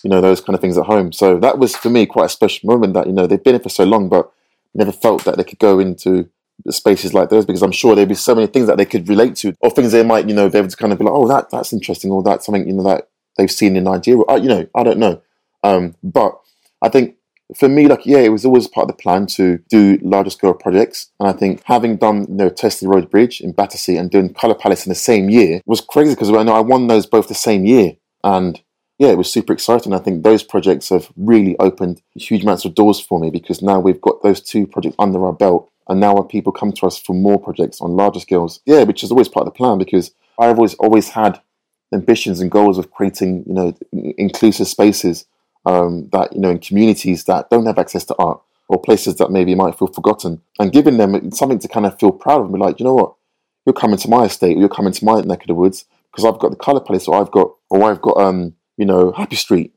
you 0.03 0.09
know, 0.09 0.21
those 0.21 0.41
kind 0.41 0.53
of 0.53 0.61
things 0.61 0.77
at 0.77 0.85
home. 0.85 1.11
So 1.11 1.39
that 1.39 1.57
was 1.57 1.75
for 1.75 1.89
me 1.89 2.05
quite 2.05 2.25
a 2.25 2.29
special 2.29 2.67
moment 2.67 2.93
that, 2.93 3.07
you 3.07 3.13
know, 3.13 3.25
they've 3.25 3.41
been 3.41 3.55
here 3.55 3.61
for 3.61 3.69
so 3.69 3.85
long, 3.85 4.09
but 4.09 4.31
never 4.73 4.91
felt 4.91 5.23
that 5.23 5.37
they 5.37 5.43
could 5.43 5.59
go 5.59 5.79
into 5.79 6.29
spaces 6.69 7.13
like 7.13 7.29
those 7.29 7.45
because 7.45 7.61
I'm 7.61 7.71
sure 7.71 7.95
there'd 7.95 8.09
be 8.09 8.15
so 8.15 8.35
many 8.35 8.47
things 8.47 8.67
that 8.67 8.77
they 8.77 8.85
could 8.85 9.07
relate 9.09 9.35
to 9.37 9.53
or 9.59 9.69
things 9.69 9.91
they 9.91 10.03
might, 10.03 10.27
you 10.27 10.35
know, 10.35 10.49
be 10.49 10.57
able 10.57 10.69
to 10.69 10.77
kind 10.77 10.93
of 10.93 10.99
be 10.99 11.05
like, 11.05 11.13
oh, 11.13 11.27
that 11.27 11.49
that's 11.49 11.73
interesting 11.73 12.11
or 12.11 12.23
that's 12.23 12.45
something, 12.45 12.67
you 12.67 12.73
know, 12.73 12.83
that 12.83 13.09
they've 13.37 13.51
seen 13.51 13.75
in 13.75 13.83
Nigeria. 13.85 14.23
Uh, 14.29 14.35
you 14.35 14.49
know, 14.49 14.67
I 14.75 14.83
don't 14.83 14.99
know. 14.99 15.21
Um, 15.63 15.95
but 16.03 16.39
I 16.81 16.89
think 16.89 17.15
for 17.55 17.69
me, 17.69 17.87
like, 17.87 18.05
yeah, 18.05 18.19
it 18.19 18.29
was 18.29 18.45
always 18.45 18.67
part 18.67 18.89
of 18.89 18.95
the 18.95 19.01
plan 19.01 19.25
to 19.27 19.59
do 19.69 19.99
larger 20.01 20.29
scale 20.29 20.53
projects. 20.53 21.11
And 21.19 21.29
I 21.29 21.33
think 21.33 21.61
having 21.65 21.97
done, 21.97 22.25
you 22.29 22.35
know, 22.35 22.51
Road 22.83 23.09
Bridge 23.09 23.41
in 23.41 23.51
Battersea 23.51 23.97
and 23.97 24.09
doing 24.09 24.33
Colour 24.33 24.55
Palace 24.55 24.85
in 24.85 24.89
the 24.89 24.95
same 24.95 25.29
year 25.29 25.61
was 25.65 25.81
crazy 25.81 26.13
because 26.13 26.31
I 26.31 26.43
know 26.43 26.53
I 26.53 26.61
won 26.61 26.87
those 26.87 27.05
both 27.05 27.27
the 27.27 27.35
same 27.35 27.65
year. 27.65 27.93
And 28.23 28.61
yeah, 28.99 29.09
it 29.09 29.17
was 29.17 29.31
super 29.31 29.53
exciting. 29.53 29.93
I 29.93 29.99
think 29.99 30.23
those 30.23 30.43
projects 30.43 30.89
have 30.89 31.11
really 31.17 31.57
opened 31.59 32.01
huge 32.15 32.43
amounts 32.43 32.65
of 32.65 32.75
doors 32.75 32.99
for 32.99 33.19
me 33.19 33.29
because 33.29 33.61
now 33.61 33.79
we've 33.79 34.01
got 34.01 34.23
those 34.23 34.41
two 34.41 34.67
projects 34.67 34.95
under 34.99 35.25
our 35.25 35.33
belt. 35.33 35.69
And 35.87 35.99
now 35.99 36.15
when 36.15 36.25
people 36.25 36.51
come 36.51 36.71
to 36.71 36.85
us 36.85 36.97
for 36.97 37.13
more 37.13 37.39
projects 37.39 37.81
on 37.81 37.95
larger 37.95 38.19
scales, 38.19 38.61
yeah, 38.65 38.83
which 38.83 39.03
is 39.03 39.11
always 39.11 39.27
part 39.27 39.47
of 39.47 39.53
the 39.53 39.57
plan 39.57 39.77
because 39.77 40.11
I've 40.39 40.57
always 40.57 40.73
always 40.75 41.09
had 41.09 41.41
ambitions 41.93 42.39
and 42.39 42.49
goals 42.49 42.77
of 42.77 42.91
creating, 42.91 43.43
you 43.45 43.53
know, 43.53 43.77
inclusive 44.17 44.67
spaces 44.67 45.25
um, 45.65 46.09
that, 46.11 46.33
you 46.33 46.39
know, 46.39 46.49
in 46.49 46.59
communities 46.59 47.25
that 47.25 47.49
don't 47.49 47.65
have 47.65 47.77
access 47.77 48.05
to 48.05 48.15
art 48.15 48.41
or 48.67 48.81
places 48.81 49.17
that 49.17 49.31
maybe 49.31 49.55
might 49.55 49.77
feel 49.77 49.87
forgotten 49.87 50.41
and 50.59 50.71
giving 50.71 50.97
them 50.97 51.31
something 51.31 51.59
to 51.59 51.67
kind 51.67 51.85
of 51.85 51.99
feel 51.99 52.11
proud 52.11 52.39
of 52.39 52.45
and 52.45 52.53
be 52.53 52.59
like, 52.59 52.79
you 52.79 52.85
know 52.85 52.93
what, 52.93 53.13
you're 53.65 53.73
coming 53.73 53.97
to 53.97 54.09
my 54.09 54.25
estate 54.25 54.57
or 54.57 54.59
you're 54.59 54.69
coming 54.69 54.93
to 54.93 55.05
my 55.05 55.21
neck 55.21 55.41
of 55.41 55.47
the 55.47 55.53
woods 55.53 55.85
because 56.11 56.25
I've 56.25 56.39
got 56.39 56.51
the 56.51 56.57
colour 56.57 56.79
palace 56.79 57.07
or 57.07 57.19
I've 57.19 57.31
got, 57.31 57.53
or 57.69 57.89
I've 57.89 58.01
got, 58.01 58.17
um, 58.17 58.55
you 58.77 58.85
know, 58.85 59.11
Happy 59.11 59.35
Street 59.35 59.73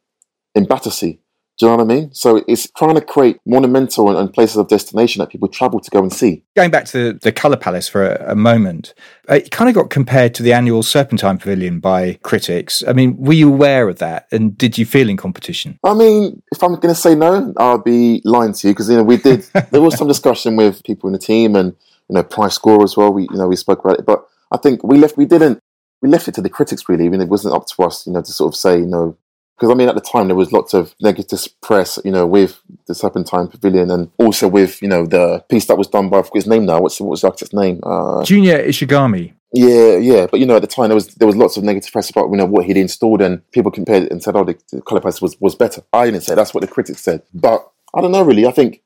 in 0.54 0.64
Battersea. 0.64 1.20
Do 1.58 1.64
you 1.64 1.72
know 1.72 1.76
what 1.76 1.90
I 1.90 1.94
mean? 1.94 2.12
So 2.12 2.44
it's 2.46 2.70
trying 2.72 2.96
to 2.96 3.00
create 3.00 3.38
monumental 3.46 4.14
and, 4.16 4.32
places 4.32 4.56
of 4.58 4.68
destination 4.68 5.20
that 5.20 5.30
people 5.30 5.48
travel 5.48 5.80
to 5.80 5.90
go 5.90 6.00
and 6.00 6.12
see. 6.12 6.42
Going 6.54 6.70
back 6.70 6.84
to 6.86 7.12
the, 7.12 7.18
the 7.18 7.32
Colour 7.32 7.56
Palace 7.56 7.88
for 7.88 8.06
a, 8.06 8.32
a 8.32 8.34
moment, 8.34 8.92
it 9.28 9.50
kind 9.50 9.70
of 9.70 9.74
got 9.74 9.88
compared 9.88 10.34
to 10.34 10.42
the 10.42 10.52
annual 10.52 10.82
Serpentine 10.82 11.38
Pavilion 11.38 11.80
by 11.80 12.14
critics. 12.22 12.82
I 12.86 12.92
mean, 12.92 13.16
were 13.16 13.32
you 13.32 13.50
aware 13.50 13.88
of 13.88 13.98
that, 14.00 14.26
and 14.30 14.56
did 14.58 14.76
you 14.76 14.84
feel 14.84 15.08
in 15.08 15.16
competition? 15.16 15.78
I 15.82 15.94
mean, 15.94 16.42
if 16.52 16.62
I'm 16.62 16.74
going 16.74 16.94
to 16.94 17.00
say 17.00 17.14
no, 17.14 17.54
I'll 17.56 17.78
be 17.78 18.20
lying 18.24 18.52
to 18.52 18.68
you 18.68 18.74
because 18.74 18.90
you 18.90 18.96
know 18.96 19.02
we 19.02 19.16
did. 19.16 19.42
there 19.70 19.80
was 19.80 19.96
some 19.96 20.08
discussion 20.08 20.56
with 20.56 20.84
people 20.84 21.08
in 21.08 21.14
the 21.14 21.18
team 21.18 21.56
and 21.56 21.74
you 22.08 22.14
know 22.14 22.22
Pricegore 22.22 22.84
as 22.84 22.96
well. 22.96 23.12
We 23.12 23.22
you 23.22 23.36
know 23.36 23.48
we 23.48 23.56
spoke 23.56 23.82
about 23.82 24.00
it, 24.00 24.04
but 24.04 24.26
I 24.52 24.58
think 24.58 24.84
we 24.84 24.98
left. 24.98 25.16
We 25.16 25.24
didn't 25.24 25.60
we 26.02 26.08
left 26.08 26.28
it 26.28 26.34
to 26.34 26.42
the 26.42 26.50
critics 26.50 26.88
really. 26.88 27.06
I 27.06 27.08
mean, 27.08 27.20
it 27.20 27.28
wasn't 27.28 27.54
up 27.54 27.66
to 27.68 27.82
us, 27.84 28.06
you 28.06 28.12
know, 28.12 28.22
to 28.22 28.32
sort 28.32 28.54
of 28.54 28.58
say, 28.58 28.78
you 28.78 28.86
know, 28.86 29.16
because 29.56 29.70
I 29.70 29.74
mean, 29.74 29.88
at 29.88 29.94
the 29.94 30.00
time 30.00 30.28
there 30.28 30.36
was 30.36 30.52
lots 30.52 30.74
of 30.74 30.94
negative 31.00 31.46
press, 31.62 31.98
you 32.04 32.12
know, 32.12 32.26
with 32.26 32.60
the 32.86 32.94
Serpentine 32.94 33.48
Pavilion 33.48 33.90
and 33.90 34.10
also 34.18 34.48
with, 34.48 34.82
you 34.82 34.88
know, 34.88 35.06
the 35.06 35.42
piece 35.48 35.66
that 35.66 35.78
was 35.78 35.88
done 35.88 36.10
by 36.10 36.18
I 36.18 36.22
forget 36.22 36.34
his 36.42 36.46
name 36.46 36.66
now. 36.66 36.80
What's 36.80 37.00
what 37.00 37.10
was 37.10 37.22
the 37.22 37.28
architect's 37.28 37.54
name? 37.54 37.80
Uh, 37.82 38.22
Junya 38.22 38.66
Ishigami. 38.66 39.32
Yeah, 39.54 39.96
yeah, 39.96 40.26
but 40.30 40.40
you 40.40 40.46
know, 40.46 40.56
at 40.56 40.62
the 40.62 40.68
time 40.68 40.88
there 40.88 40.94
was 40.94 41.08
there 41.14 41.26
was 41.26 41.36
lots 41.36 41.56
of 41.56 41.64
negative 41.64 41.90
press 41.90 42.10
about 42.10 42.30
you 42.30 42.36
know 42.36 42.44
what 42.44 42.66
he'd 42.66 42.76
installed, 42.76 43.22
and 43.22 43.48
people 43.52 43.70
compared 43.70 44.02
it 44.02 44.12
and 44.12 44.22
said, 44.22 44.36
"Oh, 44.36 44.44
the, 44.44 44.58
the 44.70 44.82
color 44.82 45.00
palace 45.00 45.22
was 45.22 45.40
was 45.40 45.54
better." 45.54 45.82
I 45.92 46.06
didn't 46.06 46.22
say 46.22 46.34
that's 46.34 46.52
what 46.52 46.60
the 46.60 46.66
critics 46.66 47.00
said, 47.00 47.22
but 47.32 47.66
I 47.94 48.02
don't 48.02 48.12
know 48.12 48.22
really. 48.22 48.46
I 48.46 48.50
think 48.50 48.82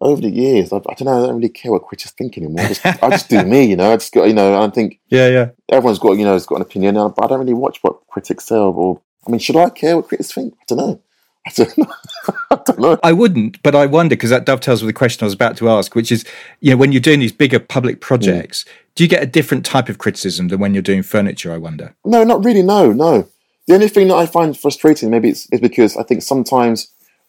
over 0.00 0.20
the 0.20 0.30
years, 0.30 0.72
I, 0.72 0.76
I, 0.76 0.94
don't 0.94 1.04
know. 1.04 1.24
I 1.24 1.26
don't 1.26 1.36
really 1.36 1.48
care 1.48 1.72
what 1.72 1.84
critics 1.84 2.12
think 2.12 2.36
anymore. 2.36 2.64
I 2.64 2.68
just, 2.68 2.86
I 2.86 3.10
just 3.10 3.28
do 3.28 3.42
me, 3.46 3.64
you 3.64 3.76
know. 3.76 3.92
I 3.92 3.96
just 3.96 4.12
got, 4.12 4.24
you 4.24 4.34
know. 4.34 4.62
I 4.62 4.68
think, 4.70 5.00
yeah, 5.08 5.28
yeah. 5.28 5.50
Everyone's 5.70 5.98
got, 5.98 6.12
you 6.12 6.24
know, 6.24 6.34
has 6.34 6.46
got 6.46 6.56
an 6.56 6.62
opinion, 6.62 6.94
but 6.94 7.24
I 7.24 7.28
don't 7.28 7.40
really 7.40 7.54
watch 7.54 7.78
what 7.82 8.06
critics 8.08 8.44
say. 8.44 8.56
Or, 8.56 9.00
I 9.26 9.30
mean, 9.30 9.38
should 9.38 9.56
I 9.56 9.70
care 9.70 9.96
what 9.96 10.08
critics 10.08 10.32
think? 10.32 10.54
I 10.54 10.64
don't 10.68 10.78
know. 10.78 11.00
I 11.46 11.50
don't 11.54 11.78
know. 11.78 11.92
I 12.50 12.58
don't 12.66 12.78
know. 12.78 12.98
I 13.02 13.12
wouldn't, 13.12 13.62
but 13.62 13.74
I 13.74 13.86
wonder 13.86 14.16
because 14.16 14.30
that 14.30 14.44
dovetails 14.44 14.82
with 14.82 14.88
the 14.88 14.98
question 14.98 15.24
I 15.24 15.26
was 15.26 15.34
about 15.34 15.56
to 15.58 15.68
ask, 15.68 15.94
which 15.94 16.10
is, 16.10 16.24
you 16.60 16.70
know, 16.70 16.76
when 16.76 16.92
you're 16.92 17.00
doing 17.00 17.20
these 17.20 17.32
bigger 17.32 17.60
public 17.60 18.00
projects, 18.00 18.64
mm. 18.64 18.94
do 18.94 19.04
you 19.04 19.08
get 19.08 19.22
a 19.22 19.26
different 19.26 19.64
type 19.64 19.88
of 19.88 19.98
criticism 19.98 20.48
than 20.48 20.60
when 20.60 20.74
you're 20.74 20.82
doing 20.82 21.02
furniture? 21.02 21.52
I 21.52 21.58
wonder. 21.58 21.94
No, 22.04 22.24
not 22.24 22.44
really. 22.44 22.62
No, 22.62 22.92
no. 22.92 23.28
The 23.66 23.74
only 23.74 23.88
thing 23.88 24.08
that 24.08 24.14
I 24.14 24.26
find 24.26 24.56
frustrating, 24.56 25.10
maybe 25.10 25.28
it's, 25.28 25.48
is 25.50 25.60
because 25.60 25.96
I 25.96 26.02
think 26.02 26.22
sometimes 26.22 26.88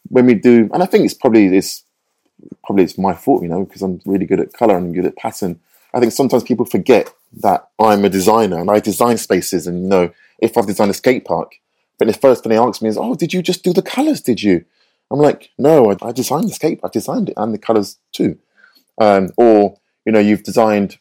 when 0.10 0.26
we 0.26 0.36
do, 0.36 0.70
and 0.74 0.84
I 0.84 0.86
think 0.86 1.06
it's 1.06 1.14
probably 1.14 1.48
this 1.48 1.84
probably 2.64 2.84
it's 2.84 2.98
my 2.98 3.14
fault, 3.14 3.42
you 3.42 3.50
know, 3.50 3.66
because 3.66 3.82
I'm 3.82 4.02
really 4.06 4.26
good 4.26 4.40
at 4.40 4.54
color 4.54 4.78
and 4.78 4.94
good 4.94 5.06
at 5.06 5.16
pattern. 5.16 5.60
I 5.94 6.00
think 6.00 6.12
sometimes 6.12 6.44
people 6.44 6.66
forget 6.66 7.12
that 7.42 7.70
I'm 7.80 8.06
a 8.06 8.10
designer 8.10 8.60
and 8.60 8.70
I 8.70 8.80
design 8.80 9.18
spaces. 9.18 9.68
And 9.68 9.84
you 9.84 9.90
know, 9.90 10.14
if 10.40 10.58
I've 10.58 10.68
designed 10.68 10.92
a 10.92 10.94
skate 10.94 11.26
park, 11.26 11.54
but 11.98 12.08
the 12.08 12.14
first 12.14 12.44
thing 12.44 12.52
they 12.52 12.58
ask 12.58 12.82
me 12.82 12.90
is, 12.90 12.98
"Oh, 12.98 13.16
did 13.16 13.34
you 13.34 13.42
just 13.42 13.64
do 13.64 13.74
the 13.74 13.82
colors? 13.82 14.22
Did 14.22 14.42
you?" 14.44 14.66
I'm 15.12 15.20
like, 15.20 15.50
"No, 15.58 15.92
I, 15.92 16.08
I 16.08 16.12
designed 16.12 16.50
the 16.50 16.54
skate. 16.54 16.80
I 16.84 16.90
designed 16.90 17.30
it 17.30 17.36
and 17.38 17.54
the 17.54 17.58
colors 17.58 17.98
too." 18.14 18.38
Um, 19.00 19.30
or 19.38 19.78
you 20.06 20.12
know, 20.12 20.20
you've 20.20 20.44
designed 20.44 20.98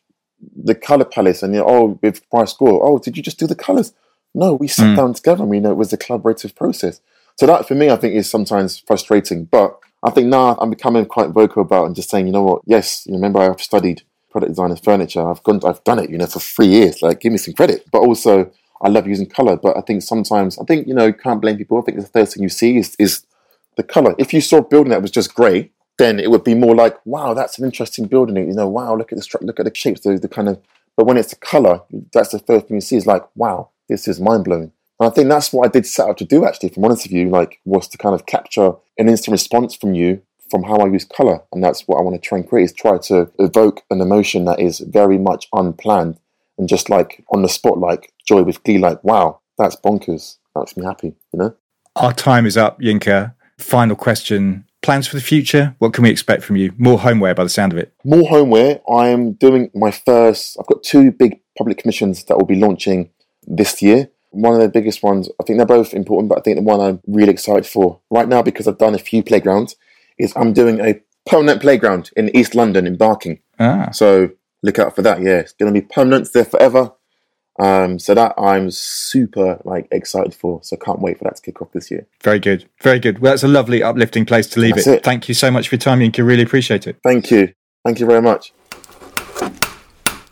the 0.55 0.75
color 0.75 1.05
palace, 1.05 1.43
and 1.43 1.55
you 1.55 1.61
know, 1.61 1.67
oh, 1.69 1.99
with 2.03 2.29
Pricegore. 2.31 2.81
Oh, 2.83 2.99
did 2.99 3.17
you 3.17 3.23
just 3.23 3.39
do 3.39 3.47
the 3.47 3.55
colors? 3.55 3.93
No, 4.35 4.55
we 4.55 4.69
sat 4.69 4.89
mm. 4.89 4.97
down 4.97 5.15
together. 5.15 5.43
and 5.43 5.51
We 5.51 5.61
know 5.61 5.71
it 5.71 5.77
was 5.77 5.93
a 5.93 5.99
collaborative 5.99 6.55
process. 6.55 7.01
So 7.39 7.47
that 7.47 7.67
for 7.67 7.75
me, 7.75 7.91
I 7.91 7.97
think 7.97 8.15
is 8.15 8.29
sometimes 8.29 8.79
frustrating, 8.79 9.45
but 9.45 9.79
I 10.03 10.11
think 10.11 10.29
now 10.29 10.57
I'm 10.61 10.71
becoming 10.71 11.05
quite 11.07 11.31
vocal 11.31 11.63
about 11.63 11.87
and 11.87 11.97
just 11.97 12.11
saying, 12.11 12.27
you 12.27 12.33
know 12.33 12.43
what? 12.43 12.63
Yes, 12.67 13.07
you 13.07 13.15
remember 13.15 13.41
I've 13.41 13.61
studied 13.61 14.03
product 14.31 14.53
design 14.53 14.71
and 14.71 14.83
furniture. 14.83 15.27
I've 15.27 15.43
gone, 15.43 15.61
I've 15.65 15.83
done 15.85 15.99
it, 15.99 16.11
you 16.11 16.19
know, 16.19 16.27
for 16.27 16.41
three 16.41 16.67
years. 16.67 17.03
Like, 17.03 17.21
give 17.21 17.33
me 17.33 17.39
some 17.39 17.55
credit. 17.55 17.87
But 17.91 18.01
also, 18.01 18.51
I 18.83 18.89
love 18.89 19.07
using 19.07 19.27
color, 19.27 19.57
but 19.57 19.77
I 19.77 19.81
think 19.81 20.03
sometimes 20.03 20.59
I 20.59 20.65
think 20.65 20.87
you 20.87 20.95
know 20.95 21.13
can't 21.13 21.41
blame 21.41 21.57
people. 21.57 21.79
I 21.79 21.83
think 21.83 21.99
the 21.99 22.07
first 22.07 22.35
thing 22.35 22.43
you 22.43 22.49
see 22.49 22.77
is 22.77 22.97
is 22.99 23.27
the 23.77 23.83
color. 23.83 24.15
If 24.19 24.33
you 24.33 24.41
saw 24.41 24.59
a 24.59 24.65
building 24.65 24.91
that 24.91 25.03
was 25.03 25.11
just 25.11 25.35
grey, 25.35 25.71
then 25.99 26.19
it 26.19 26.31
would 26.31 26.45
be 26.45 26.55
more 26.55 26.75
like, 26.75 26.97
wow, 27.05 27.35
that's 27.35 27.59
an 27.59 27.65
interesting 27.65 28.07
building. 28.07 28.37
You 28.37 28.55
know, 28.55 28.69
wow, 28.69 28.97
look 28.97 29.13
at 29.13 29.19
the 29.19 29.39
look 29.43 29.61
at 29.61 29.67
the 29.67 29.75
shapes, 29.75 30.01
the, 30.01 30.19
the 30.19 30.29
kind 30.29 30.49
of. 30.49 30.61
But 30.97 31.07
when 31.07 31.19
it's 31.19 31.31
the 31.31 31.37
color, 31.37 31.83
that's 32.13 32.31
the 32.31 32.39
first 32.39 32.69
thing 32.69 32.77
you 32.77 32.81
see. 32.81 32.97
Is 32.97 33.07
like, 33.07 33.25
wow, 33.35 33.71
this 33.89 34.09
is 34.09 34.21
mind 34.21 34.45
blowing. 34.45 34.73
And 34.99 35.09
I 35.09 35.11
think 35.11 35.29
that's 35.29 35.53
what 35.53 35.67
I 35.67 35.71
did 35.71 35.87
set 35.87 36.09
out 36.09 36.19
to 36.19 36.25
do. 36.25 36.47
Actually, 36.47 36.71
from 36.71 36.85
honest 36.85 37.05
with 37.05 37.13
you, 37.13 37.29
like 37.29 37.61
was 37.65 37.89
to 37.89 37.99
kind 37.99 38.15
of 38.15 38.27
capture 38.27 38.73
an 38.99 39.09
instant 39.09 39.33
response 39.33 39.75
from 39.75 39.95
you 39.95 40.23
from 40.51 40.63
how 40.63 40.77
I 40.77 40.87
use 40.87 41.05
color, 41.05 41.43
and 41.53 41.63
that's 41.63 41.83
what 41.89 41.99
I 41.99 42.03
want 42.03 42.15
to 42.15 42.29
try 42.29 42.39
and 42.39 42.49
create. 42.49 42.65
Is 42.65 42.73
try 42.73 42.99
to 42.99 43.31
evoke 43.39 43.83
an 43.91 44.01
emotion 44.01 44.45
that 44.47 44.61
is 44.61 44.81
very 44.81 45.19
much 45.19 45.49
unplanned 45.53 46.19
and 46.59 46.69
just 46.69 46.89
like 46.89 47.25
on 47.33 47.43
the 47.43 47.49
spot, 47.49 47.79
like 47.79 48.13
joy 48.27 48.43
with 48.43 48.63
glee. 48.65 48.79
Like, 48.79 49.03
wow, 49.05 49.41
that's 49.59 49.77
bonkers. 49.77 50.37
That 50.55 50.61
makes 50.61 50.77
me 50.77 50.85
happy. 50.85 51.15
You 51.33 51.39
know. 51.39 51.57
Our 51.97 52.13
time 52.13 52.47
is 52.47 52.57
up, 52.57 52.81
Yinka. 52.81 53.35
Final 53.59 53.97
question 53.97 54.67
plans 54.87 55.09
for 55.09 55.17
the 55.17 55.23
future? 55.23 55.75
What 55.81 55.93
can 55.93 56.05
we 56.05 56.11
expect 56.11 56.45
from 56.45 56.57
you? 56.57 56.73
More 56.79 56.99
homeware 56.99 57.35
by 57.35 57.43
the 57.43 57.51
sound 57.51 57.73
of 57.73 57.79
it. 57.79 57.93
More 58.05 58.29
homeware. 58.29 58.81
I 58.89 59.09
am 59.09 59.33
doing 59.33 59.69
my 59.75 59.91
first, 59.91 60.57
I've 60.61 60.67
got 60.67 60.85
two 60.85 61.11
big 61.11 61.41
public 61.59 61.79
commissions 61.79 62.25
that 62.25 62.39
will 62.39 62.47
be 62.47 62.55
launching 62.55 63.11
this 63.47 63.83
year. 63.83 64.09
One 64.31 64.55
of 64.55 64.61
the 64.61 64.69
biggest 64.69 65.03
ones, 65.03 65.29
I 65.41 65.45
think 65.45 65.57
they're 65.57 65.67
both 65.67 65.93
important, 65.93 66.29
but 66.29 66.39
I 66.39 66.43
think 66.43 66.57
the 66.57 66.63
one 66.63 66.81
I'm 66.81 67.01
really 67.07 67.33
excited 67.33 67.67
for 67.67 68.01
right 68.11 68.29
now 68.29 68.43
because 68.43 68.69
I've 68.69 68.79
done 68.79 68.95
a 68.95 68.99
few 68.99 69.25
playgrounds 69.25 69.75
is 70.19 70.33
I'm 70.37 70.53
doing 70.53 70.79
a 70.81 71.01
permanent 71.29 71.61
playground 71.61 72.11
in 72.17 72.35
East 72.37 72.55
London 72.55 72.87
in 72.87 72.97
Barking. 72.97 73.41
Ah. 73.59 73.91
So 73.91 74.31
look 74.63 74.79
out 74.79 74.95
for 74.95 75.03
that. 75.03 75.21
Yeah, 75.21 75.39
it's 75.41 75.53
going 75.53 75.73
to 75.73 75.81
be 75.81 75.85
permanent 75.85 76.33
there 76.33 76.45
forever. 76.45 76.93
Um, 77.59 77.99
so 77.99 78.15
that 78.15 78.35
I'm 78.37 78.71
super 78.71 79.61
like 79.65 79.89
excited 79.91 80.35
for. 80.35 80.61
So 80.63 80.77
can't 80.77 81.01
wait 81.01 81.19
for 81.19 81.25
that 81.25 81.37
to 81.37 81.43
kick 81.43 81.63
off 81.63 81.73
this 81.73 81.91
year. 81.91 82.07
Very 82.23 82.39
good, 82.39 82.69
very 82.83 82.99
good. 82.99 83.21
Well, 83.21 83.33
that's 83.33 83.45
a 83.45 83.49
lovely, 83.49 83.83
uplifting 83.83 84.27
place 84.27 84.47
to 84.49 84.61
leave 84.61 84.77
it. 84.77 84.87
it. 84.87 85.05
Thank 85.05 85.29
you 85.29 85.35
so 85.35 85.51
much 85.51 85.69
for 85.69 85.77
your 85.77 85.81
time, 85.81 86.01
Yinka. 86.01 86.27
Really 86.27 86.43
appreciate 86.43 86.87
it. 86.87 86.99
Thank 87.03 87.31
you. 87.31 87.53
Thank 87.85 88.01
you 88.01 88.07
very 88.07 88.23
much. 88.23 88.53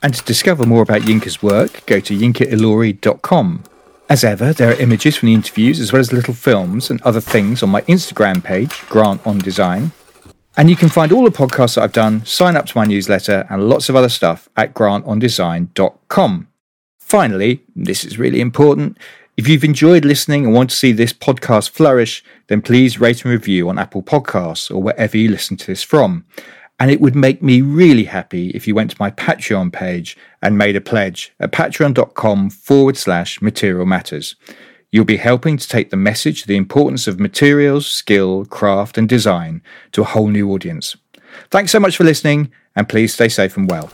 And 0.02 0.12
to 0.12 0.22
discover 0.24 0.66
more 0.66 0.82
about 0.82 1.02
Yinka's 1.02 1.42
work, 1.42 1.86
go 1.86 1.98
to 1.98 2.14
yinkailori.com. 2.14 3.64
As 4.10 4.22
ever, 4.22 4.52
there 4.52 4.70
are 4.70 4.80
images 4.80 5.16
from 5.16 5.28
the 5.28 5.34
interviews 5.34 5.80
as 5.80 5.92
well 5.92 6.00
as 6.00 6.12
little 6.12 6.34
films 6.34 6.90
and 6.90 7.00
other 7.02 7.22
things 7.22 7.62
on 7.62 7.70
my 7.70 7.80
Instagram 7.82 8.44
page, 8.44 8.86
Grant 8.88 9.26
on 9.26 9.38
Design. 9.38 9.92
And 10.58 10.68
you 10.68 10.76
can 10.76 10.90
find 10.90 11.10
all 11.10 11.24
the 11.24 11.30
podcasts 11.30 11.76
that 11.76 11.84
I've 11.84 11.92
done, 11.92 12.24
sign 12.26 12.54
up 12.54 12.66
to 12.66 12.76
my 12.76 12.84
newsletter, 12.84 13.46
and 13.48 13.68
lots 13.68 13.88
of 13.88 13.96
other 13.96 14.10
stuff 14.10 14.48
at 14.56 14.74
grantondesign.com. 14.74 16.48
Finally, 17.14 17.62
this 17.76 18.04
is 18.04 18.18
really 18.18 18.40
important. 18.40 18.98
If 19.36 19.46
you've 19.46 19.62
enjoyed 19.62 20.04
listening 20.04 20.46
and 20.46 20.52
want 20.52 20.70
to 20.70 20.74
see 20.74 20.90
this 20.90 21.12
podcast 21.12 21.70
flourish, 21.70 22.24
then 22.48 22.60
please 22.60 22.98
rate 22.98 23.24
and 23.24 23.30
review 23.30 23.68
on 23.68 23.78
Apple 23.78 24.02
Podcasts 24.02 24.68
or 24.68 24.82
wherever 24.82 25.16
you 25.16 25.28
listen 25.28 25.56
to 25.58 25.66
this 25.68 25.84
from. 25.84 26.24
And 26.80 26.90
it 26.90 27.00
would 27.00 27.14
make 27.14 27.40
me 27.40 27.62
really 27.62 28.02
happy 28.02 28.50
if 28.50 28.66
you 28.66 28.74
went 28.74 28.90
to 28.90 28.96
my 28.98 29.12
Patreon 29.12 29.72
page 29.72 30.16
and 30.42 30.58
made 30.58 30.74
a 30.74 30.80
pledge 30.80 31.32
at 31.38 31.52
patreon.com 31.52 32.50
forward 32.50 32.96
slash 32.96 33.40
material 33.40 33.86
matters. 33.86 34.34
You'll 34.90 35.04
be 35.04 35.18
helping 35.18 35.56
to 35.56 35.68
take 35.68 35.90
the 35.90 35.96
message 35.96 36.40
of 36.40 36.48
the 36.48 36.56
importance 36.56 37.06
of 37.06 37.20
materials, 37.20 37.86
skill, 37.86 38.44
craft, 38.44 38.98
and 38.98 39.08
design 39.08 39.62
to 39.92 40.00
a 40.00 40.04
whole 40.04 40.30
new 40.30 40.50
audience. 40.50 40.96
Thanks 41.52 41.70
so 41.70 41.78
much 41.78 41.96
for 41.96 42.02
listening, 42.02 42.50
and 42.74 42.88
please 42.88 43.14
stay 43.14 43.28
safe 43.28 43.56
and 43.56 43.70
well. 43.70 43.88